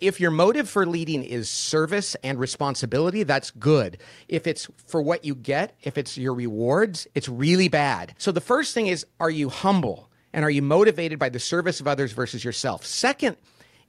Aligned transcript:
If 0.00 0.18
your 0.18 0.32
motive 0.32 0.68
for 0.68 0.86
leading 0.86 1.22
is 1.22 1.48
service 1.48 2.16
and 2.24 2.40
responsibility, 2.40 3.22
that's 3.22 3.52
good. 3.52 3.98
If 4.26 4.48
it's 4.48 4.66
for 4.86 5.00
what 5.00 5.24
you 5.24 5.36
get, 5.36 5.76
if 5.82 5.96
it's 5.96 6.18
your 6.18 6.34
rewards, 6.34 7.06
it's 7.14 7.28
really 7.28 7.68
bad. 7.68 8.12
So 8.18 8.32
the 8.32 8.40
first 8.40 8.74
thing 8.74 8.88
is 8.88 9.06
are 9.20 9.30
you 9.30 9.48
humble 9.48 10.10
and 10.32 10.44
are 10.44 10.50
you 10.50 10.62
motivated 10.62 11.20
by 11.20 11.28
the 11.28 11.38
service 11.38 11.78
of 11.78 11.86
others 11.86 12.10
versus 12.10 12.44
yourself? 12.44 12.84
Second, 12.84 13.36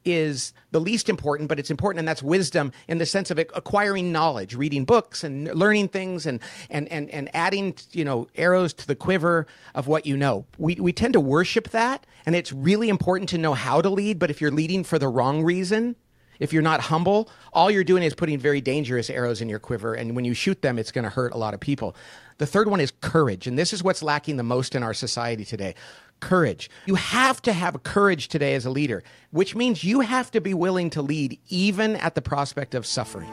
is 0.06 0.54
the 0.72 0.80
least 0.80 1.10
important, 1.10 1.50
but 1.50 1.60
it's 1.60 1.72
important, 1.72 2.00
and 2.00 2.08
that's 2.08 2.24
wisdom 2.24 2.72
in 2.88 3.00
the 3.00 3.06
sense 3.06 3.32
of 3.32 3.40
acquiring 3.40 4.12
knowledge, 4.12 4.56
reading 4.56 4.86
books 4.86 5.24
and 5.24 5.54
learning 5.54 5.90
things, 5.90 6.26
and 6.26 6.40
and 6.70 6.88
and 6.90 7.10
and 7.10 7.30
adding 7.36 7.76
you 7.92 8.06
know 8.06 8.28
arrows 8.36 8.74
to 8.74 8.88
the 8.88 8.96
quiver 8.96 9.48
of 9.74 9.88
what 9.88 10.06
you 10.06 10.16
know. 10.16 10.46
We 10.58 10.76
we 10.76 10.94
tend 10.94 11.14
to 11.14 11.20
worship 11.20 11.70
that, 11.70 12.06
and 12.26 12.36
it's 12.36 12.54
really 12.54 12.90
important 12.90 13.30
to 13.30 13.38
know 13.38 13.54
how 13.54 13.82
to 13.82 13.90
lead. 13.90 14.20
But 14.20 14.30
if 14.30 14.40
you're 14.40 14.52
leading 14.52 14.84
for 14.84 15.00
the 15.00 15.08
wrong 15.08 15.44
reason, 15.44 15.96
if 16.40 16.54
you're 16.54 16.62
not 16.62 16.82
humble, 16.82 17.30
all 17.54 17.72
you're 17.72 17.84
doing 17.84 18.04
is 18.04 18.14
putting 18.14 18.40
very 18.40 18.62
dangerous 18.62 19.10
arrows 19.10 19.42
in 19.42 19.50
your 19.50 19.60
quiver. 19.60 19.94
And 19.94 20.16
when 20.16 20.26
you 20.26 20.34
shoot 20.34 20.62
them, 20.62 20.78
it's 20.78 20.92
going 20.92 21.04
to 21.04 21.10
hurt 21.10 21.34
a 21.34 21.38
lot 21.38 21.54
of 21.54 21.60
people. 21.60 21.96
The 22.38 22.46
third 22.46 22.68
one 22.68 22.82
is 22.82 22.92
courage. 23.02 23.48
And 23.48 23.58
this 23.58 23.72
is 23.72 23.84
what's 23.84 24.04
lacking 24.04 24.38
the 24.38 24.44
most 24.44 24.76
in 24.76 24.84
our 24.84 24.94
society 24.94 25.46
today 25.46 25.76
courage. 26.20 26.70
You 26.86 26.96
have 26.96 27.42
to 27.44 27.54
have 27.54 27.84
courage 27.84 28.28
today 28.28 28.56
as 28.56 28.66
a 28.66 28.70
leader, 28.70 29.04
which 29.32 29.56
means 29.56 29.84
you 29.84 30.02
have 30.02 30.32
to 30.32 30.42
be 30.42 30.54
willing 30.54 30.90
to 30.92 31.02
lead 31.02 31.40
even 31.50 31.96
at 31.98 32.16
the 32.16 32.22
prospect 32.22 32.76
of 32.76 32.86
suffering. 32.86 33.30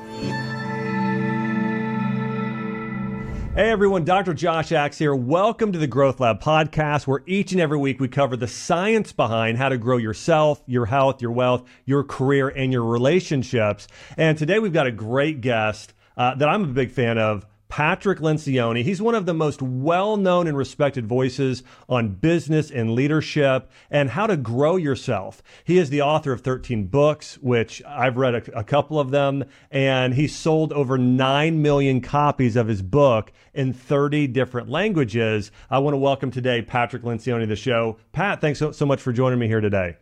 Hey 3.54 3.68
everyone, 3.70 4.06
Dr. 4.06 4.32
Josh 4.32 4.72
Axe 4.72 4.96
here. 4.96 5.14
Welcome 5.14 5.72
to 5.72 5.78
the 5.78 5.86
Growth 5.86 6.20
Lab 6.20 6.40
podcast, 6.40 7.06
where 7.06 7.22
each 7.26 7.52
and 7.52 7.60
every 7.60 7.76
week 7.76 8.00
we 8.00 8.08
cover 8.08 8.34
the 8.34 8.48
science 8.48 9.12
behind 9.12 9.58
how 9.58 9.68
to 9.68 9.76
grow 9.76 9.98
yourself, 9.98 10.62
your 10.66 10.86
health, 10.86 11.20
your 11.20 11.32
wealth, 11.32 11.64
your 11.84 12.02
career, 12.02 12.48
and 12.48 12.72
your 12.72 12.84
relationships. 12.84 13.88
And 14.16 14.38
today 14.38 14.58
we've 14.58 14.72
got 14.72 14.86
a 14.86 14.90
great 14.90 15.42
guest 15.42 15.92
uh, 16.16 16.34
that 16.36 16.48
I'm 16.48 16.64
a 16.64 16.68
big 16.68 16.92
fan 16.92 17.18
of, 17.18 17.44
Patrick 17.72 18.18
Lencioni. 18.18 18.84
He's 18.84 19.00
one 19.00 19.14
of 19.14 19.24
the 19.24 19.32
most 19.32 19.62
well 19.62 20.18
known 20.18 20.46
and 20.46 20.54
respected 20.54 21.06
voices 21.06 21.62
on 21.88 22.10
business 22.10 22.70
and 22.70 22.94
leadership 22.94 23.70
and 23.90 24.10
how 24.10 24.26
to 24.26 24.36
grow 24.36 24.76
yourself. 24.76 25.42
He 25.64 25.78
is 25.78 25.88
the 25.88 26.02
author 26.02 26.32
of 26.32 26.42
13 26.42 26.88
books, 26.88 27.36
which 27.36 27.82
I've 27.88 28.18
read 28.18 28.34
a, 28.34 28.58
a 28.58 28.62
couple 28.62 29.00
of 29.00 29.10
them, 29.10 29.44
and 29.70 30.12
he 30.12 30.28
sold 30.28 30.74
over 30.74 30.98
9 30.98 31.62
million 31.62 32.02
copies 32.02 32.56
of 32.56 32.68
his 32.68 32.82
book 32.82 33.32
in 33.54 33.72
30 33.72 34.26
different 34.26 34.68
languages. 34.68 35.50
I 35.70 35.78
want 35.78 35.94
to 35.94 35.98
welcome 35.98 36.30
today 36.30 36.60
Patrick 36.60 37.04
Lencioni 37.04 37.40
to 37.40 37.46
the 37.46 37.56
show. 37.56 37.96
Pat, 38.12 38.42
thanks 38.42 38.58
so, 38.58 38.72
so 38.72 38.84
much 38.84 39.00
for 39.00 39.14
joining 39.14 39.38
me 39.38 39.46
here 39.46 39.62
today. 39.62 39.96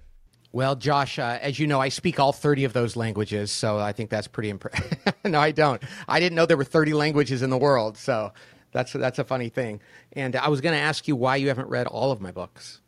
Well, 0.52 0.74
Josh, 0.74 1.18
uh, 1.18 1.38
as 1.40 1.60
you 1.60 1.66
know, 1.68 1.80
I 1.80 1.90
speak 1.90 2.18
all 2.18 2.32
30 2.32 2.64
of 2.64 2.72
those 2.72 2.96
languages, 2.96 3.52
so 3.52 3.78
I 3.78 3.92
think 3.92 4.10
that's 4.10 4.26
pretty 4.26 4.50
impressive. 4.50 4.98
no, 5.24 5.38
I 5.38 5.52
don't. 5.52 5.80
I 6.08 6.18
didn't 6.18 6.34
know 6.34 6.44
there 6.44 6.56
were 6.56 6.64
30 6.64 6.92
languages 6.92 7.42
in 7.42 7.50
the 7.50 7.58
world, 7.58 7.96
so 7.96 8.32
that's 8.72 8.92
that's 8.92 9.18
a 9.20 9.24
funny 9.24 9.48
thing. 9.48 9.80
And 10.12 10.34
I 10.34 10.48
was 10.48 10.60
going 10.60 10.74
to 10.74 10.80
ask 10.80 11.06
you 11.06 11.14
why 11.14 11.36
you 11.36 11.48
haven't 11.48 11.68
read 11.68 11.86
all 11.86 12.10
of 12.10 12.20
my 12.20 12.32
books. 12.32 12.80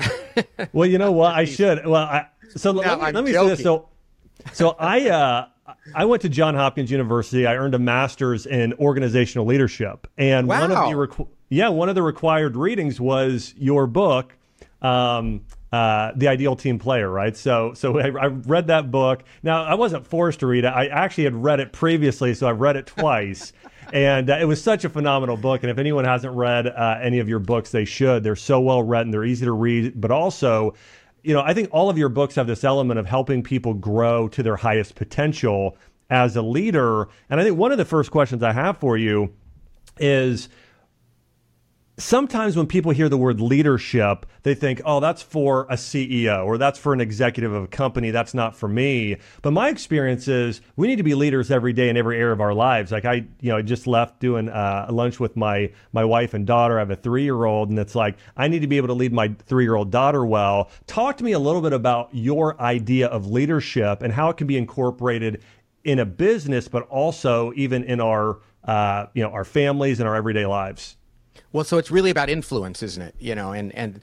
well, 0.72 0.88
you 0.88 0.98
know 0.98 1.10
what? 1.10 1.34
I 1.34 1.44
should. 1.44 1.84
Well, 1.84 2.02
I, 2.02 2.28
so 2.54 2.72
no, 2.72 2.80
let, 2.80 2.98
me, 2.98 3.12
let 3.12 3.24
me 3.24 3.32
say 3.32 3.48
this. 3.48 3.62
So, 3.62 3.88
so 4.52 4.76
I 4.78 5.08
uh, 5.08 5.46
I 5.94 6.04
went 6.04 6.22
to 6.22 6.28
John 6.28 6.54
Hopkins 6.54 6.90
University. 6.90 7.46
I 7.46 7.56
earned 7.56 7.74
a 7.74 7.78
master's 7.80 8.46
in 8.46 8.74
organizational 8.74 9.46
leadership, 9.46 10.06
and 10.18 10.46
wow. 10.46 10.60
one 10.60 10.72
of 10.72 10.78
the 10.78 10.96
requ- 10.96 11.28
yeah 11.48 11.68
one 11.68 11.88
of 11.88 11.96
the 11.96 12.02
required 12.02 12.56
readings 12.56 13.00
was 13.00 13.54
your 13.56 13.88
book. 13.88 14.36
Um, 14.80 15.42
uh, 15.72 16.12
the 16.14 16.28
ideal 16.28 16.54
team 16.54 16.78
player, 16.78 17.10
right? 17.10 17.34
So, 17.34 17.72
so 17.72 17.98
I, 17.98 18.08
I, 18.08 18.26
read 18.26 18.66
that 18.66 18.90
book. 18.90 19.24
Now, 19.42 19.64
I 19.64 19.74
wasn't 19.74 20.06
forced 20.06 20.40
to 20.40 20.46
read 20.46 20.64
it. 20.64 20.68
I 20.68 20.88
actually 20.88 21.24
had 21.24 21.34
read 21.34 21.60
it 21.60 21.72
previously, 21.72 22.34
so 22.34 22.46
I've 22.46 22.60
read 22.60 22.76
it 22.76 22.86
twice. 22.86 23.54
and 23.92 24.28
uh, 24.28 24.36
it 24.38 24.44
was 24.44 24.62
such 24.62 24.84
a 24.84 24.90
phenomenal 24.90 25.38
book. 25.38 25.62
And 25.62 25.70
if 25.70 25.78
anyone 25.78 26.04
hasn't 26.04 26.34
read 26.36 26.66
uh, 26.66 26.98
any 27.00 27.20
of 27.20 27.28
your 27.28 27.38
books, 27.38 27.70
they 27.70 27.86
should. 27.86 28.22
They're 28.22 28.36
so 28.36 28.60
well 28.60 28.82
written. 28.82 29.10
They're 29.10 29.24
easy 29.24 29.46
to 29.46 29.52
read, 29.52 29.98
but 29.98 30.10
also, 30.10 30.74
you 31.22 31.32
know, 31.32 31.40
I 31.40 31.54
think 31.54 31.70
all 31.72 31.88
of 31.88 31.96
your 31.96 32.10
books 32.10 32.34
have 32.34 32.46
this 32.46 32.64
element 32.64 33.00
of 33.00 33.06
helping 33.06 33.42
people 33.42 33.72
grow 33.72 34.28
to 34.28 34.42
their 34.42 34.56
highest 34.56 34.94
potential 34.94 35.78
as 36.10 36.36
a 36.36 36.42
leader. 36.42 37.08
And 37.30 37.40
I 37.40 37.44
think 37.44 37.56
one 37.56 37.72
of 37.72 37.78
the 37.78 37.86
first 37.86 38.10
questions 38.10 38.42
I 38.42 38.52
have 38.52 38.76
for 38.76 38.98
you 38.98 39.32
is 39.98 40.50
sometimes 42.02 42.56
when 42.56 42.66
people 42.66 42.90
hear 42.90 43.08
the 43.08 43.16
word 43.16 43.40
leadership, 43.40 44.26
they 44.42 44.54
think, 44.54 44.82
oh, 44.84 44.98
that's 44.98 45.22
for 45.22 45.62
a 45.70 45.74
CEO 45.74 46.44
or 46.44 46.58
that's 46.58 46.78
for 46.78 46.92
an 46.92 47.00
executive 47.00 47.52
of 47.52 47.64
a 47.64 47.68
company. 47.68 48.10
That's 48.10 48.34
not 48.34 48.56
for 48.56 48.68
me. 48.68 49.16
But 49.40 49.52
my 49.52 49.68
experience 49.68 50.26
is 50.26 50.60
we 50.76 50.88
need 50.88 50.96
to 50.96 51.04
be 51.04 51.14
leaders 51.14 51.50
every 51.50 51.72
day 51.72 51.88
in 51.88 51.96
every 51.96 52.18
area 52.18 52.32
of 52.32 52.40
our 52.40 52.54
lives. 52.54 52.90
Like 52.90 53.04
I, 53.04 53.24
you 53.40 53.50
know, 53.50 53.56
I 53.56 53.62
just 53.62 53.86
left 53.86 54.18
doing 54.20 54.48
uh, 54.48 54.88
lunch 54.90 55.20
with 55.20 55.36
my 55.36 55.70
my 55.92 56.04
wife 56.04 56.34
and 56.34 56.46
daughter. 56.46 56.76
I 56.76 56.80
have 56.80 56.90
a 56.90 56.96
three 56.96 57.22
year 57.22 57.44
old, 57.44 57.70
and 57.70 57.78
it's 57.78 57.94
like 57.94 58.16
I 58.36 58.48
need 58.48 58.60
to 58.60 58.66
be 58.66 58.76
able 58.76 58.88
to 58.88 58.94
lead 58.94 59.12
my 59.12 59.34
three 59.46 59.64
year 59.64 59.76
old 59.76 59.90
daughter 59.90 60.26
well. 60.26 60.70
Talk 60.86 61.16
to 61.18 61.24
me 61.24 61.32
a 61.32 61.38
little 61.38 61.62
bit 61.62 61.72
about 61.72 62.08
your 62.12 62.60
idea 62.60 63.06
of 63.06 63.28
leadership 63.28 64.02
and 64.02 64.12
how 64.12 64.28
it 64.28 64.36
can 64.36 64.46
be 64.46 64.56
incorporated 64.56 65.42
in 65.84 66.00
a 66.00 66.06
business, 66.06 66.68
but 66.68 66.82
also 66.88 67.52
even 67.54 67.84
in 67.84 68.00
our, 68.00 68.40
uh, 68.64 69.06
you 69.14 69.22
know, 69.22 69.30
our 69.30 69.44
families 69.44 70.00
and 70.00 70.08
our 70.08 70.14
everyday 70.14 70.46
lives. 70.46 70.96
Well, 71.52 71.64
so 71.64 71.78
it's 71.78 71.90
really 71.90 72.10
about 72.10 72.30
influence, 72.30 72.82
isn't 72.82 73.02
it? 73.02 73.14
You 73.18 73.34
know, 73.34 73.52
and 73.52 73.74
and 73.74 74.00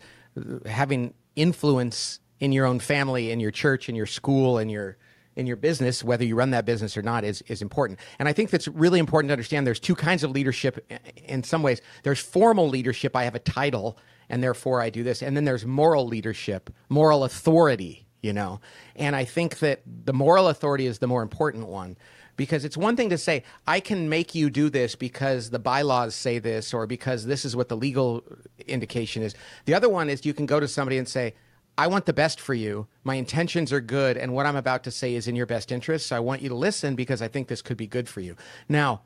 having 0.66 1.14
influence 1.36 2.20
in 2.40 2.52
your 2.52 2.66
own 2.66 2.80
family, 2.80 3.32
in 3.32 3.40
your 3.40 3.52
church, 3.52 3.90
in 3.90 3.96
your 3.96 4.06
school, 4.06 4.58
in 4.58 4.70
your 4.70 4.98
in 5.36 5.48
your 5.48 5.56
business, 5.56 6.04
whether 6.04 6.26
you 6.26 6.36
run 6.36 6.52
that 6.52 6.66
business 6.66 6.98
or 6.98 7.02
not, 7.02 7.24
is 7.24 7.42
is 7.44 7.62
important. 7.62 8.00
And 8.20 8.28
I 8.28 8.34
think 8.34 8.50
that's 8.50 8.68
really 8.68 9.00
important 9.00 9.30
to 9.30 9.34
understand. 9.34 9.66
There's 9.66 9.80
two 9.80 9.96
kinds 9.96 10.24
of 10.24 10.32
leadership. 10.32 10.92
In 11.26 11.44
some 11.44 11.64
ways, 11.64 11.82
there's 12.04 12.20
formal 12.20 12.68
leadership. 12.68 13.16
I 13.16 13.24
have 13.24 13.36
a 13.36 13.40
title, 13.40 13.98
and 14.30 14.44
therefore 14.44 14.82
I 14.82 14.90
do 14.90 15.04
this. 15.04 15.22
And 15.22 15.36
then 15.36 15.46
there's 15.46 15.66
moral 15.66 16.08
leadership, 16.08 16.70
moral 16.90 17.24
authority. 17.24 18.06
You 18.22 18.34
know, 18.34 18.60
and 18.98 19.16
I 19.16 19.24
think 19.24 19.60
that 19.60 19.82
the 19.86 20.12
moral 20.12 20.50
authority 20.50 20.88
is 20.88 21.00
the 21.00 21.08
more 21.08 21.22
important 21.22 21.68
one 21.68 21.96
because 22.40 22.64
it's 22.64 22.78
one 22.78 22.96
thing 22.96 23.10
to 23.10 23.18
say 23.18 23.44
i 23.68 23.82
can 23.82 24.08
make 24.08 24.34
you 24.34 24.50
do 24.50 24.70
this 24.70 24.96
because 24.96 25.50
the 25.50 25.60
bylaws 25.60 26.16
say 26.16 26.40
this 26.40 26.74
or 26.74 26.88
because 26.88 27.26
this 27.26 27.44
is 27.44 27.54
what 27.54 27.68
the 27.68 27.76
legal 27.76 28.24
indication 28.66 29.22
is. 29.22 29.36
The 29.66 29.74
other 29.74 29.90
one 29.90 30.10
is 30.10 30.26
you 30.26 30.34
can 30.34 30.46
go 30.46 30.58
to 30.58 30.68
somebody 30.68 30.98
and 30.98 31.08
say 31.08 31.34
i 31.78 31.86
want 31.86 32.06
the 32.06 32.14
best 32.14 32.40
for 32.40 32.54
you. 32.54 32.88
My 33.04 33.16
intentions 33.16 33.74
are 33.74 33.82
good 33.82 34.16
and 34.16 34.34
what 34.34 34.46
i'm 34.46 34.56
about 34.56 34.86
to 34.86 34.92
say 34.92 35.16
is 35.16 35.28
in 35.28 35.36
your 35.36 35.46
best 35.48 35.70
interest 35.70 36.08
so 36.08 36.16
i 36.16 36.20
want 36.22 36.42
you 36.42 36.48
to 36.48 36.56
listen 36.56 36.96
because 36.96 37.22
i 37.22 37.28
think 37.28 37.50
this 37.50 37.62
could 37.62 37.76
be 37.76 37.88
good 37.88 38.08
for 38.08 38.22
you. 38.22 38.38
Now 38.70 39.02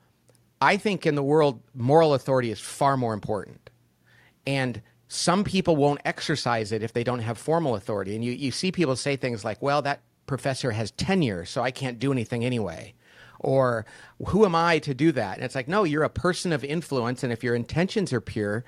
i 0.61 0.77
think 0.77 1.07
in 1.07 1.15
the 1.15 1.23
world 1.23 1.59
moral 1.73 2.13
authority 2.13 2.51
is 2.51 2.59
far 2.59 2.95
more 2.97 3.15
important. 3.15 3.71
And 4.45 4.83
some 5.07 5.43
people 5.43 5.75
won't 5.75 6.01
exercise 6.05 6.71
it 6.71 6.83
if 6.83 6.93
they 6.93 7.03
don't 7.03 7.25
have 7.27 7.37
formal 7.37 7.75
authority. 7.75 8.15
And 8.15 8.23
you, 8.25 8.33
you 8.33 8.51
see 8.51 8.71
people 8.71 8.95
say 8.95 9.15
things 9.15 9.43
like 9.43 9.59
well 9.59 9.81
that 9.81 10.01
professor 10.25 10.71
has 10.71 10.91
tenure 10.91 11.45
so 11.45 11.61
i 11.61 11.71
can't 11.71 11.99
do 11.99 12.11
anything 12.11 12.45
anyway 12.45 12.93
or 13.43 13.85
who 14.27 14.45
am 14.45 14.55
I 14.55 14.79
to 14.79 14.93
do 14.93 15.11
that? 15.11 15.35
And 15.35 15.45
it's 15.45 15.55
like, 15.55 15.67
no, 15.67 15.83
you're 15.83 16.03
a 16.03 16.09
person 16.09 16.51
of 16.51 16.63
influence. 16.63 17.23
And 17.23 17.31
if 17.31 17.43
your 17.43 17.55
intentions 17.55 18.11
are 18.11 18.21
pure, 18.21 18.63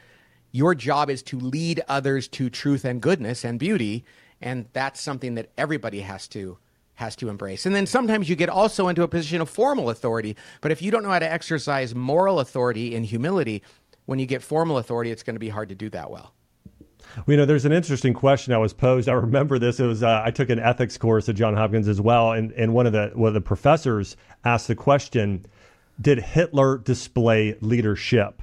your 0.52 0.76
job 0.76 1.10
is 1.10 1.24
to 1.24 1.40
lead 1.40 1.82
others 1.88 2.28
to 2.30 2.50
truth 2.50 2.86
and 2.86 3.02
goodness 3.02 3.44
and 3.44 3.58
beauty. 3.58 4.06
And 4.42 4.68
that's 4.74 5.02
something 5.02 5.36
that 5.36 5.50
everybody 5.58 6.02
has 6.02 6.28
to 6.30 6.58
has 6.96 7.16
to 7.18 7.28
embrace. 7.28 7.66
And 7.66 7.76
then 7.76 7.86
sometimes 7.86 8.30
you 8.30 8.38
get 8.38 8.48
also 8.48 8.88
into 8.88 9.04
a 9.04 9.08
position 9.08 9.42
of 9.42 9.50
formal 9.50 9.90
authority. 9.90 10.38
But 10.62 10.72
if 10.72 10.82
you 10.82 10.92
don't 10.92 11.04
know 11.04 11.10
how 11.10 11.20
to 11.20 11.30
exercise 11.30 11.94
moral 11.94 12.40
authority 12.40 12.96
and 12.96 13.06
humility, 13.06 13.64
when 14.06 14.18
you 14.18 14.26
get 14.26 14.42
formal 14.42 14.78
authority, 14.78 15.12
it's 15.12 15.24
going 15.24 15.36
to 15.36 15.40
be 15.40 15.50
hard 15.50 15.70
to 15.70 15.76
do 15.76 15.90
that 15.90 16.10
well. 16.10 16.34
Well, 17.16 17.24
you 17.28 17.38
know, 17.38 17.46
there's 17.46 17.66
an 17.66 17.72
interesting 17.72 18.14
question 18.14 18.54
I 18.54 18.58
was 18.58 18.74
posed. 18.74 19.08
I 19.08 19.14
remember 19.14 19.60
this. 19.60 19.80
It 19.80 19.86
was 19.86 20.04
uh, 20.04 20.22
I 20.24 20.32
took 20.32 20.50
an 20.50 20.60
ethics 20.60 20.98
course 20.98 21.30
at 21.30 21.36
John 21.36 21.56
Hopkins 21.56 21.88
as 21.88 22.02
well, 22.02 22.32
and 22.32 22.52
and 22.54 22.74
one 22.74 22.86
of 22.86 22.94
the 22.94 23.12
one 23.14 23.30
of 23.30 23.34
the 23.34 23.42
professors 23.42 24.18
asked 24.44 24.68
the 24.68 24.76
question, 24.76 25.46
"Did 26.00 26.20
Hitler 26.20 26.78
display 26.78 27.58
leadership?" 27.62 28.42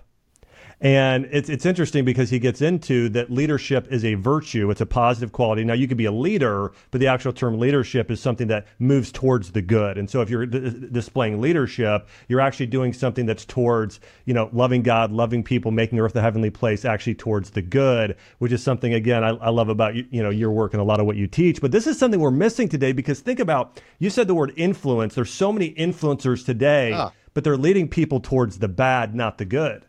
And 0.82 1.28
it's 1.30 1.48
it's 1.48 1.64
interesting 1.64 2.04
because 2.04 2.28
he 2.28 2.40
gets 2.40 2.60
into 2.60 3.08
that 3.10 3.30
leadership 3.30 3.86
is 3.92 4.04
a 4.04 4.14
virtue, 4.14 4.68
it's 4.68 4.80
a 4.80 4.86
positive 4.86 5.30
quality. 5.30 5.62
Now 5.62 5.74
you 5.74 5.86
could 5.86 5.96
be 5.96 6.06
a 6.06 6.12
leader, 6.12 6.72
but 6.90 7.00
the 7.00 7.06
actual 7.06 7.32
term 7.32 7.56
leadership 7.60 8.10
is 8.10 8.20
something 8.20 8.48
that 8.48 8.66
moves 8.80 9.12
towards 9.12 9.52
the 9.52 9.62
good. 9.62 9.96
And 9.96 10.10
so 10.10 10.22
if 10.22 10.28
you're 10.28 10.44
d- 10.44 10.88
displaying 10.90 11.40
leadership, 11.40 12.08
you're 12.26 12.40
actually 12.40 12.66
doing 12.66 12.92
something 12.92 13.26
that's 13.26 13.44
towards, 13.44 14.00
you 14.24 14.34
know, 14.34 14.50
loving 14.52 14.82
God, 14.82 15.12
loving 15.12 15.44
people, 15.44 15.70
making 15.70 16.00
earth 16.00 16.16
a 16.16 16.20
heavenly 16.20 16.50
place, 16.50 16.84
actually 16.84 17.14
towards 17.14 17.50
the 17.50 17.62
good, 17.62 18.16
which 18.38 18.50
is 18.50 18.60
something 18.60 18.92
again 18.92 19.22
I, 19.22 19.36
I 19.36 19.50
love 19.50 19.68
about 19.68 19.94
you, 19.94 20.04
you 20.10 20.20
know, 20.20 20.30
your 20.30 20.50
work 20.50 20.74
and 20.74 20.80
a 20.80 20.84
lot 20.84 20.98
of 20.98 21.06
what 21.06 21.14
you 21.14 21.28
teach. 21.28 21.60
But 21.60 21.70
this 21.70 21.86
is 21.86 21.96
something 21.96 22.18
we're 22.18 22.32
missing 22.32 22.68
today 22.68 22.90
because 22.90 23.20
think 23.20 23.38
about 23.38 23.80
you 24.00 24.10
said 24.10 24.26
the 24.26 24.34
word 24.34 24.52
influence. 24.56 25.14
There's 25.14 25.30
so 25.30 25.52
many 25.52 25.74
influencers 25.74 26.44
today, 26.44 26.90
ah. 26.92 27.12
but 27.34 27.44
they're 27.44 27.56
leading 27.56 27.86
people 27.86 28.18
towards 28.18 28.58
the 28.58 28.66
bad, 28.66 29.14
not 29.14 29.38
the 29.38 29.44
good. 29.44 29.86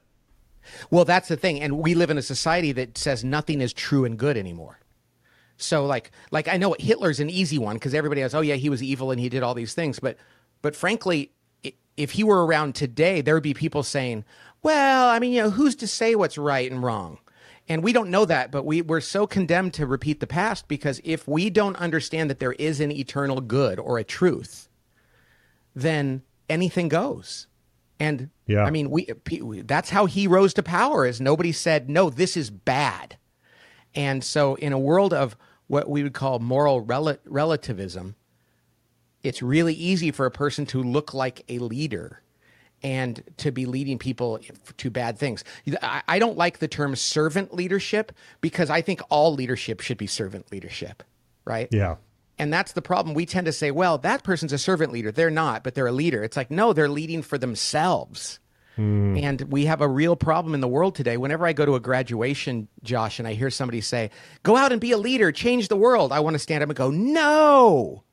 Well, 0.90 1.06
that's 1.06 1.28
the 1.28 1.38
thing. 1.38 1.62
And 1.62 1.78
we 1.78 1.96
live 1.96 2.10
in 2.10 2.18
a 2.18 2.22
society 2.22 2.72
that 2.74 2.98
says 2.98 3.24
nothing 3.24 3.62
is 3.62 3.74
true 3.74 4.06
and 4.06 4.18
good 4.18 4.38
anymore. 4.38 4.80
So 5.58 5.86
like 5.86 6.12
like 6.32 6.48
I 6.48 6.58
know 6.58 6.76
Hitler's 6.80 7.20
an 7.20 7.30
easy 7.30 7.58
one 7.58 7.76
because 7.76 7.94
everybody 7.94 8.22
goes, 8.22 8.34
oh 8.34 8.42
yeah, 8.42 8.56
he 8.56 8.70
was 8.70 8.84
evil 8.84 9.12
and 9.12 9.20
he 9.20 9.30
did 9.30 9.44
all 9.44 9.54
these 9.54 9.74
things. 9.74 10.00
But 10.00 10.18
but 10.62 10.76
frankly, 10.76 11.32
if 11.98 12.12
he 12.12 12.24
were 12.24 12.46
around 12.46 12.76
today, 12.76 13.22
there 13.22 13.36
would 13.36 13.44
be 13.44 13.54
people 13.54 13.84
saying, 13.84 14.26
well, 14.62 15.08
I 15.08 15.20
mean, 15.20 15.34
you 15.34 15.44
know, 15.44 15.50
who's 15.50 15.76
to 15.78 15.88
say 15.88 16.16
what's 16.16 16.38
right 16.38 16.70
and 16.72 16.82
wrong? 16.82 17.20
And 17.70 17.84
we 17.84 17.94
don't 17.94 18.10
know 18.10 18.26
that, 18.26 18.52
but 18.52 18.66
we, 18.66 18.82
we're 18.82 19.00
so 19.00 19.26
condemned 19.26 19.74
to 19.76 19.88
repeat 19.88 20.20
the 20.20 20.28
past 20.28 20.68
because 20.68 21.00
if 21.04 21.28
we 21.28 21.50
don't 21.50 21.78
understand 21.78 22.30
that 22.30 22.40
there 22.40 22.54
is 22.54 22.82
an 22.82 22.92
eternal 22.92 23.40
good 23.40 23.80
or 23.80 23.98
a 23.98 24.04
truth, 24.04 24.68
then 25.74 26.24
anything 26.50 26.90
goes. 26.90 27.48
And 28.04 28.30
yeah. 28.48 28.66
I 28.66 28.70
mean, 28.70 28.90
we, 28.90 29.08
that's 29.66 29.90
how 29.90 30.08
he 30.08 30.28
rose 30.28 30.54
to 30.56 30.64
power 30.64 31.06
is 31.06 31.22
nobody 31.22 31.54
said, 31.54 31.90
no, 31.90 32.10
this 32.10 32.36
is 32.36 32.50
bad. 32.50 33.18
And 33.96 34.22
so 34.22 34.56
in 34.56 34.74
a 34.74 34.80
world 34.80 35.14
of 35.14 35.38
what 35.68 35.90
we 35.90 36.04
would 36.04 36.14
call 36.14 36.40
moral 36.40 36.82
rel- 36.82 37.18
relativism, 37.24 38.16
it's 39.24 39.42
really 39.42 39.74
easy 39.74 40.12
for 40.12 40.26
a 40.26 40.32
person 40.32 40.66
to 40.66 40.84
look 40.84 41.14
like 41.14 41.46
a 41.48 41.60
leader 41.60 42.22
and 42.82 43.24
to 43.38 43.54
be 43.54 43.66
leading 43.66 43.98
people 43.98 44.38
to 44.76 44.90
bad 44.90 45.18
things. 45.18 45.46
I 45.82 46.20
don't 46.20 46.38
like 46.38 46.60
the 46.60 46.68
term 46.68 46.98
servant 46.98 47.54
leadership 47.54 48.12
because 48.42 48.70
I 48.70 48.82
think 48.82 49.02
all 49.10 49.34
leadership 49.34 49.80
should 49.80 49.98
be 49.98 50.08
servant 50.08 50.52
leadership, 50.52 51.04
right? 51.46 51.70
Yeah. 51.72 51.96
And 52.40 52.52
that's 52.52 52.72
the 52.72 52.82
problem. 52.82 53.14
We 53.14 53.26
tend 53.26 53.46
to 53.46 53.52
say, 53.52 53.72
well, 53.72 53.98
that 54.00 54.24
person's 54.24 54.54
a 54.54 54.58
servant 54.58 54.92
leader. 54.92 55.12
They're 55.12 55.30
not, 55.30 55.64
but 55.64 55.76
they're 55.76 55.88
a 55.88 55.92
leader. 55.92 56.24
It's 56.24 56.36
like, 56.36 56.50
no, 56.50 56.74
they're 56.74 56.90
leading 56.90 57.22
for 57.22 57.38
themselves. 57.38 58.40
Mm. 58.78 59.22
And 59.22 59.42
we 59.44 59.66
have 59.66 59.82
a 59.82 59.88
real 59.88 60.16
problem 60.16 60.56
in 60.56 60.62
the 60.62 60.68
world 60.68 60.96
today. 60.96 61.18
Whenever 61.18 61.46
I 61.46 61.54
go 61.54 61.66
to 61.66 61.76
a 61.76 61.80
graduation, 61.80 62.68
Josh, 62.82 63.20
and 63.20 63.28
I 63.28 63.34
hear 63.34 63.52
somebody 63.52 63.82
say, 63.82 64.10
go 64.42 64.58
out 64.58 64.72
and 64.72 64.82
be 64.82 64.92
a 64.92 64.98
leader, 64.98 65.32
change 65.32 65.68
the 65.68 65.76
world, 65.76 66.12
I 66.12 66.22
want 66.22 66.34
to 66.34 66.40
stand 66.40 66.64
up 66.64 66.70
and 66.70 66.78
go, 66.78 66.90
no. 66.90 68.04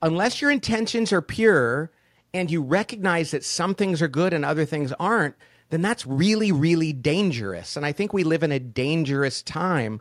Unless 0.00 0.40
your 0.40 0.50
intentions 0.50 1.12
are 1.12 1.20
pure 1.20 1.90
and 2.32 2.50
you 2.50 2.62
recognize 2.62 3.32
that 3.32 3.44
some 3.44 3.74
things 3.74 4.00
are 4.00 4.08
good 4.08 4.32
and 4.32 4.44
other 4.44 4.64
things 4.64 4.92
aren't, 4.98 5.34
then 5.68 5.82
that's 5.82 6.06
really, 6.06 6.50
really 6.50 6.94
dangerous. 6.94 7.76
And 7.76 7.84
I 7.84 7.92
think 7.92 8.12
we 8.12 8.24
live 8.24 8.42
in 8.42 8.52
a 8.52 8.58
dangerous 8.58 9.42
time 9.42 10.00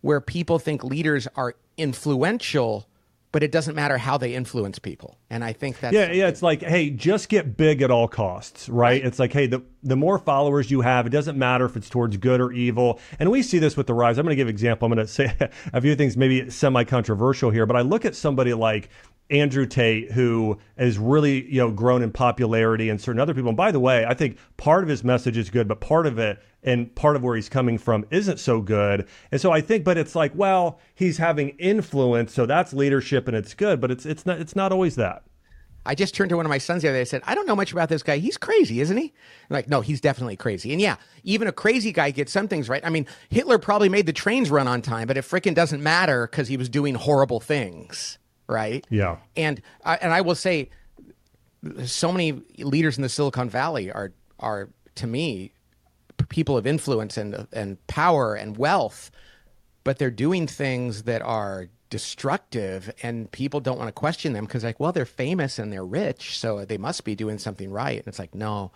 where 0.00 0.20
people 0.20 0.60
think 0.60 0.84
leaders 0.84 1.26
are 1.34 1.56
influential 1.76 2.86
but 3.32 3.42
it 3.42 3.52
doesn't 3.52 3.74
matter 3.74 3.96
how 3.96 4.18
they 4.18 4.34
influence 4.34 4.78
people. 4.78 5.16
And 5.30 5.44
I 5.44 5.52
think 5.52 5.78
that's 5.78 5.94
yeah, 5.94 6.10
yeah. 6.12 6.28
It's 6.28 6.42
like, 6.42 6.62
hey, 6.62 6.90
just 6.90 7.28
get 7.28 7.56
big 7.56 7.82
at 7.82 7.90
all 7.90 8.08
costs, 8.08 8.68
right? 8.68 8.78
right? 8.78 9.04
It's 9.04 9.18
like, 9.18 9.32
hey, 9.32 9.46
the 9.46 9.62
the 9.82 9.96
more 9.96 10.18
followers 10.18 10.70
you 10.70 10.80
have, 10.80 11.06
it 11.06 11.10
doesn't 11.10 11.38
matter 11.38 11.64
if 11.64 11.76
it's 11.76 11.88
towards 11.88 12.16
good 12.16 12.40
or 12.40 12.52
evil. 12.52 13.00
And 13.18 13.30
we 13.30 13.42
see 13.42 13.58
this 13.58 13.76
with 13.76 13.86
the 13.86 13.94
rise. 13.94 14.18
I'm 14.18 14.24
going 14.24 14.32
to 14.32 14.36
give 14.36 14.48
an 14.48 14.54
example. 14.54 14.86
I'm 14.86 14.94
going 14.94 15.06
to 15.06 15.12
say 15.12 15.32
a 15.72 15.80
few 15.80 15.94
things, 15.94 16.16
maybe 16.16 16.50
semi 16.50 16.84
controversial 16.84 17.50
here, 17.50 17.66
but 17.66 17.76
I 17.76 17.82
look 17.82 18.04
at 18.04 18.16
somebody 18.16 18.52
like 18.52 18.90
Andrew 19.30 19.66
Tate, 19.66 20.12
who 20.12 20.58
has 20.76 20.98
really 20.98 21.50
you 21.50 21.58
know 21.58 21.70
grown 21.70 22.02
in 22.02 22.12
popularity, 22.12 22.88
and 22.88 23.00
certain 23.00 23.20
other 23.20 23.34
people. 23.34 23.48
And 23.48 23.56
by 23.56 23.70
the 23.70 23.80
way, 23.80 24.04
I 24.04 24.14
think 24.14 24.38
part 24.56 24.82
of 24.82 24.88
his 24.88 25.04
message 25.04 25.36
is 25.36 25.50
good, 25.50 25.68
but 25.68 25.80
part 25.80 26.06
of 26.06 26.18
it 26.18 26.42
and 26.62 26.94
part 26.94 27.16
of 27.16 27.22
where 27.22 27.36
he's 27.36 27.48
coming 27.48 27.78
from 27.78 28.04
isn't 28.10 28.38
so 28.38 28.60
good. 28.60 29.08
And 29.32 29.40
so 29.40 29.50
I 29.50 29.60
think, 29.60 29.84
but 29.84 29.96
it's 29.96 30.14
like, 30.14 30.32
well, 30.34 30.78
he's 30.94 31.18
having 31.18 31.50
influence, 31.50 32.34
so 32.34 32.46
that's 32.46 32.72
leadership 32.72 33.28
and 33.28 33.36
it's 33.36 33.54
good, 33.54 33.80
but 33.80 33.90
it's 33.90 34.04
it's 34.06 34.26
not 34.26 34.40
it's 34.40 34.56
not 34.56 34.72
always 34.72 34.96
that. 34.96 35.22
I 35.86 35.94
just 35.94 36.14
turned 36.14 36.28
to 36.28 36.36
one 36.36 36.44
of 36.44 36.50
my 36.50 36.58
sons 36.58 36.82
the 36.82 36.88
other 36.88 36.98
day. 36.98 37.00
I 37.00 37.04
said, 37.04 37.22
I 37.24 37.34
don't 37.34 37.46
know 37.46 37.56
much 37.56 37.72
about 37.72 37.88
this 37.88 38.02
guy. 38.02 38.18
He's 38.18 38.36
crazy, 38.36 38.80
isn't 38.80 38.96
he? 38.96 39.14
I'm 39.48 39.54
like, 39.54 39.68
no, 39.68 39.80
he's 39.80 40.00
definitely 40.00 40.36
crazy. 40.36 40.72
And 40.72 40.80
yeah, 40.80 40.96
even 41.24 41.48
a 41.48 41.52
crazy 41.52 41.90
guy 41.90 42.10
gets 42.10 42.32
some 42.32 42.48
things 42.48 42.68
right. 42.68 42.84
I 42.84 42.90
mean, 42.90 43.06
Hitler 43.30 43.58
probably 43.58 43.88
made 43.88 44.04
the 44.06 44.12
trains 44.12 44.50
run 44.50 44.68
on 44.68 44.82
time, 44.82 45.06
but 45.06 45.16
it 45.16 45.24
freaking 45.24 45.54
doesn't 45.54 45.82
matter 45.82 46.26
because 46.26 46.48
he 46.48 46.58
was 46.58 46.68
doing 46.68 46.94
horrible 46.94 47.40
things, 47.40 48.18
right? 48.50 48.86
Yeah. 48.90 49.18
And 49.36 49.62
I, 49.84 49.96
and 49.96 50.12
I 50.12 50.20
will 50.20 50.34
say, 50.34 50.70
so 51.84 52.10
many 52.10 52.32
leaders 52.58 52.96
in 52.96 53.02
the 53.02 53.08
Silicon 53.08 53.48
Valley 53.50 53.92
are 53.92 54.12
are 54.38 54.70
to 54.94 55.06
me 55.06 55.52
people 56.28 56.56
of 56.56 56.66
influence 56.66 57.16
and 57.16 57.46
and 57.52 57.86
power 57.86 58.34
and 58.34 58.56
wealth, 58.56 59.10
but 59.84 59.98
they're 59.98 60.10
doing 60.10 60.46
things 60.46 61.02
that 61.04 61.22
are 61.22 61.68
destructive 61.90 62.92
and 63.02 63.30
people 63.32 63.58
don't 63.58 63.76
want 63.76 63.88
to 63.88 63.92
question 63.92 64.32
them 64.32 64.44
because 64.44 64.62
like 64.62 64.78
well 64.78 64.92
they're 64.92 65.04
famous 65.04 65.58
and 65.58 65.72
they're 65.72 65.84
rich 65.84 66.38
so 66.38 66.64
they 66.64 66.78
must 66.78 67.02
be 67.02 67.16
doing 67.16 67.36
something 67.36 67.68
right 67.68 67.98
and 67.98 68.06
it's 68.06 68.20
like 68.20 68.32
no 68.32 68.70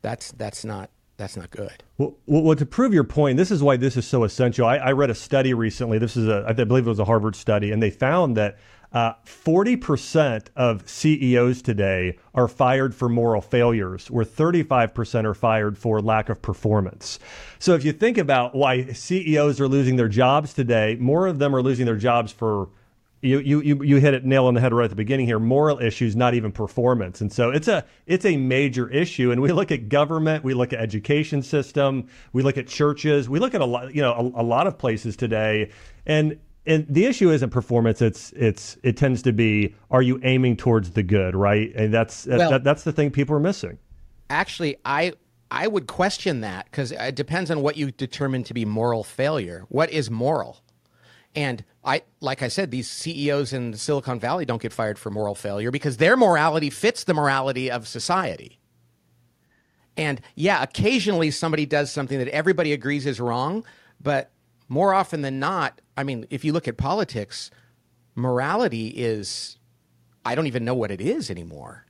that's 0.00 0.32
that's 0.32 0.64
not 0.64 0.88
that's 1.16 1.36
not 1.36 1.50
good. 1.50 1.82
Well, 1.98 2.14
well, 2.26 2.54
to 2.54 2.66
prove 2.66 2.92
your 2.92 3.04
point, 3.04 3.38
this 3.38 3.50
is 3.50 3.62
why 3.62 3.76
this 3.76 3.96
is 3.96 4.06
so 4.06 4.24
essential. 4.24 4.66
I, 4.66 4.76
I 4.76 4.92
read 4.92 5.08
a 5.08 5.14
study 5.14 5.54
recently. 5.54 5.98
This 5.98 6.16
is 6.16 6.28
a, 6.28 6.44
I 6.46 6.52
believe 6.52 6.86
it 6.86 6.90
was 6.90 6.98
a 6.98 7.04
Harvard 7.04 7.34
study, 7.36 7.72
and 7.72 7.82
they 7.82 7.90
found 7.90 8.36
that 8.36 8.58
uh, 8.96 9.14
40% 9.26 10.46
of 10.56 10.88
CEOs 10.88 11.60
today 11.60 12.16
are 12.34 12.48
fired 12.48 12.94
for 12.94 13.10
moral 13.10 13.42
failures, 13.42 14.10
where 14.10 14.24
35% 14.24 15.26
are 15.26 15.34
fired 15.34 15.76
for 15.76 16.00
lack 16.00 16.30
of 16.30 16.40
performance. 16.40 17.18
So 17.58 17.74
if 17.74 17.84
you 17.84 17.92
think 17.92 18.16
about 18.16 18.54
why 18.54 18.86
CEOs 18.86 19.60
are 19.60 19.68
losing 19.68 19.96
their 19.96 20.08
jobs 20.08 20.54
today, 20.54 20.96
more 20.98 21.26
of 21.26 21.38
them 21.38 21.54
are 21.54 21.60
losing 21.60 21.84
their 21.84 21.98
jobs 21.98 22.32
for 22.32 22.70
you, 23.20 23.38
you, 23.40 23.60
you, 23.60 23.82
you 23.82 23.96
hit 23.96 24.14
it 24.14 24.24
nail 24.24 24.46
on 24.46 24.54
the 24.54 24.62
head 24.62 24.72
right 24.72 24.84
at 24.84 24.90
the 24.90 24.96
beginning 24.96 25.26
here. 25.26 25.38
Moral 25.38 25.78
issues, 25.78 26.16
not 26.16 26.32
even 26.32 26.50
performance, 26.50 27.20
and 27.20 27.30
so 27.32 27.50
it's 27.50 27.66
a 27.66 27.84
it's 28.06 28.24
a 28.24 28.36
major 28.36 28.88
issue. 28.90 29.32
And 29.32 29.40
we 29.40 29.52
look 29.52 29.72
at 29.72 29.88
government, 29.88 30.44
we 30.44 30.54
look 30.54 30.72
at 30.72 30.80
education 30.80 31.42
system, 31.42 32.08
we 32.32 32.42
look 32.42 32.56
at 32.58 32.66
churches, 32.66 33.28
we 33.28 33.40
look 33.40 33.54
at 33.54 33.62
a 33.62 33.64
lot 33.64 33.94
you 33.94 34.02
know 34.02 34.12
a, 34.12 34.42
a 34.42 34.44
lot 34.44 34.66
of 34.66 34.78
places 34.78 35.16
today, 35.16 35.70
and 36.04 36.38
and 36.66 36.86
the 36.88 37.06
issue 37.06 37.30
isn't 37.30 37.50
performance 37.50 38.02
it's 38.02 38.32
it's 38.32 38.76
it 38.82 38.96
tends 38.96 39.22
to 39.22 39.32
be 39.32 39.74
are 39.90 40.02
you 40.02 40.20
aiming 40.22 40.56
towards 40.56 40.92
the 40.92 41.02
good 41.02 41.34
right? 41.34 41.74
And 41.74 41.92
that's 41.92 42.26
well, 42.26 42.50
that, 42.50 42.64
that's 42.64 42.84
the 42.84 42.92
thing 42.92 43.10
people 43.10 43.36
are 43.36 43.40
missing. 43.40 43.78
Actually 44.30 44.76
i 44.84 45.12
i 45.50 45.66
would 45.66 45.86
question 45.86 46.40
that 46.40 46.66
because 46.66 46.92
it 46.92 47.14
depends 47.14 47.50
on 47.50 47.62
what 47.62 47.76
you 47.76 47.90
determine 47.90 48.44
to 48.44 48.54
be 48.54 48.64
moral 48.64 49.04
failure. 49.04 49.64
What 49.68 49.90
is 49.90 50.10
moral? 50.10 50.58
And 51.34 51.64
i 51.84 52.02
like 52.20 52.42
i 52.42 52.48
said 52.48 52.70
these 52.70 52.90
ceos 52.90 53.52
in 53.52 53.74
silicon 53.74 54.18
valley 54.18 54.44
don't 54.44 54.62
get 54.62 54.72
fired 54.72 54.98
for 54.98 55.10
moral 55.10 55.34
failure 55.34 55.70
because 55.70 55.98
their 55.98 56.16
morality 56.16 56.70
fits 56.70 57.04
the 57.04 57.14
morality 57.14 57.70
of 57.70 57.86
society. 57.86 58.58
And 59.96 60.20
yeah 60.34 60.62
occasionally 60.62 61.30
somebody 61.30 61.64
does 61.66 61.92
something 61.92 62.18
that 62.18 62.28
everybody 62.28 62.72
agrees 62.72 63.06
is 63.06 63.20
wrong 63.20 63.64
but 64.00 64.30
more 64.68 64.94
often 64.94 65.22
than 65.22 65.38
not, 65.38 65.80
I 65.96 66.04
mean, 66.04 66.26
if 66.30 66.44
you 66.44 66.52
look 66.52 66.68
at 66.68 66.76
politics, 66.76 67.50
morality 68.14 68.88
is 68.88 69.58
I 70.24 70.34
don't 70.34 70.46
even 70.46 70.64
know 70.64 70.74
what 70.74 70.90
it 70.90 71.00
is 71.00 71.30
anymore. 71.30 71.86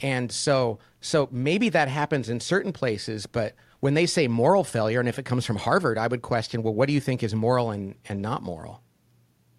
And 0.00 0.30
so 0.30 0.78
so 1.00 1.28
maybe 1.30 1.68
that 1.70 1.88
happens 1.88 2.28
in 2.28 2.40
certain 2.40 2.72
places, 2.72 3.26
but 3.26 3.54
when 3.80 3.94
they 3.94 4.06
say 4.06 4.26
moral 4.26 4.64
failure, 4.64 4.98
and 5.00 5.08
if 5.08 5.18
it 5.18 5.24
comes 5.24 5.46
from 5.46 5.56
Harvard, 5.56 5.98
I 5.98 6.08
would 6.08 6.22
question, 6.22 6.62
well, 6.62 6.74
what 6.74 6.88
do 6.88 6.92
you 6.92 7.00
think 7.00 7.22
is 7.22 7.34
moral 7.34 7.70
and, 7.70 7.94
and 8.08 8.20
not 8.20 8.42
moral? 8.42 8.82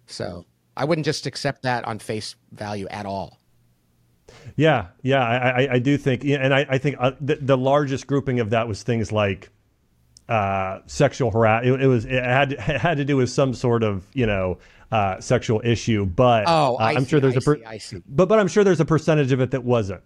So 0.06 0.44
I 0.76 0.84
wouldn't 0.84 1.06
just 1.06 1.26
accept 1.26 1.62
that 1.62 1.84
on 1.86 1.98
face 1.98 2.36
value 2.52 2.86
at 2.88 3.06
all. 3.06 3.38
Yeah, 4.56 4.88
yeah, 5.02 5.22
I, 5.22 5.62
I, 5.62 5.68
I 5.74 5.78
do 5.78 5.96
think, 5.96 6.24
and 6.24 6.54
I, 6.54 6.66
I 6.68 6.78
think 6.78 6.96
uh, 7.00 7.12
the, 7.20 7.36
the 7.36 7.56
largest 7.56 8.06
grouping 8.06 8.40
of 8.40 8.50
that 8.50 8.68
was 8.68 8.82
things 8.82 9.10
like 9.10 9.50
uh, 10.30 10.78
sexual 10.86 11.30
harassment. 11.30 11.80
It, 11.80 11.84
it, 11.84 11.88
was 11.88 12.04
it 12.04 12.22
had 12.22 12.52
it 12.58 12.60
had 12.60 12.96
to 12.96 13.04
do 13.04 13.16
with 13.16 13.30
some 13.30 13.52
sort 13.52 13.82
of 13.82 14.06
you 14.14 14.26
know 14.26 14.58
uh, 14.90 15.20
sexual 15.20 15.60
issue. 15.64 16.06
But 16.06 16.44
oh, 16.46 16.76
uh, 16.76 16.78
I'm 16.78 17.04
see, 17.04 17.10
sure 17.10 17.20
there's 17.20 17.34
I 17.34 17.38
a 17.38 17.40
per- 17.42 17.56
see, 17.56 17.64
I 17.64 17.78
see. 17.78 18.02
But 18.08 18.28
but 18.28 18.38
I'm 18.38 18.48
sure 18.48 18.64
there's 18.64 18.80
a 18.80 18.84
percentage 18.84 19.32
of 19.32 19.40
it 19.40 19.50
that 19.50 19.64
wasn't. 19.64 20.02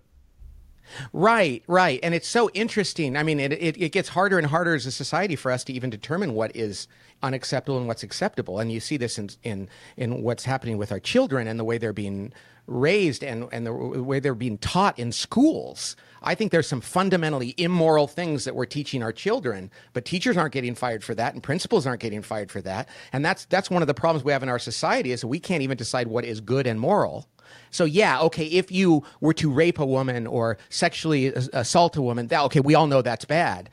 Right, 1.12 1.62
right, 1.66 2.00
and 2.02 2.14
it's 2.14 2.28
so 2.28 2.50
interesting. 2.54 3.16
I 3.16 3.22
mean, 3.22 3.40
it, 3.40 3.52
it, 3.52 3.80
it 3.80 3.92
gets 3.92 4.10
harder 4.10 4.38
and 4.38 4.46
harder 4.46 4.74
as 4.74 4.86
a 4.86 4.92
society 4.92 5.36
for 5.36 5.50
us 5.50 5.64
to 5.64 5.72
even 5.72 5.90
determine 5.90 6.34
what 6.34 6.54
is 6.54 6.88
unacceptable 7.22 7.78
and 7.78 7.86
what's 7.86 8.02
acceptable. 8.02 8.58
And 8.60 8.70
you 8.70 8.80
see 8.80 8.96
this 8.96 9.18
in 9.18 9.30
in 9.42 9.68
in 9.96 10.22
what's 10.22 10.44
happening 10.44 10.78
with 10.78 10.92
our 10.92 11.00
children 11.00 11.46
and 11.46 11.58
the 11.58 11.64
way 11.64 11.78
they're 11.78 11.92
being 11.92 12.32
raised 12.66 13.22
and, 13.22 13.48
and 13.52 13.66
the 13.66 13.72
way 13.72 14.20
they're 14.20 14.34
being 14.34 14.58
taught 14.58 14.98
in 14.98 15.12
schools. 15.12 15.96
I 16.22 16.34
think 16.34 16.50
there's 16.50 16.66
some 16.66 16.80
fundamentally 16.80 17.54
immoral 17.58 18.06
things 18.06 18.44
that 18.44 18.54
we're 18.54 18.64
teaching 18.64 19.02
our 19.02 19.12
children, 19.12 19.70
but 19.92 20.06
teachers 20.06 20.38
aren't 20.38 20.54
getting 20.54 20.74
fired 20.74 21.04
for 21.04 21.14
that 21.14 21.34
and 21.34 21.42
principals 21.42 21.86
aren't 21.86 22.00
getting 22.00 22.22
fired 22.22 22.50
for 22.50 22.62
that. 22.62 22.88
And 23.12 23.24
that's 23.24 23.44
that's 23.46 23.70
one 23.70 23.82
of 23.82 23.88
the 23.88 23.94
problems 23.94 24.24
we 24.24 24.32
have 24.32 24.42
in 24.42 24.48
our 24.48 24.58
society 24.58 25.12
is 25.12 25.24
we 25.24 25.40
can't 25.40 25.62
even 25.62 25.76
decide 25.76 26.08
what 26.08 26.24
is 26.24 26.40
good 26.40 26.66
and 26.66 26.80
moral. 26.80 27.28
So 27.70 27.84
yeah, 27.84 28.20
okay, 28.20 28.46
if 28.46 28.70
you 28.70 29.02
were 29.20 29.34
to 29.34 29.50
rape 29.50 29.78
a 29.78 29.87
woman 29.87 30.26
or 30.26 30.58
sexually 30.68 31.26
assault 31.26 31.96
a 31.96 32.02
woman, 32.02 32.28
that 32.28 32.42
okay, 32.44 32.61
we 32.61 32.75
all 32.75 32.87
know 32.87 33.02
that's 33.02 33.25
bad. 33.25 33.70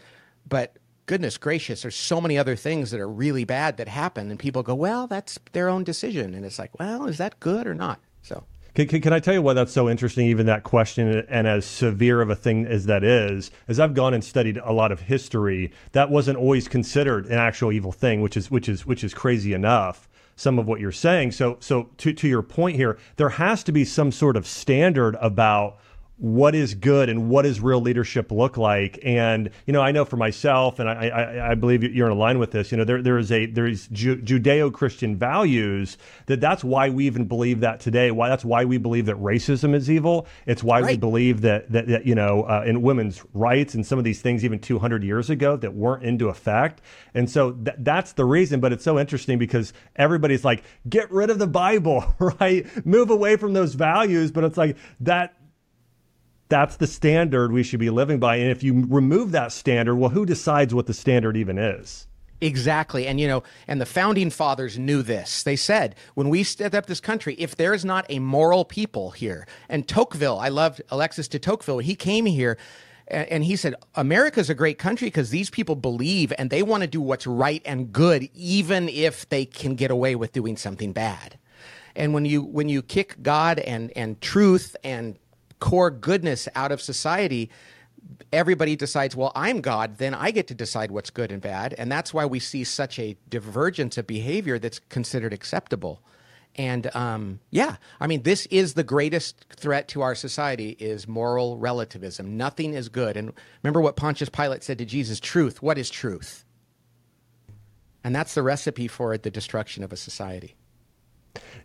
But 0.47 0.77
goodness 1.05 1.37
gracious, 1.37 1.81
there's 1.81 1.95
so 1.95 2.21
many 2.21 2.37
other 2.37 2.55
things 2.55 2.91
that 2.91 2.99
are 2.99 3.09
really 3.09 3.43
bad 3.43 3.77
that 3.77 3.87
happen 3.87 4.29
and 4.29 4.39
people 4.39 4.63
go, 4.63 4.75
"Well, 4.75 5.07
that's 5.07 5.39
their 5.51 5.69
own 5.69 5.83
decision." 5.83 6.33
And 6.33 6.45
it's 6.45 6.59
like, 6.59 6.77
"Well, 6.79 7.05
is 7.07 7.17
that 7.17 7.39
good 7.39 7.67
or 7.67 7.73
not?" 7.75 7.99
Can, 8.73 8.87
can, 8.87 9.01
can, 9.01 9.11
I 9.11 9.19
tell 9.19 9.33
you 9.33 9.41
why 9.41 9.53
that's 9.53 9.73
so 9.73 9.89
interesting, 9.89 10.27
even 10.27 10.45
that 10.45 10.63
question, 10.63 11.25
and 11.27 11.45
as 11.45 11.65
severe 11.65 12.21
of 12.21 12.29
a 12.29 12.35
thing 12.35 12.65
as 12.65 12.85
that 12.85 13.03
is? 13.03 13.51
As 13.67 13.81
I've 13.81 13.93
gone 13.93 14.13
and 14.13 14.23
studied 14.23 14.57
a 14.63 14.71
lot 14.71 14.93
of 14.93 15.01
history, 15.01 15.71
that 15.91 16.09
wasn't 16.09 16.37
always 16.37 16.69
considered 16.69 17.25
an 17.25 17.37
actual 17.37 17.73
evil 17.73 17.91
thing, 17.91 18.21
which 18.21 18.37
is 18.37 18.49
which 18.49 18.69
is 18.69 18.85
which 18.85 19.03
is 19.03 19.13
crazy 19.13 19.53
enough. 19.53 20.07
some 20.35 20.57
of 20.57 20.67
what 20.67 20.79
you're 20.79 20.91
saying. 20.91 21.31
So, 21.31 21.57
so 21.59 21.89
to, 21.97 22.13
to 22.13 22.27
your 22.27 22.41
point 22.41 22.75
here, 22.75 22.97
there 23.17 23.29
has 23.29 23.63
to 23.65 23.71
be 23.71 23.85
some 23.85 24.11
sort 24.11 24.35
of 24.35 24.47
standard 24.47 25.15
about 25.21 25.77
what 26.21 26.55
is 26.55 26.75
good 26.75 27.09
and 27.09 27.29
what 27.29 27.41
does 27.43 27.59
real 27.59 27.81
leadership 27.81 28.31
look 28.31 28.57
like? 28.57 28.99
And 29.03 29.49
you 29.65 29.73
know 29.73 29.81
i 29.81 29.91
know 29.91 30.05
for 30.05 30.17
myself 30.17 30.79
and 30.79 30.89
i 30.89 31.07
i, 31.07 31.51
I 31.51 31.55
believe 31.55 31.83
you're 31.83 32.09
in 32.09 32.17
line 32.17 32.39
with 32.39 32.51
this 32.51 32.71
you 32.71 32.77
know 32.77 32.83
there 32.83 33.01
there 33.01 33.17
is 33.17 33.31
a 33.31 33.45
there 33.45 33.67
is 33.67 33.87
Ju- 33.87 34.17
judeo-christian 34.17 35.15
values 35.15 35.97
that 36.27 36.39
that's 36.39 36.63
why 36.63 36.89
we 36.89 37.05
even 37.05 37.25
believe 37.25 37.59
that 37.61 37.79
today. 37.79 38.11
Why 38.11 38.29
that's 38.29 38.45
why 38.45 38.65
we 38.65 38.77
believe 38.77 39.05
that 39.07 39.17
racism 39.17 39.73
is 39.73 39.89
evil. 39.89 40.27
It's 40.45 40.63
why 40.63 40.81
right. 40.81 40.91
we 40.91 40.97
believe 40.97 41.41
that 41.41 41.71
that, 41.71 41.87
that 41.87 42.05
you 42.05 42.15
know 42.15 42.43
uh, 42.43 42.63
in 42.65 42.81
women's 42.81 43.23
rights 43.33 43.73
and 43.73 43.85
some 43.85 43.97
of 43.97 44.05
these 44.05 44.21
things 44.21 44.45
even 44.45 44.59
200 44.59 45.03
years 45.03 45.29
ago 45.29 45.57
that 45.57 45.73
weren't 45.73 46.03
into 46.03 46.29
effect. 46.29 46.81
And 47.13 47.29
so 47.29 47.51
th- 47.51 47.77
that's 47.79 48.13
the 48.13 48.25
reason 48.25 48.59
but 48.59 48.71
it's 48.71 48.83
so 48.83 48.99
interesting 48.99 49.37
because 49.37 49.73
everybody's 49.95 50.45
like 50.45 50.63
get 50.89 51.11
rid 51.11 51.29
of 51.29 51.39
the 51.39 51.47
bible 51.47 52.03
right? 52.39 52.65
Move 52.85 53.09
away 53.09 53.35
from 53.35 53.53
those 53.53 53.73
values 53.73 54.31
but 54.31 54.43
it's 54.43 54.57
like 54.57 54.77
that 54.99 55.35
that's 56.51 56.75
the 56.75 56.85
standard 56.85 57.51
we 57.51 57.63
should 57.63 57.79
be 57.79 57.89
living 57.89 58.19
by. 58.19 58.35
And 58.35 58.51
if 58.51 58.61
you 58.61 58.85
remove 58.87 59.31
that 59.31 59.51
standard, 59.51 59.95
well, 59.95 60.11
who 60.11 60.25
decides 60.25 60.75
what 60.75 60.85
the 60.85 60.93
standard 60.93 61.35
even 61.35 61.57
is? 61.57 62.07
Exactly. 62.41 63.07
And, 63.07 63.19
you 63.19 63.27
know, 63.27 63.43
and 63.67 63.79
the 63.79 63.85
founding 63.85 64.29
fathers 64.29 64.77
knew 64.77 65.01
this. 65.01 65.43
They 65.43 65.55
said, 65.55 65.95
when 66.15 66.29
we 66.29 66.43
set 66.43 66.75
up 66.75 66.87
this 66.87 66.99
country, 66.99 67.35
if 67.35 67.55
there 67.55 67.73
is 67.73 67.85
not 67.85 68.05
a 68.09 68.19
moral 68.19 68.65
people 68.65 69.11
here, 69.11 69.47
and 69.69 69.87
Tocqueville, 69.87 70.39
I 70.39 70.49
loved 70.49 70.81
Alexis 70.89 71.27
de 71.27 71.39
Tocqueville, 71.39 71.79
he 71.79 71.95
came 71.95 72.25
here 72.25 72.57
and 73.07 73.43
he 73.43 73.55
said, 73.55 73.75
America's 73.95 74.49
a 74.49 74.55
great 74.55 74.77
country 74.77 75.07
because 75.07 75.29
these 75.29 75.49
people 75.49 75.75
believe 75.75 76.33
and 76.37 76.49
they 76.49 76.63
want 76.63 76.81
to 76.81 76.87
do 76.87 77.01
what's 77.01 77.27
right 77.27 77.61
and 77.65 77.93
good, 77.93 78.29
even 78.33 78.89
if 78.89 79.27
they 79.29 79.45
can 79.45 79.75
get 79.75 79.91
away 79.91 80.15
with 80.15 80.31
doing 80.31 80.57
something 80.57 80.93
bad. 80.93 81.37
And 81.95 82.13
when 82.13 82.25
you 82.25 82.41
when 82.41 82.69
you 82.69 82.81
kick 82.81 83.21
God 83.21 83.59
and 83.59 83.91
and 83.97 84.19
truth 84.21 84.77
and 84.81 85.19
core 85.61 85.91
goodness 85.91 86.49
out 86.55 86.73
of 86.73 86.81
society, 86.81 87.49
everybody 88.33 88.75
decides, 88.75 89.15
well, 89.15 89.31
I'm 89.35 89.61
God, 89.61 89.97
then 89.97 90.13
I 90.13 90.31
get 90.31 90.47
to 90.47 90.53
decide 90.53 90.91
what's 90.91 91.09
good 91.09 91.31
and 91.31 91.41
bad. 91.41 91.73
And 91.77 91.89
that's 91.89 92.13
why 92.13 92.25
we 92.25 92.39
see 92.39 92.65
such 92.65 92.99
a 92.99 93.15
divergence 93.29 93.97
of 93.97 94.05
behavior 94.07 94.59
that's 94.59 94.79
considered 94.79 95.31
acceptable. 95.31 96.01
And 96.55 96.93
um, 96.93 97.39
yeah, 97.49 97.77
I 98.01 98.07
mean, 98.07 98.23
this 98.23 98.45
is 98.47 98.73
the 98.73 98.83
greatest 98.83 99.45
threat 99.55 99.87
to 99.89 100.01
our 100.01 100.15
society 100.15 100.75
is 100.79 101.07
moral 101.07 101.57
relativism. 101.57 102.35
Nothing 102.35 102.73
is 102.73 102.89
good. 102.89 103.15
And 103.15 103.31
remember 103.63 103.79
what 103.79 103.95
Pontius 103.95 104.27
Pilate 104.27 104.63
said 104.63 104.77
to 104.79 104.85
Jesus, 104.85 105.21
truth. 105.21 105.61
What 105.61 105.77
is 105.77 105.89
truth? 105.89 106.43
And 108.03 108.13
that's 108.13 108.33
the 108.33 108.43
recipe 108.43 108.87
for 108.89 109.17
the 109.17 109.29
destruction 109.29 109.83
of 109.83 109.93
a 109.93 109.97
society. 109.97 110.55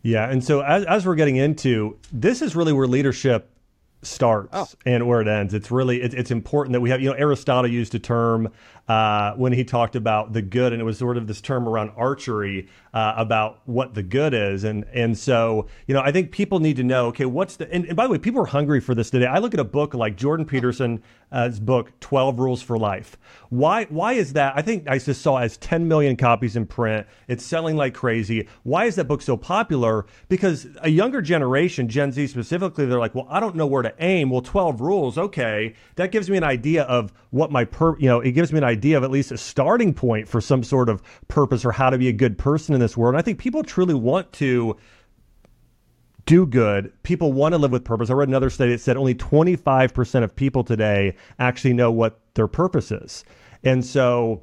Yeah. 0.03 0.31
And 0.31 0.45
so 0.45 0.61
as, 0.61 0.85
as 0.85 1.05
we're 1.07 1.17
getting 1.17 1.37
into, 1.37 1.99
this 2.13 2.43
is 2.43 2.55
really 2.55 2.73
where 2.73 2.87
leadership 2.87 3.51
starts 4.03 4.51
oh. 4.53 4.67
and 4.85 5.07
where 5.07 5.21
it 5.21 5.29
ends. 5.29 5.55
It's 5.55 5.71
really 5.71 6.03
it, 6.03 6.15
it's 6.15 6.31
important 6.31 6.73
that 6.75 6.81
we 6.81 6.91
have. 6.91 7.01
You 7.01 7.11
know, 7.11 7.17
Aristotle 7.17 7.71
used 7.71 7.95
a 7.95 7.99
term 7.99 8.53
uh, 8.89 9.33
when 9.35 9.53
he 9.53 9.65
talked 9.65 9.97
about 9.97 10.33
the 10.33 10.43
good, 10.43 10.73
and 10.73 10.81
it 10.81 10.85
was 10.85 10.99
sort 10.99 11.17
of 11.17 11.27
this 11.27 11.41
term 11.41 11.69
around 11.69 11.93
archery 11.97 12.69
uh, 12.97 13.13
about 13.19 13.61
what 13.67 13.93
the 13.93 14.03
good 14.03 14.33
is, 14.33 14.65
and 14.65 14.85
and 14.95 15.19
so 15.19 15.67
you 15.87 15.95
know 15.95 16.01
I 16.01 16.11
think 16.13 16.33
people 16.33 16.61
need 16.61 16.77
to 16.77 16.85
know 16.85 17.07
okay 17.09 17.27
what's 17.27 17.57
the 17.57 17.71
and, 17.71 17.85
and 17.85 17.95
by 17.95 18.05
the 18.05 18.11
way 18.11 18.19
people 18.19 18.41
are 18.41 18.47
hungry 18.47 18.81
for 18.81 18.95
this 18.95 19.11
today. 19.11 19.27
I 19.27 19.39
look 19.39 19.53
at 19.53 19.61
a 19.61 19.65
book 19.65 19.93
like 19.93 20.17
Jordan 20.17 20.47
Peterson's 20.47 21.01
book 21.61 21.93
Twelve 22.01 22.39
Rules 22.39 22.63
for 22.63 22.79
Life. 22.79 23.19
Why 23.51 23.85
why 23.85 24.15
is 24.15 24.33
that? 24.33 24.55
I 24.57 24.63
think 24.63 24.89
I 24.89 24.99
just 24.99 25.21
saw 25.21 25.37
as 25.37 25.59
10 25.59 25.87
million 25.87 26.17
copies 26.17 26.57
in 26.57 26.67
print. 26.67 27.07
It's 27.29 27.45
selling 27.45 27.77
like 27.77 27.93
crazy. 27.95 28.49
Why 28.63 28.87
is 28.87 28.97
that 28.97 29.05
book 29.05 29.21
so 29.23 29.37
popular? 29.37 30.07
Because 30.29 30.67
a 30.81 30.89
younger 30.89 31.21
generation, 31.21 31.89
Gen 31.89 32.13
Z 32.13 32.27
specifically, 32.29 32.87
they're 32.87 32.99
like, 32.99 33.15
well, 33.15 33.27
I 33.29 33.41
don't 33.41 33.57
know 33.57 33.67
where 33.67 33.83
to 33.83 33.95
aim. 33.99 34.31
Well, 34.31 34.43
12 34.43 34.81
rules, 34.81 35.19
okay, 35.19 35.75
that 35.97 36.13
gives 36.13 36.31
me 36.31 36.37
an 36.37 36.45
idea 36.45 36.85
of 36.85 37.13
what 37.31 37.51
my 37.53 37.65
per 37.65 37.99
you 37.99 38.09
know 38.09 38.21
it 38.21 38.33
gives 38.33 38.53
me 38.53 38.59
an 38.59 38.65
idea 38.65 38.87
idea 38.87 38.97
of 38.97 39.05
at 39.05 39.11
least 39.11 39.33
a 39.33 39.39
starting 39.39 39.93
point 39.93 40.29
for 40.29 40.41
some 40.41 40.63
sort 40.63 40.89
of 40.89 41.03
purpose 41.29 41.65
or 41.65 41.73
how 41.73 41.91
to 41.91 41.99
be 41.99 42.09
a 42.09 42.13
good 42.13 42.39
person 42.39 42.75
in 42.75 42.81
this 42.87 42.97
world. 42.97 43.15
And 43.15 43.19
I 43.19 43.23
think 43.23 43.39
people 43.39 43.63
truly 43.63 43.95
want 43.95 44.33
to 44.35 44.77
do 46.27 46.47
good. 46.47 46.93
People 47.03 47.33
want 47.33 47.53
to 47.53 47.59
live 47.59 47.71
with 47.71 47.85
purpose. 47.85 48.11
I 48.11 48.15
read 48.15 48.29
another 48.29 48.51
study 48.51 48.73
that 48.73 48.81
said 48.81 48.97
only 48.97 49.15
25% 49.15 50.25
of 50.25 50.35
people 50.35 50.65
today 50.65 51.17
actually 51.39 51.73
know 51.73 51.91
what 51.91 52.21
their 52.35 52.49
purpose 52.49 52.91
is. 52.91 53.25
And 53.63 53.85
so 53.85 54.43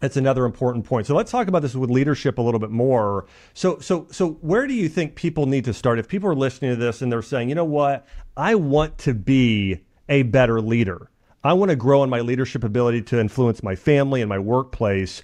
that's 0.00 0.16
another 0.16 0.44
important 0.44 0.84
point. 0.84 1.06
So 1.06 1.14
let's 1.14 1.30
talk 1.30 1.46
about 1.46 1.62
this 1.62 1.76
with 1.76 1.90
leadership 1.90 2.38
a 2.38 2.42
little 2.42 2.58
bit 2.58 2.70
more. 2.70 3.26
So 3.54 3.78
so 3.78 4.08
so 4.10 4.32
where 4.40 4.66
do 4.66 4.74
you 4.74 4.88
think 4.88 5.14
people 5.14 5.46
need 5.46 5.64
to 5.66 5.72
start 5.72 6.00
if 6.00 6.08
people 6.08 6.28
are 6.28 6.34
listening 6.34 6.72
to 6.72 6.76
this 6.76 7.02
and 7.02 7.12
they're 7.12 7.22
saying, 7.22 7.48
"You 7.48 7.54
know 7.54 7.64
what? 7.64 8.06
I 8.36 8.56
want 8.56 8.98
to 8.98 9.14
be 9.14 9.84
a 10.08 10.24
better 10.24 10.60
leader." 10.60 11.08
I 11.44 11.52
want 11.54 11.70
to 11.70 11.76
grow 11.76 12.04
in 12.04 12.10
my 12.10 12.20
leadership 12.20 12.62
ability 12.62 13.02
to 13.02 13.20
influence 13.20 13.62
my 13.62 13.74
family 13.74 14.22
and 14.22 14.28
my 14.28 14.38
workplace. 14.38 15.22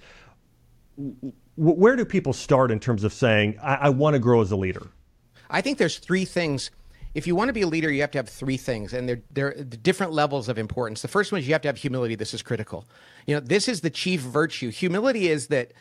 Where 1.59 1.97
do 1.97 2.05
people 2.05 2.33
start 2.33 2.71
in 2.71 2.79
terms 2.79 3.03
of 3.03 3.13
saying, 3.13 3.59
I, 3.61 3.75
I 3.75 3.89
want 3.89 4.15
to 4.15 4.21
grow 4.21 4.41
as 4.41 4.53
a 4.53 4.57
leader? 4.57 4.87
I 5.51 5.61
think 5.61 5.79
there's 5.79 5.99
three 5.99 6.25
things. 6.25 6.71
If 7.15 7.27
you 7.27 7.35
want 7.35 7.49
to 7.49 7.53
be 7.53 7.63
a 7.63 7.67
leader, 7.67 7.91
you 7.91 8.01
have 8.03 8.13
to 8.13 8.19
have 8.19 8.29
three 8.29 8.57
things, 8.57 8.93
and 8.93 9.09
they're, 9.09 9.23
they're 9.33 9.55
different 9.65 10.13
levels 10.13 10.49
of 10.49 10.57
importance. 10.57 11.03
The 11.03 11.09
first 11.09 11.33
one 11.33 11.41
is 11.41 11.49
you 11.49 11.55
have 11.55 11.63
to 11.63 11.69
have 11.69 11.79
humility. 11.79 12.15
This 12.15 12.33
is 12.33 12.43
critical. 12.43 12.87
You 13.27 13.35
know, 13.35 13.41
this 13.41 13.67
is 13.67 13.81
the 13.81 13.91
chief 13.91 14.21
virtue. 14.21 14.71
Humility 14.71 15.29
is 15.29 15.49
that 15.49 15.73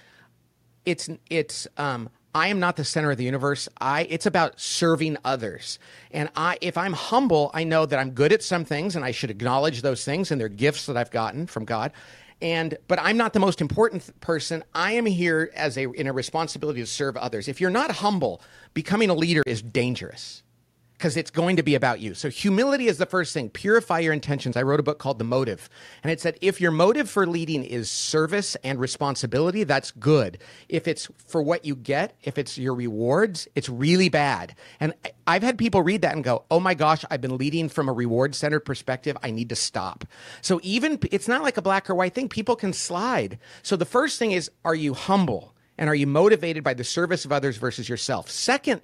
it's 0.86 1.10
it's 1.30 1.68
um, 1.78 2.10
I 2.34 2.48
am 2.48 2.60
not 2.60 2.76
the 2.76 2.86
center 2.86 3.12
of 3.12 3.18
the 3.18 3.26
universe. 3.26 3.68
I 3.80 4.08
it's 4.10 4.26
about 4.26 4.60
serving 4.60 5.18
others. 5.26 5.80
And 6.12 6.30
I 6.36 6.58
if 6.62 6.78
I'm 6.78 6.94
humble, 6.94 7.52
I 7.54 7.66
know 7.66 7.86
that 7.86 8.00
I'm 8.00 8.12
good 8.12 8.32
at 8.32 8.42
some 8.42 8.64
things 8.64 8.96
and 8.96 9.04
I 9.04 9.12
should 9.12 9.30
acknowledge 9.30 9.82
those 9.82 10.06
things 10.06 10.32
and 10.32 10.40
they're 10.40 10.50
gifts 10.50 10.86
that 10.86 10.96
I've 10.96 11.12
gotten 11.12 11.46
from 11.46 11.66
God. 11.66 11.92
And 12.42 12.78
but 12.88 13.00
I'm 13.02 13.18
not 13.18 13.34
the 13.34 13.40
most 13.40 13.62
important 13.62 14.20
person. 14.22 14.64
I 14.74 14.94
am 14.94 15.06
here 15.06 15.52
as 15.56 15.78
a 15.78 15.90
in 15.90 16.08
a 16.08 16.14
responsibility 16.14 16.82
to 16.82 16.86
serve 16.86 17.18
others. 17.18 17.48
If 17.48 17.60
you're 17.60 17.72
not 17.72 17.92
humble, 17.92 18.42
becoming 18.74 19.10
a 19.10 19.16
leader 19.16 19.42
is 19.46 19.62
dangerous 19.62 20.44
because 20.98 21.16
it's 21.16 21.30
going 21.30 21.56
to 21.58 21.64
be 21.64 21.76
about 21.76 22.00
you. 22.00 22.14
So 22.14 22.30
humility 22.30 22.88
is 22.88 22.98
the 22.98 23.06
first 23.06 23.34
thing. 23.34 23.50
Purify 23.50 24.00
your 24.00 24.14
intentions. 24.14 24.58
I 24.58 24.64
wrote 24.64 24.80
a 24.80 24.84
book 24.84 24.98
called 24.98 25.20
The 25.20 25.26
Motive, 25.26 25.70
and 26.04 26.12
it 26.12 26.20
said 26.20 26.38
if 26.42 26.60
your 26.60 26.72
motive 26.72 27.10
for 27.10 27.28
leading 27.28 27.64
is 27.64 27.92
service 27.92 28.56
and 28.64 28.80
responsibility, 28.80 29.64
that's 29.64 29.92
good. 29.92 30.40
If 30.70 30.88
it's 30.88 31.08
for 31.28 31.42
what 31.42 31.66
you 31.66 31.76
get, 31.76 32.16
if 32.24 32.38
it's 32.38 32.58
your 32.58 32.74
rewards, 32.74 33.48
it's 33.56 33.70
really 33.70 34.10
bad. 34.10 34.56
And 34.80 34.94
I've 35.28 35.44
had 35.44 35.58
people 35.58 35.82
read 35.82 36.02
that 36.02 36.16
and 36.16 36.24
go, 36.24 36.46
"Oh 36.50 36.60
my 36.60 36.74
gosh, 36.74 37.06
I've 37.12 37.22
been 37.22 37.38
leading 37.38 37.70
from 37.70 37.90
a 37.90 37.94
reward-centered 37.94 38.62
perspective. 38.62 39.16
I 39.22 39.32
need 39.32 39.50
to 39.50 39.56
stop." 39.56 40.06
So 40.42 40.60
even 40.64 41.00
it's 41.12 41.28
not 41.28 41.44
like 41.44 41.58
a 41.58 41.62
black 41.62 41.90
or 41.90 41.96
white 41.96 42.16
thing. 42.16 42.30
People 42.30 42.56
can 42.56 42.74
slide. 42.74 43.38
So 43.62 43.76
the 43.76 43.86
first 43.86 44.18
thing 44.18 44.32
is 44.32 44.50
are 44.66 44.76
you 44.76 44.94
humble? 44.94 45.54
And 45.78 45.90
are 45.90 45.96
you 45.96 46.08
motivated 46.08 46.64
by 46.64 46.74
the 46.74 46.84
service 46.84 47.24
of 47.24 47.32
others 47.32 47.58
versus 47.58 47.88
yourself? 47.88 48.32
Second, 48.32 48.82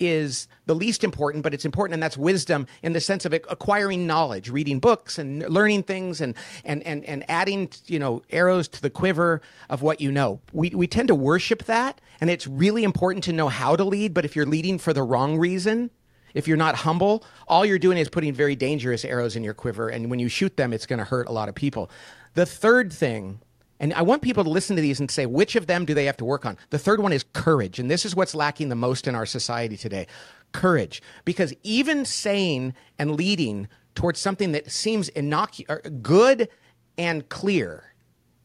is 0.00 0.48
the 0.66 0.74
least 0.74 1.04
important, 1.04 1.42
but 1.42 1.54
it's 1.54 1.64
important, 1.64 1.94
and 1.94 2.02
that's 2.02 2.16
wisdom 2.16 2.66
in 2.82 2.92
the 2.92 3.00
sense 3.00 3.24
of 3.24 3.32
acquiring 3.32 4.06
knowledge, 4.06 4.50
reading 4.50 4.78
books 4.78 5.18
and 5.18 5.48
learning 5.48 5.82
things, 5.84 6.20
and 6.20 6.34
and 6.64 6.82
and 6.84 7.04
and 7.04 7.24
adding 7.28 7.70
you 7.86 7.98
know 7.98 8.22
arrows 8.30 8.68
to 8.68 8.82
the 8.82 8.90
quiver 8.90 9.40
of 9.68 9.82
what 9.82 10.00
you 10.00 10.12
know. 10.12 10.40
We 10.52 10.70
we 10.70 10.86
tend 10.86 11.08
to 11.08 11.14
worship 11.14 11.64
that, 11.64 12.00
and 12.20 12.30
it's 12.30 12.46
really 12.46 12.84
important 12.84 13.24
to 13.24 13.32
know 13.32 13.48
how 13.48 13.76
to 13.76 13.84
lead. 13.84 14.14
But 14.14 14.24
if 14.24 14.36
you're 14.36 14.46
leading 14.46 14.78
for 14.78 14.92
the 14.92 15.02
wrong 15.02 15.38
reason, 15.38 15.90
if 16.34 16.46
you're 16.46 16.56
not 16.56 16.76
humble, 16.76 17.24
all 17.46 17.64
you're 17.64 17.78
doing 17.78 17.98
is 17.98 18.08
putting 18.08 18.32
very 18.32 18.56
dangerous 18.56 19.04
arrows 19.04 19.36
in 19.36 19.44
your 19.44 19.54
quiver, 19.54 19.88
and 19.88 20.10
when 20.10 20.18
you 20.18 20.28
shoot 20.28 20.56
them, 20.56 20.72
it's 20.72 20.86
going 20.86 20.98
to 20.98 21.04
hurt 21.04 21.28
a 21.28 21.32
lot 21.32 21.48
of 21.48 21.54
people. 21.54 21.90
The 22.34 22.46
third 22.46 22.92
thing 22.92 23.40
and 23.80 23.94
I 23.94 24.02
want 24.02 24.22
people 24.22 24.44
to 24.44 24.50
listen 24.50 24.76
to 24.76 24.82
these 24.82 24.98
and 24.98 25.10
say, 25.10 25.26
which 25.26 25.54
of 25.54 25.66
them 25.66 25.84
do 25.84 25.94
they 25.94 26.06
have 26.06 26.16
to 26.18 26.24
work 26.24 26.44
on? 26.44 26.56
The 26.70 26.78
third 26.78 27.00
one 27.00 27.12
is 27.12 27.24
courage. 27.32 27.78
And 27.78 27.90
this 27.90 28.04
is 28.04 28.16
what's 28.16 28.34
lacking 28.34 28.68
the 28.68 28.74
most 28.74 29.06
in 29.06 29.14
our 29.14 29.26
society 29.26 29.76
today 29.76 30.06
courage. 30.52 31.02
Because 31.24 31.54
even 31.62 32.04
saying 32.04 32.74
and 32.98 33.14
leading 33.14 33.68
towards 33.94 34.18
something 34.18 34.52
that 34.52 34.70
seems 34.70 35.08
innocuous, 35.10 35.80
good 36.02 36.48
and 36.96 37.28
clear 37.28 37.94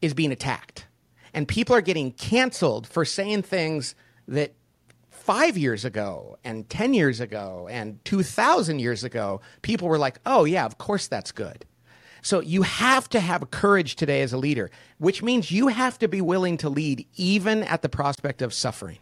is 0.00 0.14
being 0.14 0.30
attacked. 0.30 0.86
And 1.32 1.48
people 1.48 1.74
are 1.74 1.80
getting 1.80 2.12
canceled 2.12 2.86
for 2.86 3.04
saying 3.04 3.42
things 3.42 3.96
that 4.28 4.54
five 5.10 5.58
years 5.58 5.84
ago 5.84 6.36
and 6.44 6.68
10 6.68 6.94
years 6.94 7.18
ago 7.18 7.66
and 7.70 8.04
2,000 8.04 8.78
years 8.78 9.02
ago, 9.02 9.40
people 9.62 9.88
were 9.88 9.98
like, 9.98 10.20
oh, 10.26 10.44
yeah, 10.44 10.64
of 10.64 10.78
course 10.78 11.08
that's 11.08 11.32
good. 11.32 11.64
So 12.24 12.40
you 12.40 12.62
have 12.62 13.06
to 13.10 13.20
have 13.20 13.50
courage 13.50 13.96
today 13.96 14.22
as 14.22 14.32
a 14.32 14.38
leader, 14.38 14.70
which 14.96 15.22
means 15.22 15.50
you 15.50 15.68
have 15.68 15.98
to 15.98 16.08
be 16.08 16.22
willing 16.22 16.56
to 16.56 16.70
lead 16.70 17.06
even 17.16 17.62
at 17.64 17.82
the 17.82 17.88
prospect 17.90 18.40
of 18.40 18.54
suffering. 18.54 18.98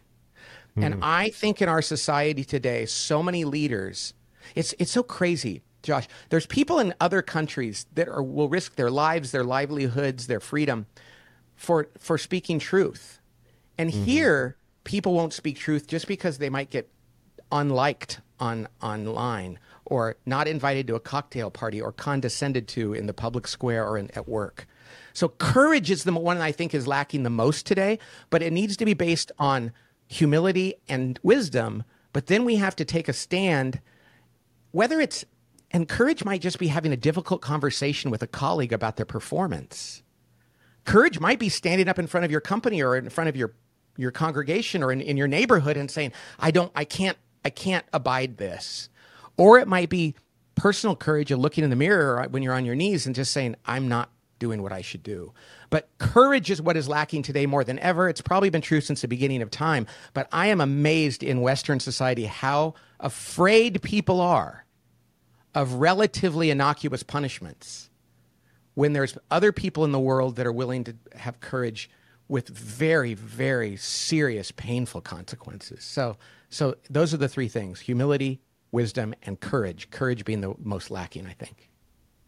Mm-hmm. 0.71 0.83
And 0.83 0.95
I 1.01 1.29
think 1.29 1.61
in 1.61 1.69
our 1.69 1.81
society 1.81 2.43
today, 2.43 2.85
so 2.85 3.23
many 3.23 3.45
leaders, 3.45 4.13
it's 4.55 4.75
it's 4.77 4.91
so 4.91 5.03
crazy. 5.03 5.61
Josh, 5.83 6.09
there's 6.29 6.45
people 6.45 6.79
in 6.79 6.93
other 6.99 7.21
countries 7.21 7.85
that 7.93 8.09
are, 8.09 8.21
will 8.21 8.49
risk 8.49 8.75
their 8.75 8.91
lives, 8.91 9.31
their 9.31 9.43
livelihoods, 9.45 10.27
their 10.27 10.41
freedom 10.41 10.85
for 11.55 11.87
for 11.97 12.17
speaking 12.17 12.59
truth. 12.59 13.21
And 13.77 13.89
mm-hmm. 13.89 14.03
here 14.03 14.57
people 14.83 15.13
won't 15.13 15.31
speak 15.31 15.57
truth 15.57 15.87
just 15.87 16.07
because 16.07 16.39
they 16.39 16.49
might 16.49 16.69
get 16.69 16.89
unliked 17.53 18.19
on 18.37 18.67
online 18.81 19.59
or 19.85 20.15
not 20.25 20.47
invited 20.47 20.87
to 20.87 20.95
a 20.95 20.99
cocktail 20.99 21.51
party 21.51 21.81
or 21.81 21.91
condescended 21.91 22.67
to 22.69 22.93
in 22.93 23.05
the 23.05 23.13
public 23.13 23.47
square 23.47 23.87
or 23.87 23.97
in, 23.97 24.09
at 24.11 24.27
work. 24.27 24.67
So 25.13 25.29
courage 25.29 25.91
is 25.91 26.03
the 26.03 26.13
one 26.13 26.37
I 26.37 26.51
think 26.51 26.73
is 26.73 26.87
lacking 26.87 27.23
the 27.23 27.29
most 27.29 27.65
today, 27.65 27.99
but 28.29 28.41
it 28.41 28.53
needs 28.53 28.77
to 28.77 28.85
be 28.85 28.93
based 28.93 29.31
on 29.37 29.71
humility 30.07 30.75
and 30.87 31.19
wisdom. 31.23 31.83
But 32.13 32.27
then 32.27 32.45
we 32.45 32.55
have 32.55 32.75
to 32.77 32.85
take 32.85 33.07
a 33.07 33.13
stand, 33.13 33.79
whether 34.71 34.99
it's, 34.99 35.25
and 35.71 35.87
courage 35.87 36.23
might 36.23 36.41
just 36.41 36.59
be 36.59 36.67
having 36.67 36.91
a 36.91 36.97
difficult 36.97 37.41
conversation 37.41 38.11
with 38.11 38.21
a 38.21 38.27
colleague 38.27 38.73
about 38.73 38.95
their 38.95 39.05
performance. 39.05 40.03
Courage 40.85 41.19
might 41.19 41.39
be 41.39 41.49
standing 41.49 41.87
up 41.87 41.97
in 41.97 42.07
front 42.07 42.25
of 42.25 42.31
your 42.31 42.41
company 42.41 42.81
or 42.81 42.95
in 42.95 43.09
front 43.09 43.29
of 43.29 43.35
your 43.35 43.53
your 43.97 44.11
congregation 44.11 44.83
or 44.83 44.91
in, 44.91 45.01
in 45.01 45.17
your 45.17 45.27
neighborhood 45.27 45.77
and 45.77 45.89
saying, 45.89 46.11
I 46.39 46.51
don't, 46.51 46.71
I 46.75 46.85
can't, 46.85 47.17
I 47.45 47.49
can't 47.49 47.85
abide 47.93 48.37
this. 48.37 48.89
Or 49.37 49.59
it 49.59 49.67
might 49.67 49.89
be 49.89 50.15
personal 50.55 50.95
courage 50.95 51.31
of 51.31 51.39
looking 51.39 51.63
in 51.63 51.69
the 51.69 51.75
mirror 51.75 52.25
when 52.29 52.43
you're 52.43 52.53
on 52.53 52.65
your 52.65 52.75
knees 52.75 53.05
and 53.05 53.15
just 53.15 53.31
saying, 53.31 53.55
I'm 53.65 53.87
not 53.87 54.09
doing 54.39 54.61
what 54.61 54.73
I 54.73 54.81
should 54.81 55.03
do. 55.03 55.33
But 55.69 55.89
courage 55.97 56.51
is 56.51 56.61
what 56.61 56.77
is 56.77 56.89
lacking 56.89 57.23
today 57.23 57.45
more 57.45 57.63
than 57.63 57.79
ever. 57.79 58.09
It's 58.09 58.21
probably 58.21 58.49
been 58.49 58.61
true 58.61 58.81
since 58.81 59.01
the 59.01 59.07
beginning 59.07 59.41
of 59.41 59.49
time. 59.49 59.87
But 60.13 60.27
I 60.31 60.47
am 60.47 60.59
amazed 60.59 61.23
in 61.23 61.41
Western 61.41 61.79
society 61.79 62.25
how 62.25 62.75
afraid 62.99 63.81
people 63.81 64.19
are 64.19 64.65
of 65.55 65.75
relatively 65.75 66.49
innocuous 66.49 67.03
punishments 67.03 67.89
when 68.73 68.93
there's 68.93 69.17
other 69.29 69.51
people 69.51 69.85
in 69.85 69.91
the 69.91 69.99
world 69.99 70.35
that 70.35 70.45
are 70.45 70.51
willing 70.51 70.83
to 70.83 70.95
have 71.15 71.39
courage 71.39 71.89
with 72.27 72.49
very, 72.49 73.13
very 73.13 73.75
serious, 73.75 74.51
painful 74.51 75.01
consequences. 75.01 75.83
So, 75.83 76.17
so 76.49 76.75
those 76.89 77.13
are 77.13 77.17
the 77.17 77.29
three 77.29 77.47
things 77.47 77.79
humility, 77.79 78.41
wisdom, 78.73 79.13
and 79.23 79.39
courage. 79.39 79.89
Courage 79.91 80.25
being 80.25 80.41
the 80.41 80.53
most 80.59 80.91
lacking, 80.91 81.27
I 81.27 81.33
think. 81.33 81.69